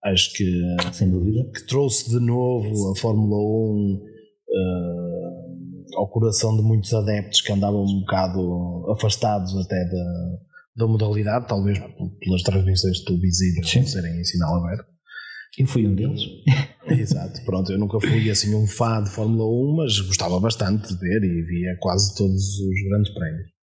Acho 0.04 0.34
que, 0.34 0.45
sem 0.93 1.10
dúvida. 1.10 1.43
que 1.54 1.65
trouxe 1.67 2.10
de 2.10 2.19
novo 2.19 2.91
a 2.91 2.95
Fórmula 2.95 3.36
1 3.38 4.02
eh, 4.50 4.98
ao 5.99 6.07
coração 6.07 6.55
de 6.55 6.63
muitos 6.63 6.93
adeptos 6.93 7.41
que 7.41 7.51
andavam 7.51 7.83
um 7.83 7.99
bocado 7.99 8.89
afastados 8.91 9.53
até 9.57 9.83
da, 9.85 10.38
da 10.77 10.88
modalidade, 10.88 11.47
talvez 11.47 11.77
pelas 12.21 12.41
transmissões 12.41 13.03
televisivas 13.03 13.75
não 13.75 13.85
serem 13.85 14.19
em 14.19 14.23
sinal 14.23 14.63
aberto. 14.63 14.85
Eu 15.57 15.67
fui 15.67 15.85
um 15.85 15.93
deles. 15.93 16.21
Exato, 16.88 17.43
pronto, 17.43 17.71
eu 17.71 17.77
nunca 17.77 17.99
fui 17.99 18.29
assim 18.29 18.55
um 18.55 18.65
fã 18.65 19.03
de 19.03 19.09
Fórmula 19.09 19.45
1, 19.45 19.75
mas 19.75 19.99
gostava 19.99 20.39
bastante 20.39 20.88
de 20.88 20.99
ver 20.99 21.21
e 21.21 21.41
via 21.43 21.75
quase 21.81 22.15
todos 22.15 22.59
os 22.59 22.89
grandes 22.89 23.13
prémios. 23.13 23.59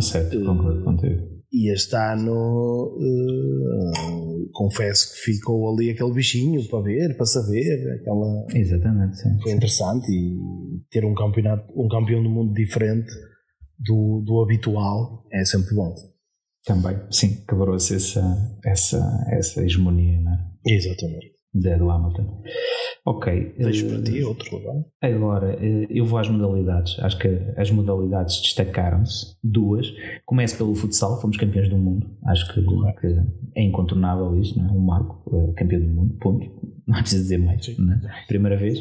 Sério, 0.00 0.44
concordo 0.44 0.82
contigo. 0.84 1.36
E 1.52 1.72
este 1.72 1.94
ano 1.96 2.98
eh, 3.00 4.48
confesso 4.52 5.14
que 5.14 5.32
ficou 5.32 5.72
ali 5.72 5.90
aquele 5.90 6.12
bichinho 6.12 6.66
para 6.68 6.82
ver, 6.82 7.16
para 7.16 7.26
saber, 7.26 7.98
aquela 8.00 8.46
Exatamente, 8.52 9.16
sim. 9.16 9.40
foi 9.40 9.52
interessante 9.52 10.10
e 10.10 10.36
ter 10.90 11.04
um 11.04 11.14
campeonato, 11.14 11.72
um 11.76 11.88
campeão 11.88 12.22
do 12.22 12.28
mundo 12.28 12.52
diferente 12.52 13.10
do, 13.78 14.22
do 14.24 14.42
habitual 14.42 15.24
é 15.32 15.44
sempre 15.44 15.74
bom. 15.74 15.94
Também, 16.64 16.98
sim, 17.10 17.44
quebrou-se 17.48 17.94
essa, 17.94 18.58
essa, 18.64 19.26
essa 19.30 19.64
hegemonia 19.64 20.20
não 20.20 20.32
é? 20.32 20.38
Exatamente. 20.66 21.35
Da 21.60 21.76
do 21.76 21.90
Hamilton. 21.90 22.42
Ok. 23.04 23.54
Deixo 23.58 23.86
eh, 23.86 23.88
para 23.88 24.02
ti 24.02 24.22
outro 24.24 24.56
agora. 24.56 24.84
Agora, 25.00 25.64
eh, 25.64 25.86
eu 25.90 26.04
vou 26.04 26.18
às 26.18 26.28
modalidades. 26.28 26.98
Acho 26.98 27.18
que 27.18 27.28
as 27.56 27.70
modalidades 27.70 28.40
destacaram-se. 28.42 29.36
Duas. 29.42 29.86
Começo 30.24 30.56
pelo 30.56 30.74
futsal, 30.74 31.20
fomos 31.20 31.36
campeões 31.36 31.68
do 31.68 31.78
mundo. 31.78 32.10
Acho 32.26 32.52
que, 32.52 32.62
que 32.62 33.06
é 33.54 33.62
incontornável 33.62 34.36
isto, 34.40 34.58
não 34.58 34.68
é? 34.68 34.72
Um 34.72 34.80
marco, 34.80 35.22
eh, 35.34 35.52
campeão 35.56 35.80
do 35.80 35.88
mundo, 35.88 36.14
ponto. 36.20 36.46
Não 36.86 37.00
preciso 37.00 37.22
dizer 37.22 37.38
mais, 37.38 37.68
é? 37.68 37.74
Primeira 38.28 38.56
vez. 38.56 38.78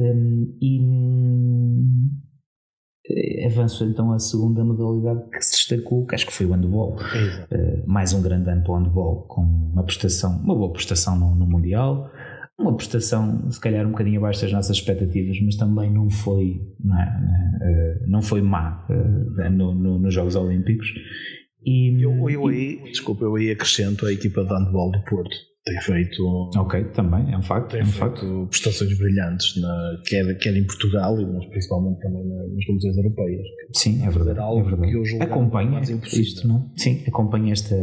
Hum, 0.00 0.56
e 0.60 0.80
hum, 0.80 2.10
avanço 3.46 3.84
então 3.84 4.12
à 4.12 4.18
segunda 4.18 4.62
modalidade 4.62 5.28
que 5.30 5.40
se 5.40 5.52
destacou, 5.52 6.06
que 6.06 6.14
acho 6.14 6.26
que 6.26 6.32
foi 6.32 6.46
o 6.46 6.50
handball. 6.50 6.96
Uh, 6.96 7.82
mais 7.86 8.12
um 8.12 8.22
grande 8.22 8.50
ano 8.50 8.62
para 8.62 8.72
o 8.72 8.76
handball, 8.76 9.22
com 9.22 9.42
uma 9.42 9.82
prestação, 9.82 10.38
uma 10.42 10.54
boa 10.54 10.72
prestação 10.72 11.18
no, 11.18 11.34
no 11.34 11.46
Mundial, 11.46 12.10
uma 12.58 12.74
prestação 12.76 13.50
se 13.50 13.60
calhar 13.60 13.86
um 13.86 13.92
bocadinho 13.92 14.18
abaixo 14.18 14.42
das 14.42 14.52
nossas 14.52 14.76
expectativas, 14.76 15.40
mas 15.40 15.56
também 15.56 15.92
não 15.92 16.10
foi, 16.10 16.60
não, 16.82 17.00
é? 17.00 17.06
Uh, 18.04 18.10
não 18.10 18.22
foi 18.22 18.42
má 18.42 18.84
uh, 18.90 19.50
no, 19.50 19.74
no, 19.74 19.98
nos 19.98 20.12
Jogos 20.12 20.34
Olímpicos. 20.36 20.88
E, 21.64 22.02
Eu, 22.02 22.28
eu 22.30 22.46
aí, 22.46 22.82
desculpa, 22.84 23.24
eu 23.24 23.34
aí 23.36 23.50
acrescento 23.50 24.06
a 24.06 24.12
equipa 24.12 24.44
de 24.44 24.52
handball 24.52 24.90
do 24.90 25.02
Porto. 25.04 25.36
Tem 25.68 25.80
feito, 25.80 26.50
Ok, 26.56 26.84
também, 26.94 27.32
é 27.32 27.36
um 27.36 27.42
facto. 27.42 27.70
tem 27.72 27.80
é 27.80 27.82
um 27.82 27.86
feito 27.86 27.98
facto. 27.98 28.46
prestações 28.48 28.96
brilhantes, 28.98 29.60
na, 29.60 30.00
quer, 30.06 30.34
quer 30.38 30.56
em 30.56 30.64
Portugal, 30.64 31.16
mas 31.32 31.44
principalmente 31.46 32.00
também 32.00 32.24
na- 32.26 32.46
nas 32.48 32.64
competições 32.64 32.96
europeias. 32.96 33.46
Sim, 33.74 34.02
é 34.06 34.10
verdade. 34.10 34.38
algo 34.38 34.60
é 34.60 34.64
verdade. 34.64 34.90
que 34.92 34.96
eu 35.16 35.22
acompanha 35.22 35.80
isto, 35.80 36.46
não 36.48 36.56
é? 36.56 36.80
Sim, 36.80 37.02
acompanha 37.06 37.52
esta, 37.52 37.74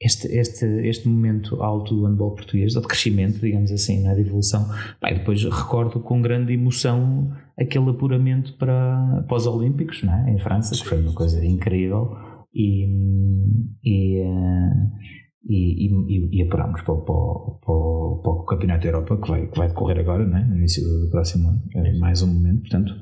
este, 0.00 0.28
este, 0.28 0.64
este 0.88 1.08
momento 1.08 1.62
alto 1.62 1.94
do 1.94 2.06
handball 2.06 2.34
português, 2.34 2.72
de 2.72 2.80
crescimento, 2.82 3.38
digamos 3.38 3.70
assim, 3.70 4.02
na 4.02 4.14
de 4.14 4.22
evolução. 4.22 4.66
E 5.04 5.14
depois 5.14 5.42
recordo 5.44 6.00
com 6.00 6.20
grande 6.22 6.52
emoção 6.54 7.30
aquele 7.58 7.90
apuramento 7.90 8.56
para, 8.56 9.24
para 9.28 9.36
os 9.36 9.46
Olímpicos, 9.46 10.02
não 10.02 10.14
é? 10.14 10.32
em 10.32 10.38
França, 10.38 10.74
que 10.74 10.88
foi 10.88 11.00
uma 11.00 11.12
coisa 11.12 11.44
incrível. 11.44 12.10
E, 12.52 12.86
e, 13.84 14.18
eh, 14.22 14.72
e, 15.48 15.86
e, 15.88 16.38
e 16.38 16.42
apurámos 16.42 16.82
para, 16.82 16.94
o- 16.94 17.02
para, 17.02 17.14
para, 17.64 18.22
para 18.22 18.32
o 18.32 18.44
Campeonato 18.46 18.82
da 18.82 18.88
Europa, 18.88 19.20
que 19.22 19.28
vai, 19.28 19.46
que 19.48 19.58
vai 19.58 19.68
decorrer 19.68 19.98
agora, 19.98 20.26
não 20.26 20.36
é? 20.38 20.44
no 20.46 20.56
início 20.58 20.82
do 20.82 21.10
próximo 21.10 21.48
ano. 21.48 21.62
É 21.74 21.92
mais 21.98 22.22
um 22.22 22.26
momento, 22.32 22.60
portanto. 22.62 22.92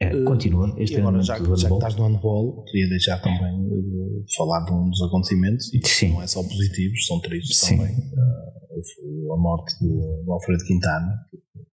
é, 0.00 0.22
continua 0.24 0.74
este 0.78 0.96
e 0.96 1.00
agora, 1.00 1.20
já, 1.22 1.36
que- 1.38 1.56
já 1.56 1.68
que 1.68 1.74
estás 1.74 1.96
no 1.96 2.04
handball, 2.06 2.64
queria 2.64 2.88
deixar 2.88 3.18
também 3.22 3.66
eh, 3.66 4.24
de 4.26 4.34
falar 4.36 4.64
de 4.64 4.72
um 4.72 4.88
dos 4.90 5.02
acontecimentos, 5.02 5.72
e 5.74 5.80
Sim. 5.86 6.10
não 6.12 6.22
é 6.22 6.26
só 6.26 6.42
positivos, 6.42 7.06
são 7.06 7.20
tristes 7.20 7.58
Sim. 7.60 7.76
também. 7.76 7.92
Eh, 7.94 8.56
foi 8.94 9.34
a 9.34 9.36
morte 9.38 9.74
do, 9.82 10.22
do 10.24 10.32
Alfredo 10.32 10.62
Quintana, 10.64 11.12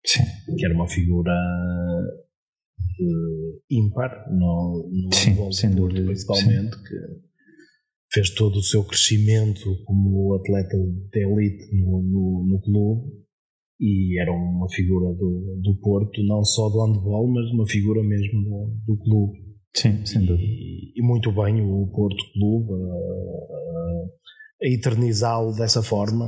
Sim. 0.06 0.22
que 0.56 0.64
era 0.64 0.74
uma 0.74 0.86
figura 0.88 1.32
eh, 3.00 3.58
ímpar 3.70 4.26
no, 4.30 4.88
no 4.90 5.14
Sim, 5.14 5.30
handball 5.30 5.52
sem 5.52 5.70
dúvida, 5.70 6.02
principalmente, 6.04 6.76
que 6.82 6.94
fez 8.14 8.30
todo 8.30 8.56
o 8.56 8.62
seu 8.62 8.84
crescimento 8.84 9.60
como 9.84 10.34
atleta 10.34 10.76
de 11.12 11.20
elite 11.20 11.64
no, 11.76 12.00
no, 12.02 12.46
no 12.48 12.60
clube 12.60 13.10
e 13.80 14.20
era 14.20 14.30
uma 14.32 14.68
figura 14.70 15.12
do, 15.14 15.60
do 15.60 15.76
Porto, 15.80 16.22
não 16.24 16.44
só 16.44 16.68
do 16.70 16.80
handball, 16.86 17.26
mas 17.28 17.50
uma 17.50 17.66
figura 17.66 18.02
mesmo 18.04 18.44
do, 18.44 18.76
do 18.86 18.96
clube. 19.02 19.38
Sim, 19.76 20.06
sem 20.06 20.20
dúvida. 20.24 20.40
E, 20.40 20.92
e 20.96 21.02
muito 21.02 21.32
bem 21.32 21.60
o 21.60 21.86
Porto 21.92 22.22
Clube 22.32 22.72
a, 22.72 22.76
a- 22.76 24.06
a 24.62 24.68
eternizá-lo 24.68 25.52
dessa 25.56 25.82
forma. 25.82 26.24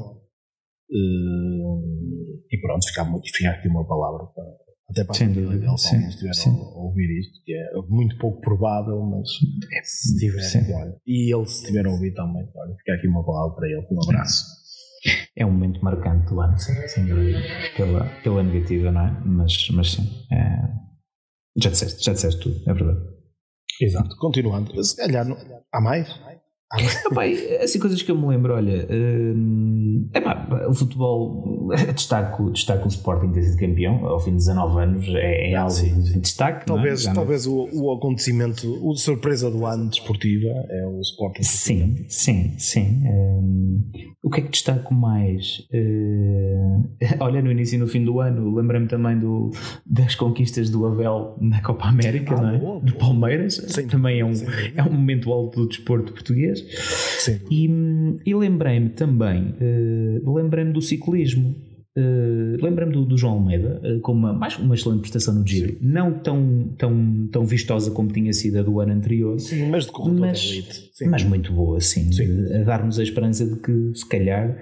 Eh, 0.90 2.46
E 2.52 2.60
pronto, 2.60 2.86
fica, 2.88 3.04
muito- 3.04 3.28
fica 3.32 3.50
aqui 3.50 3.68
uma 3.68 3.86
palavra 3.86 4.26
para, 4.34 4.44
até 4.88 5.04
para 5.04 5.14
Sem 5.14 5.26
a 5.26 5.30
família 5.34 5.58
dele, 5.58 5.78
se 5.78 5.94
alguém 5.94 6.08
estiver 6.08 6.30
a 6.30 6.78
ouvir 6.78 7.18
isto, 7.20 7.42
que 7.44 7.52
é 7.52 7.72
muito 7.88 8.16
pouco 8.18 8.40
provável, 8.40 9.02
mas 9.02 9.28
se 9.84 10.16
tiver, 10.18 10.40
Sim. 10.42 10.72
olha, 10.72 10.96
e 11.06 11.34
ele 11.34 11.46
se 11.46 11.66
tiver 11.66 11.86
a 11.86 11.90
ouvir 11.90 12.14
também, 12.14 12.48
olha, 12.54 12.74
fica 12.76 12.94
aqui 12.94 13.08
uma 13.08 13.24
palavra 13.24 13.56
para 13.56 13.68
ele, 13.68 13.86
um 13.90 14.02
abraço. 14.04 14.44
É 15.36 15.44
um 15.44 15.52
momento 15.52 15.82
marcante 15.84 16.26
do 16.28 16.40
ano, 16.40 16.58
sem 16.58 17.06
dúvida. 17.06 17.38
Pela, 17.76 18.04
pela 18.22 18.42
negativa, 18.42 18.90
não 18.90 19.00
é? 19.02 19.22
Mas, 19.24 19.68
mas 19.70 19.92
sim. 19.92 20.02
é- 20.32 20.76
já, 21.58 21.70
disseste, 21.70 22.04
já 22.04 22.12
disseste 22.12 22.40
tudo, 22.40 22.56
é 22.68 22.74
verdade. 22.74 23.00
Exato. 23.80 24.16
Continuando, 24.18 24.82
se 24.84 24.96
calhar 24.96 25.26
há 25.72 25.80
mais? 25.80 26.08
E, 26.74 27.56
assim, 27.62 27.78
coisas 27.78 28.02
que 28.02 28.10
eu 28.10 28.18
me 28.18 28.26
lembro, 28.26 28.52
olha, 28.54 28.88
hum, 28.90 30.08
epá, 30.12 30.66
o 30.68 30.74
futebol, 30.74 31.68
destaco, 31.94 32.50
destaco 32.50 32.84
o 32.86 32.88
Sporting 32.88 33.30
ter 33.32 33.42
sido 33.44 33.58
campeão, 33.58 34.04
ao 34.04 34.18
fim 34.18 34.32
de 34.32 34.38
19 34.38 34.82
anos, 34.82 35.06
é, 35.10 35.52
é 35.52 35.54
algo 35.54 35.70
Sim, 35.70 36.00
de 36.02 36.18
destaque. 36.18 36.62
é? 36.62 36.64
Talvez, 36.66 37.06
não- 37.06 37.14
talvez 37.14 37.46
o, 37.46 37.68
o 37.72 37.92
acontecimento, 37.92 38.90
a 38.92 38.96
surpresa 38.96 39.48
do 39.48 39.64
ano 39.64 39.88
desportiva 39.88 40.48
é 40.68 40.86
o 40.86 41.00
Sporting. 41.02 41.42
Sim, 41.44 42.04
sim, 42.08 42.54
sim. 42.58 43.02
Hum, 43.06 43.84
o 44.24 44.28
que 44.30 44.40
é 44.40 44.42
que 44.44 44.50
destaco 44.50 44.92
mais? 44.92 45.62
Eh, 45.72 47.14
olha, 47.20 47.40
no 47.40 47.50
início 47.52 47.76
e 47.76 47.78
no 47.78 47.86
fim 47.86 48.04
do 48.04 48.18
ano, 48.20 48.52
lembrei-me 48.56 48.88
também 48.88 49.16
do, 49.18 49.50
das 49.86 50.16
conquistas 50.16 50.68
do 50.68 50.84
Abel 50.84 51.36
na 51.40 51.62
Copa 51.62 51.86
América, 51.86 52.34
Ah, 52.34 52.42
não 52.42 52.50
é? 52.50 52.58
boa, 52.58 52.80
Do 52.80 52.86
boa. 52.92 52.98
Palmeiras. 52.98 53.54
Sem 53.68 53.86
também 53.86 54.18
é 54.18 54.24
um, 54.24 54.32
é 54.74 54.82
um 54.82 54.90
momento 54.92 55.32
alto 55.32 55.60
do 55.62 55.68
desporto 55.68 56.12
português. 56.12 56.55
Sim. 56.56 57.40
E, 57.50 57.68
e 58.24 58.34
lembrei-me 58.34 58.90
também, 58.90 59.54
uh, 59.60 60.34
lembrei-me 60.34 60.72
do 60.72 60.80
ciclismo. 60.80 61.54
Uh, 61.98 62.62
lembrei-me 62.62 62.92
do, 62.92 63.06
do, 63.06 63.16
João 63.16 63.34
Almeida 63.34 63.80
uh, 63.82 64.00
com 64.00 64.12
uma, 64.12 64.30
mais 64.30 64.58
uma 64.58 64.74
excelente 64.74 65.00
prestação 65.00 65.34
no 65.34 65.46
Giro, 65.46 65.78
não 65.80 66.12
tão, 66.12 66.74
tão, 66.76 67.26
tão 67.32 67.46
vistosa 67.46 67.90
como 67.90 68.12
tinha 68.12 68.34
sido 68.34 68.58
a 68.58 68.62
do 68.62 68.80
ano 68.80 68.92
anterior, 68.92 69.40
sim, 69.40 69.70
mas 69.70 69.86
de 69.86 69.92
corredor 69.92 70.20
mas, 70.20 70.44
elite. 70.44 70.90
Sim. 70.92 71.08
mas 71.08 71.24
muito 71.24 71.54
boa, 71.54 71.80
sim, 71.80 72.12
sim. 72.12 72.52
a 72.52 72.64
dar-nos 72.64 72.98
a 72.98 73.02
esperança 73.02 73.46
de 73.46 73.56
que 73.60 73.92
se 73.94 74.06
calhar 74.06 74.54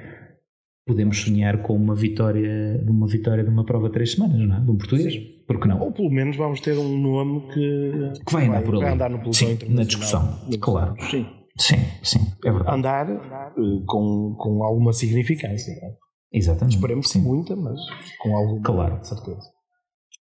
podemos 0.86 1.20
sonhar 1.20 1.62
com 1.62 1.74
uma 1.74 1.94
vitória 1.94 2.78
de 2.78 2.90
uma 2.90 3.06
vitória 3.06 3.42
de 3.42 3.50
uma 3.50 3.64
prova 3.64 3.88
de 3.88 3.94
três 3.94 4.12
semanas, 4.12 4.46
não 4.46 4.56
é? 4.56 4.60
De 4.60 4.70
um 4.70 4.76
português. 4.76 5.16
Porque 5.46 5.68
não? 5.68 5.80
Ou 5.80 5.92
pelo 5.92 6.10
menos 6.10 6.36
vamos 6.36 6.60
ter 6.60 6.76
um 6.78 6.98
nome 6.98 7.52
que, 7.52 8.12
que 8.24 8.32
vai 8.32 8.46
andar 8.46 8.62
por 8.62 8.74
ali. 8.74 8.84
Vai 8.84 8.92
andar 8.92 9.10
no 9.10 9.18
pelotão 9.18 9.48
sim, 9.48 9.58
na 9.68 9.82
discussão. 9.82 10.38
Claro. 10.60 10.94
Sim. 11.10 11.26
Sim, 11.56 11.76
sim, 12.02 12.18
é. 12.44 12.50
Andar 12.72 13.08
uh, 13.10 13.84
com, 13.86 14.34
com 14.38 14.64
alguma 14.64 14.92
significância. 14.92 15.72
É? 15.72 15.94
Exatamente. 16.32 16.74
Esperemos 16.76 17.12
que 17.12 17.18
muita, 17.18 17.54
mas 17.54 17.78
com 18.20 18.36
alguma 18.36 18.62
claro. 18.62 19.04
certeza. 19.04 19.54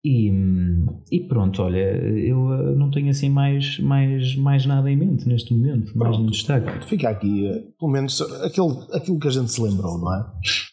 E, 0.04 0.32
e 1.12 1.28
pronto, 1.28 1.62
olha, 1.62 1.78
eu 1.78 2.52
eh, 2.52 2.74
não 2.74 2.90
tenho 2.90 3.08
assim 3.08 3.30
mais, 3.30 3.78
mais, 3.78 4.34
mais 4.34 4.66
nada 4.66 4.90
em 4.90 4.96
mente 4.96 5.28
neste 5.28 5.54
momento, 5.54 5.96
mais 5.96 6.16
Pronto. 6.16 6.22
um 6.22 6.26
destaque. 6.26 6.86
Fica 6.88 7.08
aqui, 7.08 7.46
eh, 7.46 7.62
pelo 7.78 7.92
memenos, 7.92 8.20
aquilo, 8.42 8.84
aquilo 8.92 9.20
que 9.20 9.28
a 9.28 9.30
gente 9.30 9.52
se 9.52 9.62
lembrou, 9.62 9.98
não 9.98 10.12
é? 10.12 10.26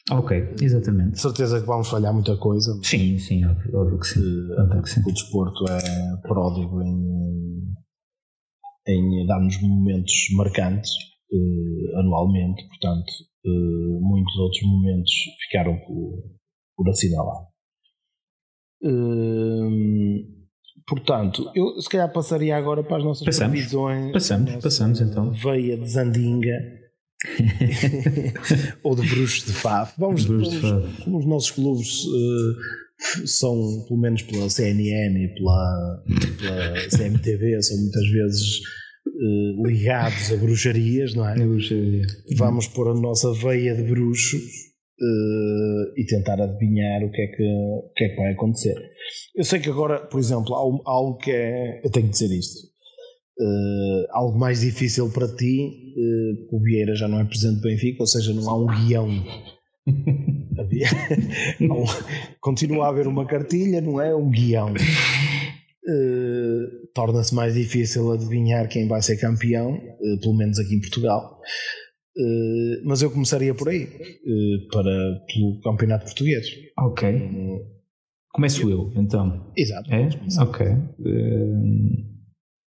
Ok, 0.10 0.56
exatamente. 0.60 1.12
De 1.12 1.22
certeza 1.22 1.62
que 1.62 1.68
vamos 1.68 1.88
falhar 1.88 2.12
muita 2.12 2.36
coisa. 2.38 2.76
Sim, 2.82 3.20
sim, 3.20 3.46
óbvio, 3.46 3.78
óbvio 3.78 4.00
que 4.00 4.08
sim. 4.08 4.20
eh, 4.20 4.62
Óbvio 4.64 4.82
que 4.82 4.90
sim. 4.90 5.02
o 5.06 5.14
desporto 5.14 5.64
é 5.70 6.28
pródigo 6.28 6.82
em, 6.82 7.70
em 8.90 9.26
dar-nos 9.28 9.62
momentos 9.62 10.14
marcantes 10.36 10.92
eh, 11.32 12.00
anualmente, 12.00 12.68
portanto, 12.68 13.12
eh, 13.46 14.00
muitos 14.02 14.36
outros 14.38 14.62
momentos 14.64 15.12
ficaram 15.48 15.78
por, 15.86 16.24
por 16.76 16.90
assinalar. 16.90 17.46
Eh, 18.84 20.24
portanto, 20.88 21.52
eu 21.56 21.80
se 21.82 21.90
calhar 21.90 22.12
passaria 22.12 22.56
agora 22.58 22.84
para 22.84 22.98
as 22.98 23.04
nossas 23.04 23.26
Passamos. 23.26 23.52
previsões. 23.52 24.12
Passamos, 24.12 24.46
Nossa 24.52 24.62
passamos 24.62 25.02
então. 25.02 25.32
Veia 25.32 25.78
de 25.78 25.88
Zandinga. 25.88 26.80
ou 28.84 28.96
de 28.96 29.02
Bruxos 29.10 29.46
de 29.46 29.52
Faf. 29.54 29.94
Vamos, 30.00 30.26
Bruxos 30.26 30.54
de 30.54 30.60
vamos- 30.62 31.00
os 31.08 31.26
nossos 31.26 31.52
clubes 31.52 32.06
eh, 32.06 32.89
são, 33.26 33.86
pelo 33.88 34.00
menos 34.00 34.22
pela 34.24 34.50
CNN 34.50 35.24
e 35.24 35.34
pela, 35.36 36.04
pela 36.40 36.74
CMTV, 36.90 37.62
são 37.64 37.78
muitas 37.78 38.08
vezes 38.10 38.60
eh, 39.08 39.68
ligados 39.68 40.32
a 40.32 40.38
bruxarias, 40.38 41.14
não 41.16 41.28
é? 41.28 41.36
Já- 41.60 41.76
Vamos 42.38 42.68
pôr 42.68 42.90
a 42.90 42.94
nossa 43.00 43.34
veia 43.34 43.74
de 43.76 43.84
bruxo 43.84 44.38
eh, 44.38 46.02
e 46.02 46.06
tentar 46.06 46.42
adivinhar 46.42 47.04
o 47.04 47.12
que, 47.12 47.22
é 47.22 47.28
que, 47.28 47.44
o 47.44 47.92
que 47.96 48.04
é 48.04 48.10
que 48.10 48.16
vai 48.18 48.34
acontecer. 48.34 48.76
Eu 49.36 49.44
sei 49.44 49.60
que 49.60 49.70
agora, 49.70 50.00
por 50.08 50.20
exemplo, 50.20 50.54
há 50.54 50.92
algo 50.92 51.18
que 51.18 51.32
é. 51.32 51.82
Eu 51.84 51.90
tenho 51.90 52.08
que 52.08 52.12
dizer 52.14 52.32
isto. 52.38 52.68
eh, 53.42 54.08
algo 54.12 54.38
mais 54.38 54.60
difícil 54.62 55.10
para 55.12 55.34
ti, 55.36 55.72
o 56.52 56.60
Vieira 56.62 56.94
já 56.96 57.08
não 57.08 57.20
é 57.22 57.24
presidente 57.26 57.62
do 57.62 57.62
Benfica, 57.62 58.04
ou 58.04 58.08
seja, 58.08 58.34
não 58.34 58.50
há 58.50 58.56
um 58.58 58.68
guião. 58.86 59.08
Havia- 60.58 60.88
um- 61.62 61.86
continua 62.40 62.86
a 62.86 62.90
haver 62.90 63.08
uma 63.08 63.26
cartilha, 63.26 63.82
não 63.82 64.00
é? 64.02 64.16
Um 64.16 64.30
guião. 64.30 64.74
Eh, 65.88 66.80
Torna-se 66.94 67.34
mais 67.34 67.54
difícil 67.54 68.12
adivinhar 68.12 68.68
quem 68.68 68.88
vai 68.88 69.02
ser 69.02 69.18
campeão, 69.18 69.76
eh, 69.76 70.18
pelo 70.22 70.36
menos 70.36 70.60
aqui 70.60 70.76
em 70.76 70.82
Portugal. 70.82 71.40
Eh, 72.18 72.82
mas 72.86 73.02
eu 73.02 73.10
começaria 73.12 73.54
por 73.54 73.70
aí, 73.70 73.88
para 74.72 74.92
pelo 75.34 75.62
campeonato 75.64 76.06
português. 76.06 76.46
Ok. 76.80 77.10
Começo 78.34 78.70
eu, 78.70 78.92
então. 78.96 79.52
exato. 79.58 79.92
É? 79.94 80.10
Ok. 80.42 80.66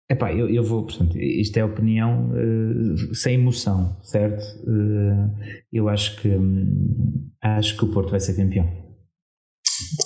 Uh, 0.09 0.13
epá, 0.13 0.33
eu, 0.33 0.49
eu 0.49 0.63
vou, 0.63 0.85
portanto, 0.85 1.17
isto 1.17 1.57
é 1.57 1.63
opinião 1.63 2.31
uh, 2.31 3.15
sem 3.15 3.35
emoção, 3.35 3.99
certo? 4.01 4.43
Uh, 4.63 5.35
eu 5.71 5.87
acho 5.87 6.19
que 6.21 6.29
hum, 6.29 7.29
acho 7.41 7.77
que 7.77 7.85
o 7.85 7.91
Porto 7.91 8.11
vai 8.11 8.19
ser 8.19 8.35
campeão. 8.35 8.65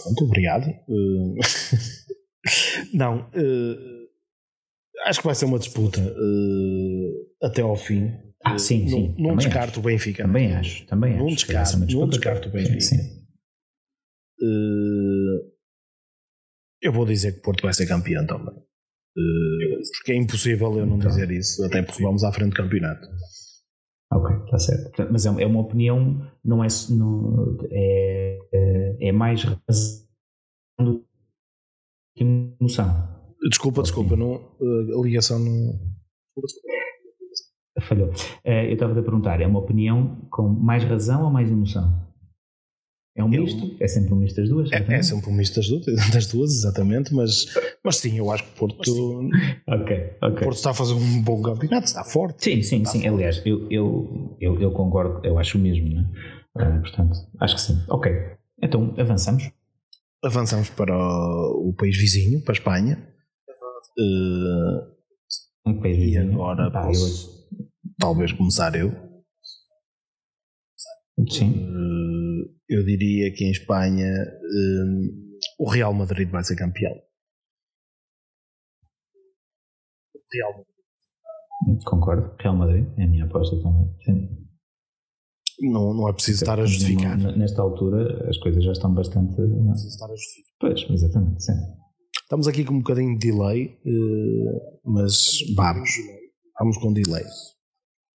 Pronto, 0.04 0.26
obrigado. 0.26 0.68
Eh, 0.68 1.40
não, 2.94 3.30
acho 5.06 5.20
que 5.20 5.26
vai 5.26 5.36
ser 5.36 5.46
uma 5.46 5.58
disputa 5.58 6.00
até 7.42 7.62
ao 7.62 7.76
fim. 7.76 8.12
Ah, 8.46 8.60
sim, 8.60 8.84
não, 8.84 8.90
sim. 8.90 9.08
Não 9.18 9.30
também 9.30 9.38
descarto 9.38 9.80
o 9.80 9.84
Benfica. 9.84 10.24
Também 10.24 10.54
acho, 10.54 10.86
também 10.86 11.18
Não 11.18 11.26
acho. 11.26 11.36
descarto, 11.36 11.78
não 11.80 12.08
descarto 12.10 12.50
o 12.50 12.52
Benfica. 12.52 12.82
Sim. 12.82 13.24
Eu 16.82 16.92
vou 16.92 17.06
dizer 17.06 17.32
que 17.32 17.40
o 17.40 17.42
Porto 17.42 17.64
vai 17.64 17.74
ser 17.74 17.88
campeão 17.88 18.28
também. 18.28 18.54
Eh, 19.18 19.82
porque 19.98 20.12
é 20.12 20.16
impossível 20.16 20.78
eu 20.78 20.86
não 20.86 20.98
Então. 20.98 21.10
dizer 21.10 21.30
isso, 21.32 21.64
até 21.66 21.82
porque 21.84 22.02
vamos 22.04 22.24
à 22.24 22.32
frente 22.32 22.50
do 22.52 22.56
campeonato. 22.56 23.08
Ok, 24.12 24.36
está 24.46 24.60
certo. 24.60 25.08
Mas 25.12 25.26
é, 25.26 25.30
é 25.42 25.46
uma 25.48 25.62
opinião, 25.62 26.28
não 26.44 26.64
é, 26.64 26.68
não, 26.92 27.58
é, 27.72 28.40
é, 28.54 29.08
é 29.10 29.12
mais 29.12 29.44
razão 29.44 30.06
do 30.80 31.04
que 32.16 32.24
emoção. 32.24 33.10
Desculpa, 33.50 33.82
desculpa, 33.82 34.16
não, 34.16 34.36
eh, 34.36 34.98
a 34.98 35.02
ligação 35.02 35.40
não. 35.40 35.80
Falhou. 37.82 38.12
Eh, 38.44 38.68
eu 38.70 38.74
estava 38.74 38.98
a 39.00 39.04
perguntar, 39.04 39.42
é 39.42 39.48
uma 39.48 39.60
opinião 39.60 40.28
com 40.30 40.48
mais 40.48 40.84
razão 40.84 41.24
ou 41.26 41.32
mais 41.32 41.50
emoção? 41.52 41.92
É 43.16 43.24
um 43.24 43.32
Eu- 43.32 43.44
misto? 43.44 43.76
É 43.80 43.88
sempre 43.88 44.12
um 44.14 44.18
misto 44.18 44.38
das 44.38 44.50
duas? 44.50 44.72
É, 44.72 44.78
é 44.96 45.04
sempre 45.04 45.30
um 45.30 45.34
misto 45.34 45.56
das 45.58 45.68
duas, 45.68 45.86
das 46.12 46.28
duas, 46.28 46.52
exatamente, 46.52 47.14
mas, 47.14 47.46
mas 47.84 47.98
sim, 47.98 48.18
eu 48.18 48.32
acho 48.32 48.44
que 48.44 48.50
o 48.52 48.56
Porto, 48.56 48.92
o 48.92 49.30
Ok, 49.68 50.14
ok. 50.22 50.44
Porto 50.44 50.58
está 50.58 50.72
a 50.72 50.74
fazer 50.74 50.94
um 50.94 51.22
bom 51.22 51.42
campeonato, 51.42 51.86
está 51.86 52.04
forte. 52.04 52.44
Sim, 52.44 52.64
sim, 52.64 52.86
sim. 52.86 53.08
Aliás, 53.08 53.40
eu, 53.46 53.68
eu, 53.70 54.36
eu, 54.42 54.60
eu 54.60 54.72
concordo, 54.72 55.24
eu 55.26 55.38
acho 55.38 55.58
o 55.58 55.62
mesmo, 55.62 55.90
né? 55.94 56.10
Eh, 56.58 56.80
portanto, 56.80 57.14
acho 57.40 57.56
que 57.56 57.62
sim. 57.62 57.84
Ok. 57.90 58.12
Então, 58.62 58.96
avançamos. 58.98 59.52
Avançamos 60.24 60.70
para 60.72 60.96
o, 60.98 61.70
o 61.70 61.74
país 61.76 61.96
vizinho, 61.98 62.42
para 62.44 62.54
a 62.54 62.58
Espanha. 62.58 63.08
Eh, 64.00 64.94
Um 65.68 65.80
país 65.80 65.98
E 65.98 66.00
vizinho. 66.02 66.34
agora 66.34 66.72
Pá, 66.72 66.88
posso- 66.88 67.48
talvez 68.00 68.32
começar 68.32 68.76
eu. 68.76 68.88
eu- 71.18 71.28
Sim. 71.30 71.68
Eu 72.70 72.84
diria 72.84 73.32
que 73.34 73.44
em 73.46 73.52
Espanha 73.52 74.08
eh, 74.08 75.34
o 75.60 75.70
Real 75.70 75.94
Madrid 75.94 76.30
vai 76.30 76.44
ser 76.44 76.56
campeão. 76.56 76.94
Real 80.32 80.52
Madrid. 81.68 81.84
Concordo. 81.86 82.36
Real 82.40 82.56
Madrid 82.56 82.86
é 82.98 83.04
a 83.04 83.08
minha 83.08 83.26
aposta 83.26 83.56
também. 83.62 83.94
Sim. 84.06 84.44
Não, 85.62 85.94
não 85.94 86.10
é 86.10 86.14
preciso 86.14 86.44
estar 86.44 86.60
a 86.60 86.66
justificar. 86.66 87.18
Nesta 87.38 87.62
altura, 87.62 88.30
as 88.30 88.38
coisas 88.38 88.64
já 88.64 88.72
estão 88.72 88.94
bastante. 88.94 89.40
não 89.40 89.72
é? 89.72 89.74
Estar 89.74 90.06
a 90.06 90.16
justificar. 90.16 90.54
Pois, 90.60 90.90
exatamente, 90.90 91.44
sim. 91.44 91.54
Estamos 92.22 92.48
aqui 92.48 92.66
com 92.66 92.74
um 92.74 92.80
bocadinho 92.80 93.18
de 93.18 93.32
delay, 93.32 93.78
eh, 93.86 94.80
mas 94.84 95.38
vamos. 95.56 95.90
Vamos 96.60 96.78
com 96.78 96.92
delay. 96.92 97.24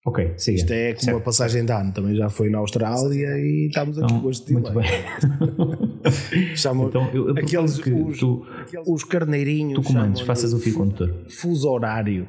Ok, 0.05 0.33
siga. 0.37 0.57
Isto 0.57 0.71
é 0.73 0.93
como 0.93 1.03
Certo. 1.03 1.17
a 1.17 1.21
passagem 1.21 1.65
de 1.65 1.71
ano, 1.73 1.93
também 1.93 2.15
já 2.15 2.29
foi 2.29 2.49
na 2.49 2.59
Austrália 2.59 3.37
e 3.37 3.67
estamos 3.67 3.97
aqui 3.99 4.13
Então, 4.13 4.29
este 4.29 4.53
delay. 4.53 4.63
muito 4.63 4.79
bem. 4.79 6.55
Chamam 6.55 6.87
então, 6.87 7.09
eu, 7.13 7.27
eu 7.29 7.33
aqueles 7.37 7.77
os, 7.77 8.17
tu, 8.19 8.45
os 8.87 9.03
carneirinhos. 9.03 9.75
tu 9.75 9.83
comandes, 9.83 10.21
faças 10.21 10.53
o 10.53 10.59
fio 10.59 10.73
condutor. 10.73 11.25
Fuso 11.29 11.69
horário. 11.69 12.25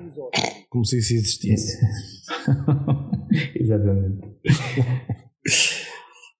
Como 0.68 0.85
se 0.85 0.99
isso 0.99 1.14
existisse. 1.14 1.79
Exatamente. 3.55 4.21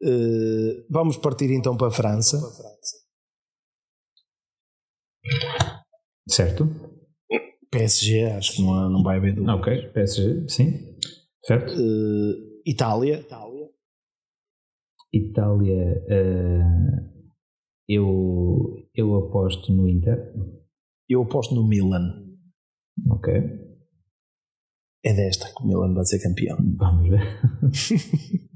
Eh, 0.03 0.83
vamos 0.89 1.19
partir 1.19 1.51
então 1.51 1.77
para 1.77 1.89
a 1.89 1.91
França. 1.91 2.39
Certo? 6.27 6.69
PSG, 7.71 8.25
acho 8.33 8.53
que 8.57 8.63
não, 8.63 8.89
não 8.89 9.03
vai 9.03 9.19
haver 9.19 9.35
dúvida. 9.35 9.55
Ok, 9.55 9.89
PSG, 9.93 10.49
sim. 10.49 10.90
Certo? 11.51 11.73
Eh, 11.73 12.61
Itália. 12.65 13.27
Itália, 15.13 16.05
eh, 16.09 16.63
eu, 17.89 18.87
eu 18.95 19.17
aposto 19.17 19.73
no 19.73 19.89
Inter. 19.89 20.33
Eu 21.09 21.23
aposto 21.23 21.53
no 21.57 21.67
Milan. 21.67 22.25
Ok, 23.11 23.33
É 25.03 25.13
desta 25.13 25.49
que 25.53 25.65
o 25.65 25.67
Milan 25.67 25.93
vai 25.95 26.05
ser 26.05 26.21
campeão. 26.23 26.57
vamos 26.79 27.09
ver. 27.09 27.21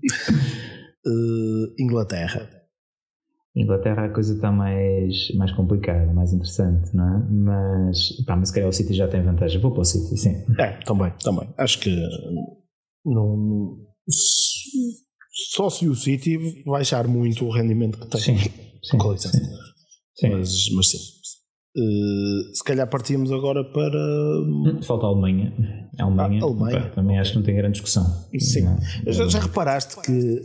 Eh, 1.07 1.83
Inglaterra. 1.83 2.49
Inglaterra 3.55 4.07
a 4.07 4.09
coisa 4.09 4.35
está 4.35 4.51
mais, 4.51 5.31
mais 5.37 5.53
complicada, 5.53 6.11
mais 6.15 6.33
interessante, 6.33 6.97
não 6.97 7.05
é? 7.05 7.29
Mas, 7.31 8.25
pá, 8.25 8.37
mas 8.37 8.49
se 8.49 8.55
calhar 8.55 8.71
o 8.71 8.73
City 8.73 8.95
já 8.95 9.07
tem 9.07 9.23
vantagem. 9.23 9.61
Vou 9.61 9.71
para 9.71 9.83
o 9.83 9.85
City, 9.85 10.17
sim. 10.17 10.47
É, 10.59 10.79
também, 10.85 11.13
também. 11.23 11.47
Acho 11.59 11.79
que 11.81 11.91
Não, 13.05 13.77
só 15.51 15.69
se 15.71 15.89
o 15.89 15.95
City 15.95 16.63
baixar 16.65 17.07
muito 17.09 17.45
o 17.45 17.51
rendimento 17.51 17.99
que 17.99 18.07
tem. 18.09 18.21
Sim, 18.21 18.39
sim, 18.83 18.99
Com 18.99 19.13
licença. 19.13 19.37
sim. 19.39 19.45
Sim. 20.17 20.29
Mas, 20.31 20.71
mas 20.75 20.91
sim. 20.91 20.99
Eh, 21.77 22.53
se 22.55 22.63
calhar 22.65 22.89
partimos 22.89 23.33
agora 23.33 23.65
para. 23.65 24.83
Falta 24.83 25.07
a 25.07 25.09
Alemanha. 25.09 25.53
A 25.99 26.05
Alemanha, 26.05 26.41
Ah, 26.41 26.45
Alemanha. 26.45 26.81
pá, 26.83 26.89
também 26.91 27.19
acho 27.19 27.33
que 27.33 27.39
não 27.39 27.45
tem 27.45 27.57
grande 27.57 27.73
discussão. 27.73 28.05
Sim. 28.39 28.63
Não 28.63 28.77
é? 29.07 29.13
Já, 29.13 29.27
já 29.29 29.41
reparaste 29.41 30.01
que 30.03 30.41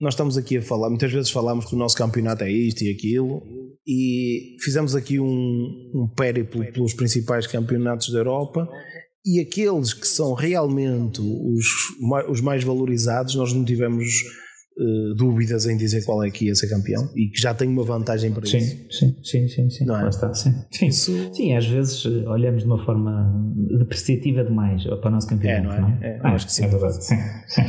nós 0.00 0.12
estamos 0.14 0.36
aqui 0.36 0.58
a 0.58 0.62
falar, 0.62 0.90
muitas 0.90 1.10
vezes 1.10 1.30
falamos 1.30 1.64
que 1.64 1.74
o 1.74 1.78
nosso 1.78 1.96
campeonato 1.96 2.44
é 2.44 2.50
isto 2.52 2.82
e 2.82 2.90
aquilo, 2.90 3.42
e 3.86 4.56
fizemos 4.62 4.94
aqui 4.94 5.18
um, 5.18 5.90
um 5.94 6.08
périplo 6.14 6.62
pelos 6.72 6.92
principais 6.92 7.46
campeonatos 7.46 8.10
da 8.12 8.18
Europa. 8.18 8.68
E 9.26 9.40
aqueles 9.40 9.94
que 9.94 10.06
são 10.06 10.34
realmente 10.34 11.20
os, 11.20 11.66
os 12.28 12.40
mais 12.40 12.62
valorizados, 12.62 13.34
nós 13.34 13.52
não 13.54 13.64
tivemos 13.64 14.04
eh, 14.78 15.14
dúvidas 15.16 15.66
em 15.66 15.76
dizer 15.78 16.04
qual 16.04 16.22
é 16.22 16.30
que 16.30 16.44
ia 16.46 16.54
ser 16.54 16.68
campeão 16.68 17.08
e 17.16 17.28
que 17.30 17.40
já 17.40 17.54
tem 17.54 17.66
uma 17.68 17.84
vantagem 17.84 18.32
para 18.32 18.44
isso. 18.44 18.58
Sim, 18.58 18.86
sim, 18.90 19.16
sim, 19.22 19.48
sim, 19.48 19.70
sim. 19.70 19.84
Não 19.86 20.04
é? 20.04 20.08
Está, 20.10 20.34
sim. 20.34 20.52
Sim. 20.70 20.86
Isso- 20.88 21.34
Sim, 21.34 21.54
às 21.56 21.66
vezes 21.66 22.04
eh, 22.04 22.28
olhamos 22.28 22.62
de 22.62 22.66
uma 22.68 22.84
forma 22.84 23.32
depreciativa 23.78 24.44
demais 24.44 24.82
para 24.84 25.08
o 25.08 25.10
nosso 25.10 25.26
campeonato, 25.28 25.74
É, 25.74 25.80
não 25.80 25.88
é? 25.88 25.98
É, 26.02 26.18
eu 26.18 26.26
acho 26.26 26.46
que 26.46 26.52
sim. 26.52 26.64
É 26.64 26.68
verdade, 26.68 27.04
sim. 27.04 27.16
sim. 27.48 27.62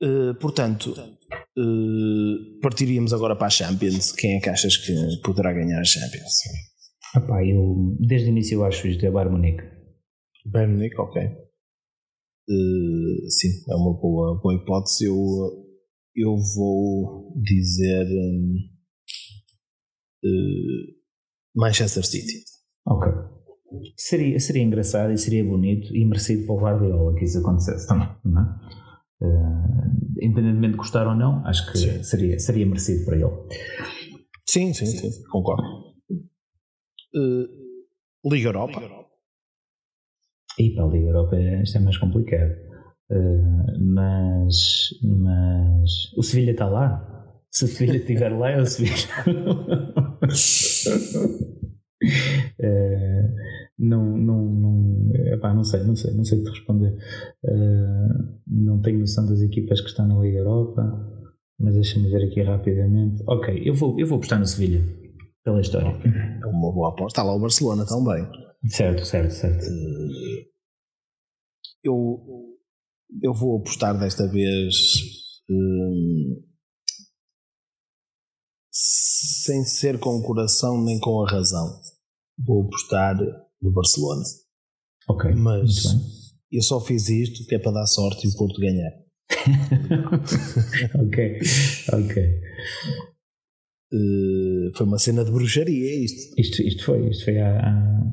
Eh, 0.00 0.32
portanto, 0.40 0.94
eh, 1.58 2.60
partiríamos 2.62 3.12
agora 3.12 3.36
para 3.36 3.48
a 3.48 3.50
Champions. 3.50 4.12
Quem 4.12 4.36
é 4.36 4.40
que 4.40 4.48
achas 4.48 4.76
que 4.78 4.94
poderá 5.22 5.52
ganhar 5.52 5.80
a 5.80 5.84
Champions? 5.84 6.32
Epá, 7.16 7.44
eu, 7.44 7.96
desde 8.00 8.28
o 8.28 8.30
início 8.30 8.54
eu 8.56 8.64
acho 8.64 8.86
isto 8.86 9.04
é 9.04 9.10
Bayern 9.10 9.34
Munique. 9.36 9.62
Bayern 10.50 10.72
Munique, 10.74 10.98
ok. 11.00 11.22
Eh, 11.22 11.28
sim, 13.28 13.48
é 13.70 13.74
uma 13.74 13.92
boa, 14.00 14.40
boa 14.40 14.54
hipótese. 14.54 15.04
Eu, 15.04 15.14
eu 16.16 16.34
vou 16.56 17.32
dizer 17.42 18.06
hum, 18.06 18.56
eh, 20.24 20.94
Manchester 21.54 22.04
City. 22.04 22.42
Ok. 22.86 23.06
Seria, 23.96 24.40
seria 24.40 24.62
engraçado 24.62 25.12
e 25.12 25.18
seria 25.18 25.44
bonito 25.44 25.94
e 25.94 26.02
merecido 26.04 26.46
para 26.46 26.54
o 26.54 26.58
Guardiola 26.58 27.14
que 27.14 27.24
isso 27.24 27.38
acontecesse 27.38 27.86
também, 27.86 28.08
não 28.24 28.40
é? 28.40 28.44
Eh, 29.20 30.24
independentemente 30.26 30.72
de 30.72 30.78
gostar 30.78 31.06
ou 31.06 31.14
não, 31.14 31.44
acho 31.46 31.70
que 31.70 31.76
Sim. 31.78 32.02
seria, 32.02 32.38
seria 32.38 32.64
merecido 32.64 33.04
para 33.04 33.16
ele. 33.16 33.30
Sim, 34.48 34.72
sim, 34.72 34.86
sim, 34.86 35.10
concordo. 35.30 35.62
Eh, 37.14 37.46
Liga 38.24 38.48
Europa. 38.48 38.80
E 40.58 40.70
para 40.70 40.84
a 40.84 40.88
Liga 40.88 41.08
Europa 41.08 41.36
isto 41.62 41.78
é 41.78 41.80
mais 41.80 41.96
complicado. 41.98 42.68
Eh, 43.10 43.78
mas, 43.80 44.88
mas 45.02 46.12
o 46.16 46.22
Sevilha 46.22 46.50
está 46.50 46.68
lá. 46.68 47.04
Se 47.50 47.64
o 47.64 47.68
Sevilha 47.68 47.96
estiver 47.96 48.30
lá, 48.30 48.50
é 48.50 48.60
o 48.60 48.66
Sevilha. 48.66 48.94
Eh, 52.60 53.34
não, 53.78 54.16
não, 54.16 54.44
não, 54.44 55.10
epá, 55.32 55.52
não 55.52 55.64
sei, 55.64 55.82
não 55.82 55.96
sei, 55.96 56.14
não 56.14 56.24
sei 56.24 56.42
responder. 56.44 56.96
Eh, 57.44 58.08
não 58.46 58.80
tenho 58.80 59.00
noção 59.00 59.26
das 59.26 59.42
equipas 59.42 59.80
que 59.80 59.88
estão 59.88 60.06
na 60.06 60.18
Liga 60.20 60.38
Europa, 60.38 60.82
mas 61.58 61.74
deixa-me 61.74 62.08
ver 62.08 62.24
aqui 62.24 62.42
rapidamente. 62.42 63.22
Ok, 63.26 63.62
eu 63.64 63.74
vou, 63.74 63.98
eu 63.98 64.06
vou 64.06 64.16
apostar 64.16 64.38
no 64.38 64.46
Sevilha, 64.46 64.80
pela 65.44 65.60
história. 65.60 65.94
É 66.42 66.46
uma 66.46 66.72
boa 66.72 66.90
aposta. 66.90 67.20
Está 67.20 67.22
lá 67.24 67.34
o 67.34 67.40
Barcelona 67.40 67.84
também. 67.84 68.24
Certo, 68.66 69.04
certo, 69.04 69.32
certo. 69.32 69.64
Eu, 71.82 72.58
eu 73.22 73.32
vou 73.32 73.58
apostar 73.58 73.98
desta 73.98 74.26
vez 74.26 74.74
hum, 75.48 76.42
sem 78.70 79.64
ser 79.64 79.98
com 79.98 80.10
o 80.10 80.22
coração 80.22 80.82
nem 80.84 80.98
com 80.98 81.24
a 81.24 81.30
razão. 81.30 81.80
Vou 82.38 82.66
apostar 82.66 83.16
no 83.62 83.72
Barcelona. 83.72 84.22
Ok, 85.08 85.32
Mas 85.34 85.84
eu 86.52 86.62
só 86.62 86.80
fiz 86.80 87.08
isto 87.08 87.46
que 87.46 87.54
é 87.54 87.58
para 87.58 87.72
dar 87.72 87.86
sorte 87.86 88.26
e 88.26 88.30
o 88.30 88.36
Porto 88.36 88.60
ganhar. 88.60 88.92
ok, 91.06 91.40
ok. 91.92 92.40
Uh, 93.90 94.70
foi 94.76 94.86
uma 94.86 94.98
cena 94.98 95.24
de 95.24 95.30
bruxaria 95.30 96.04
isto. 96.04 96.38
Isto, 96.38 96.62
isto 96.62 96.84
foi, 96.84 97.08
isto 97.08 97.24
foi 97.24 97.38
à, 97.40 97.58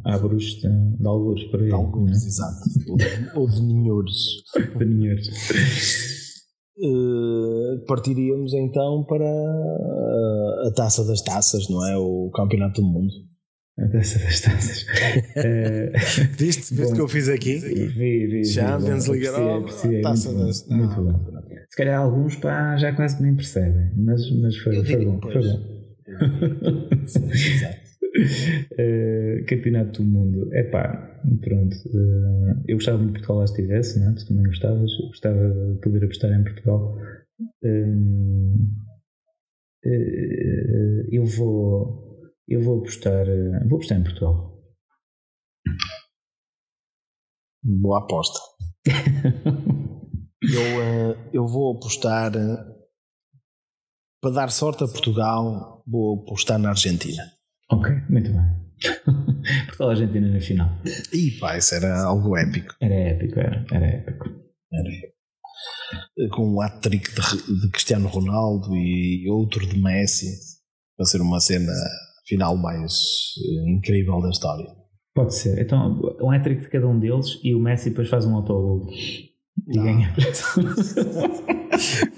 à, 0.06 0.16
à 0.16 0.18
bruxa 0.20 0.56
de, 0.70 0.98
de 0.98 1.06
algures 1.08 1.44
por 1.52 1.60
aí. 1.62 1.68
De 1.68 1.74
alguns, 1.74 2.12
não 2.12 2.28
exato. 2.28 2.60
Ou 3.36 3.48
de- 3.50 3.62
ninhores. 3.62 4.16
De 4.78 4.86
ninheiros. 4.86 5.28
Uh, 6.78 7.86
partiríamos 7.88 8.54
então 8.54 9.06
para 9.08 9.26
a, 9.26 10.68
a 10.68 10.72
taça 10.74 11.06
das 11.06 11.22
taças, 11.22 11.70
não 11.70 11.86
é? 11.88 11.98
O 11.98 12.30
campeonato 12.34 12.82
do 12.82 12.88
mundo. 12.88 13.12
A 13.78 13.88
taça 13.90 14.20
das 14.20 14.40
taças. 14.42 14.86
Eh, 15.36 15.92
Viste? 16.38 16.74
Viste 16.74 16.94
o 16.94 16.96
que 16.96 17.02
eu 17.02 17.08
fiz 17.10 17.28
aqui? 17.28 17.58
vi, 17.58 17.88
vi, 17.88 18.28
vi, 18.28 18.46
Champions 18.46 19.08
League 19.08 19.26
Europa, 19.26 19.70
taça 20.04 20.32
muito 20.32 20.46
das- 20.48 20.68
muito 20.70 21.02
não. 21.02 21.12
bom. 21.14 21.45
Se 21.76 21.84
calhar 21.84 22.00
alguns 22.00 22.38
pá, 22.38 22.78
já 22.78 22.94
quase 22.96 23.18
que 23.18 23.24
nem 23.24 23.36
percebem, 23.36 23.92
mas, 23.98 24.32
mas 24.32 24.56
foi, 24.56 24.82
foi 24.86 25.06
bom. 25.06 25.20
Foi 25.20 25.42
bom. 25.42 26.90
Exato. 27.04 27.86
Eh, 28.78 29.44
campeonato 29.46 30.02
do 30.02 30.08
Mundo. 30.08 30.50
É 30.54 30.64
pá, 30.64 31.20
pronto. 31.42 31.76
eh, 31.76 32.64
eu 32.66 32.78
gostava 32.78 32.98
muito 33.00 33.10
que 33.12 33.20
Portugal 33.20 33.40
lá 33.40 33.44
estivesse, 33.44 34.00
não 34.00 34.10
é? 34.10 34.16
Tu 34.16 34.26
também 34.26 34.46
gostavas. 34.46 34.90
Eu 35.02 35.08
gostava 35.08 35.50
de 35.74 35.82
poder 35.82 36.06
apostar 36.06 36.32
em 36.32 36.44
Portugal. 36.46 36.98
Eh, 39.84 41.08
eu 41.12 41.26
vou. 41.26 42.22
Eu 42.48 42.62
vou 42.62 42.80
apostar. 42.80 43.26
Vou 43.68 43.80
apostar 43.80 44.00
em 44.00 44.04
Portugal. 44.04 44.64
Boa 47.62 48.00
aposta. 48.00 48.40
Eu, 50.54 51.12
uh, 51.12 51.30
eu 51.34 51.48
vou 51.48 51.76
apostar 51.76 52.36
uh, 52.36 52.76
para 54.22 54.32
dar 54.32 54.52
sorte 54.52 54.84
a 54.84 54.88
Portugal, 54.88 55.84
vou 55.88 56.22
apostar 56.22 56.60
na 56.60 56.70
Argentina. 56.70 57.24
ok, 57.72 57.92
muito 58.10 58.32
bem. 58.32 58.66
Portugal 59.66 59.90
Argentina 59.92 60.28
na 60.28 60.40
final. 60.40 60.70
E 61.14 61.32
pá, 61.40 61.58
isso 61.58 61.76
era 61.76 62.04
algo 62.04 62.36
épico. 62.38 62.76
Era 62.82 62.94
épico, 62.94 63.40
era, 63.40 63.66
era 63.72 63.86
épico. 63.86 64.26
Era 64.72 64.90
épico. 64.90 65.16
Com 66.36 66.56
um 66.56 66.62
hat-trick 66.62 67.10
de, 67.10 67.62
de 67.62 67.70
Cristiano 67.70 68.08
Ronaldo 68.08 68.76
e 68.76 69.30
outro 69.30 69.66
de 69.66 69.78
Messi, 69.78 70.28
para 70.98 71.06
ser 71.06 71.22
uma 71.22 71.40
cena 71.40 71.72
final 72.28 72.58
mais 72.58 72.94
uh, 73.38 73.70
incrível 73.70 74.22
da 74.22 74.30
história. 74.30 74.66
Pode 75.14 75.34
ser. 75.34 75.60
Então, 75.60 76.02
um 76.22 76.32
hat-trick 76.32 76.62
de 76.64 76.70
cada 76.70 76.88
um 76.88 77.00
deles 77.00 77.40
e 77.44 77.56
o 77.56 77.60
Messi 77.60 77.90
depois 77.90 78.10
faz 78.10 78.26
um 78.26 78.36
autogol. 78.36 78.90
E 79.68 79.78
Não. 79.78 79.84
ganha. 79.86 80.14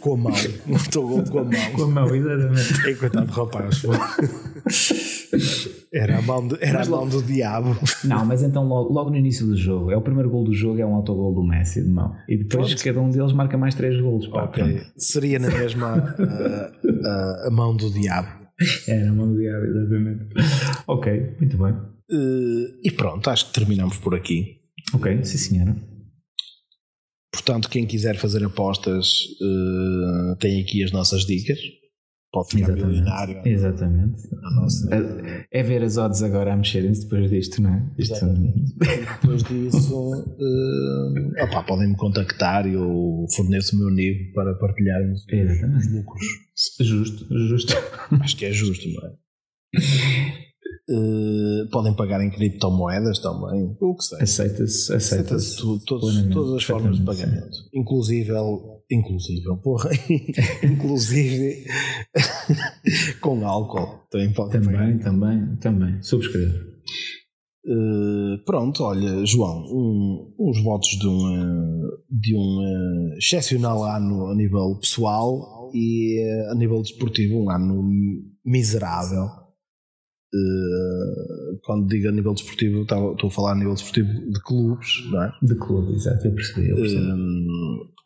Com 0.02 0.14
a 0.14 0.18
mão, 0.18 0.34
um 0.68 0.74
autogol 0.76 1.24
com 1.24 1.40
a 1.40 1.44
mão. 1.44 1.72
Com 1.76 1.84
a 1.84 1.88
mão, 1.88 2.16
exatamente. 2.16 2.98
Coitado 2.98 3.26
do 3.28 3.32
rapaz. 3.32 3.84
Era 5.94 6.18
a 6.18 6.22
mão, 6.22 6.48
de- 6.48 6.58
era 6.62 6.82
a 6.84 6.86
mão 6.86 7.08
do 7.08 7.22
diabo. 7.24 7.78
Não, 8.04 8.26
mas 8.26 8.44
então 8.44 8.68
logo, 8.68 8.92
logo 8.94 9.10
no 9.10 9.16
início 9.18 9.46
do 9.46 9.56
jogo, 9.56 9.92
é 9.92 9.98
o 9.98 10.02
primeiro 10.02 10.30
gol 10.30 10.44
do 10.44 10.54
jogo, 10.54 10.80
é 10.82 10.86
um 10.86 10.96
autogol 10.96 11.34
do 11.34 11.44
Messi 11.44 11.84
de 11.84 11.90
mão. 11.90 12.14
E 12.28 12.38
depois 12.38 12.68
Pronto. 12.68 12.84
cada 12.84 13.02
um 13.02 13.10
deles 13.10 13.34
marca 13.34 13.58
mais 13.58 13.76
três 13.76 14.00
golos. 14.02 14.28
Pá, 14.28 14.44
Ok. 14.46 14.64
pronto. 14.64 14.86
Seria 14.98 15.40
na 15.40 15.50
mesma 15.50 16.16
ah, 16.20 17.48
a 17.48 17.52
mão 17.52 17.76
do 17.76 17.90
diabo. 17.92 18.28
É, 18.88 19.04
na 19.06 19.14
mão 19.14 19.28
do 19.32 19.38
diabo, 19.40 19.66
exatamente. 19.66 20.26
ok, 20.88 21.36
muito 21.40 21.58
bem. 21.58 21.74
Eh, 22.12 22.74
e 22.86 22.92
pronto, 22.92 23.30
acho 23.30 23.48
que 23.48 23.54
terminamos 23.54 23.98
por 23.98 24.16
aqui. 24.16 24.58
Ok, 24.94 25.24
sim 25.24 25.38
senhora. 25.38 25.76
Portanto, 27.32 27.70
quem 27.70 27.86
quiser 27.86 28.16
fazer 28.18 28.44
apostas 28.44 29.08
eh, 29.42 30.36
tem 30.40 30.62
aqui 30.62 30.84
as 30.84 30.92
nossas 30.92 31.26
dicas. 31.26 31.60
Pode 32.32 32.50
ficar 32.50 32.70
Exatamente. 32.74 32.88
milionário. 32.88 33.42
Exatamente. 33.46 34.22
nossa- 34.56 34.90
É, 34.94 35.48
é 35.60 35.64
ver 35.64 35.82
as 35.82 35.98
odds 35.98 36.22
agora 36.22 36.54
a 36.54 36.58
mexerem-se 36.58 37.04
depois 37.04 37.30
disto, 37.30 37.62
não 37.62 37.74
é? 37.74 37.86
Isto, 37.98 38.16
Depois 39.22 39.44
disso, 39.44 40.36
eh, 41.38 41.44
opá, 41.44 41.64
podem 41.64 41.88
me 41.90 41.96
contactar 41.96 42.68
e 42.68 42.74
eu 42.74 43.26
forneço 43.36 43.76
o 43.76 43.80
meu 43.80 43.90
nível 43.90 44.34
para 44.34 44.54
partilharmos 44.56 45.22
os 45.24 45.34
Exatamente. 45.34 45.88
lucros. 45.90 46.26
Justo, 46.82 47.26
justo. 47.48 47.74
Acho 48.22 48.36
que 48.38 48.46
é 48.46 48.52
justo, 48.52 48.88
não 48.90 49.08
é? 49.08 49.12
Eh, 50.90 51.66
podem 51.70 51.94
pagar 51.94 52.24
em 52.24 52.30
criptomoedas 52.30 53.20
também, 53.20 53.76
o 53.82 53.94
que 53.96 54.04
seja. 54.06 54.24
Aceita-se, 54.24 54.94
Aceita-se 54.94 55.14
aceita-se. 55.16 55.86
todos- 55.86 56.28
todas 56.34 56.54
as 56.54 56.64
formas 56.64 56.98
de 56.98 57.04
pagamento, 57.04 57.58
inclusive, 57.74 58.32
inclusive, 58.90 59.44
porra, 59.62 59.90
inclusive 60.64 61.66
com 63.22 63.46
álcool 63.46 64.00
também 64.10 64.32
podem 64.32 64.62
pagar. 64.64 64.80
Também, 64.80 65.00
também, 65.00 65.56
também. 65.58 66.02
Subscrevo. 66.02 66.54
Uh, 67.66 68.38
pronto, 68.46 68.82
olha, 68.84 69.26
João, 69.26 69.66
um, 69.66 70.34
uns 70.40 70.64
votos 70.64 70.88
de 70.88 71.06
um, 71.06 71.82
de 72.10 72.34
um 72.34 72.60
uh, 72.62 73.18
excepcional 73.18 73.84
ano 73.84 74.28
a 74.28 74.36
nível 74.36 74.78
pessoal 74.80 75.70
e 75.74 76.18
a 76.50 76.56
nível 76.56 76.82
desportivo 76.82 77.36
um 77.44 77.50
ano 77.52 77.84
miserável. 78.46 79.28
Quando 81.64 81.88
digo 81.88 82.10
a 82.10 82.12
nível 82.12 82.34
desportivo, 82.34 82.82
estou 82.82 83.28
a 83.28 83.32
falar 83.32 83.54
a 83.54 83.56
nível 83.56 83.74
desportivo 83.74 84.32
de 84.32 84.42
clubes, 84.44 85.10
não 85.12 85.24
é? 85.24 85.32
De 85.42 85.56
clube, 85.56 85.94
exato, 85.94 86.28
eu 86.28 86.34
percebi. 86.34 86.70
Eu 86.70 86.76
percebi. 86.76 87.12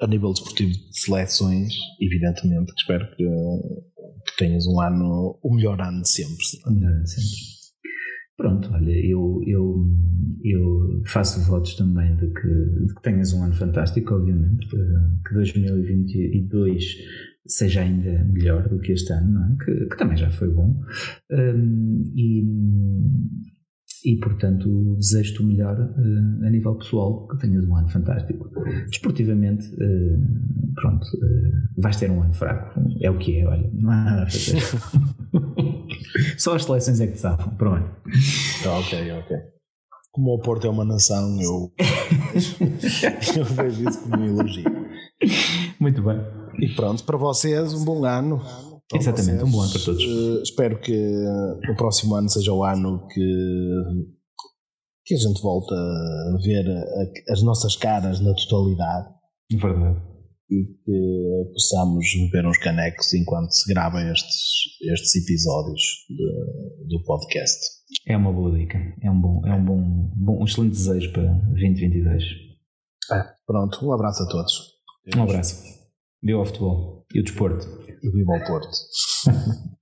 a 0.02 0.08
nível 0.08 0.32
desportivo 0.32 0.72
de 0.72 1.00
seleções, 1.00 1.74
evidentemente, 2.00 2.72
espero 2.78 3.08
que, 3.16 3.24
que 3.24 4.38
tenhas 4.38 4.66
um 4.68 4.80
ano, 4.80 5.40
o 5.42 5.56
melhor 5.56 5.82
ano 5.82 6.02
de 6.02 6.10
sempre. 6.10 6.46
O 6.66 6.72
melhor 6.72 6.92
ano 6.92 7.04
de 7.04 7.12
sempre. 7.12 7.62
Pronto, 8.38 8.72
olha, 8.74 8.92
eu, 9.06 9.40
eu, 9.46 9.86
eu 10.44 11.04
faço 11.06 11.40
votos 11.48 11.76
também 11.76 12.16
de 12.16 12.28
que, 12.28 12.88
de 12.88 12.96
que 12.96 13.02
tenhas 13.04 13.34
um 13.34 13.44
ano 13.44 13.54
fantástico, 13.54 14.16
obviamente, 14.16 14.68
que 14.68 15.34
2022 15.36 16.84
seja 17.46 17.82
ainda 17.82 18.24
melhor 18.26 18.68
do 18.70 18.80
que 18.80 18.92
este 18.92 19.12
ano, 19.14 19.40
é? 19.40 19.64
que, 19.64 19.86
que, 19.88 19.98
também 19.98 20.18
já 20.18 20.30
foi 20.30 20.50
bom. 20.50 20.80
Um, 21.32 22.04
e, 22.16 22.44
e, 24.04 24.18
portanto, 24.18 24.96
desejo-te 24.96 25.42
o 25.42 25.46
melhor 25.46 25.80
uh, 25.80 26.46
a 26.46 26.50
nível 26.50 26.76
pessoal, 26.76 27.28
que 27.28 27.38
tenhas 27.38 27.66
um 27.66 27.76
ano 27.76 27.90
fantástico. 27.90 28.50
Desportivamente, 28.88 29.68
uh, 29.76 30.74
pronto, 30.76 31.06
uh, 31.06 31.82
vais 31.82 31.98
ter 31.98 32.10
um 32.10 32.22
ano 32.22 32.34
fraco. 32.34 32.80
É 33.02 33.10
o 33.10 33.18
que 33.18 33.40
é, 33.40 33.48
olha, 33.48 33.70
não 33.74 33.92
há 33.92 34.04
nada 34.04 34.24
a 34.24 34.26
fazer. 34.26 34.62
Só 36.38 36.56
as 36.56 36.66
seleções 36.66 37.00
é 37.00 37.08
que 37.08 37.14
te 37.14 37.20
safam, 37.20 37.56
pronto. 37.56 37.90
Ah, 38.66 38.80
ok, 38.80 39.12
ok. 39.12 39.38
Como 40.12 40.34
o 40.34 40.40
Porto 40.40 40.68
é 40.68 40.70
uma 40.70 40.84
nação, 40.84 41.40
eu, 41.42 41.72
eu 43.38 43.46
vejo 43.46 43.90
isso 43.90 44.02
como 44.02 44.22
um 44.22 44.26
elogio. 44.26 44.66
Muito 45.80 46.04
bem. 46.04 46.41
E 46.60 46.76
pronto, 46.76 47.04
para 47.04 47.18
vocês, 47.18 47.74
um 47.74 47.86
bom 47.86 48.06
ano. 48.06 48.42
Exatamente, 48.94 49.40
vocês. 49.40 49.44
um 49.44 49.52
bom 49.52 49.62
ano 49.62 49.72
para 49.72 49.82
todos. 49.82 50.04
Uh, 50.04 50.42
espero 50.44 50.80
que 50.80 51.26
o 51.70 51.76
próximo 51.76 52.16
ano 52.16 52.30
seja 52.30 52.52
o 52.54 52.64
ano 52.64 53.08
que, 53.08 53.22
que 55.06 55.16
a 55.16 55.18
gente 55.18 55.42
volta 55.42 55.74
a 55.74 56.38
ver 56.44 56.66
a, 56.68 57.34
as 57.34 57.42
nossas 57.42 57.76
caras 57.76 58.20
na 58.20 58.34
totalidade. 58.34 59.10
Verdade 59.54 60.12
e 60.52 60.66
que 60.84 61.52
possamos 61.54 62.06
beber 62.14 62.46
uns 62.46 62.58
canecos 62.58 63.14
enquanto 63.14 63.52
se 63.52 63.74
grava 63.74 64.04
estes, 64.12 64.36
estes 64.82 65.16
episódios 65.24 65.82
de, 66.10 66.88
do 66.90 67.04
podcast. 67.06 67.58
É 68.06 68.18
uma 68.18 68.34
boa 68.34 68.52
dica, 68.58 68.78
é 69.02 69.10
um 69.10 69.20
bom, 69.20 69.48
é 69.48 69.54
um 69.54 69.64
bom, 69.64 70.12
bom 70.14 70.42
um 70.42 70.46
excelente 70.46 70.74
desejo 70.74 71.14
para 71.14 71.24
2022. 71.24 72.24
É, 73.14 73.24
pronto, 73.48 73.86
um 73.86 73.94
abraço 73.94 74.24
a 74.24 74.28
todos. 74.28 74.74
Um 75.16 75.24
abraço. 75.24 75.81
Viva 76.24 76.40
o 76.40 76.46
futebol 76.46 77.06
e 77.14 77.20
o 77.20 77.24
desporto. 77.24 77.68
E 78.04 78.10
viva 78.10 78.32
o 78.34 78.46
Porto. 78.46 78.70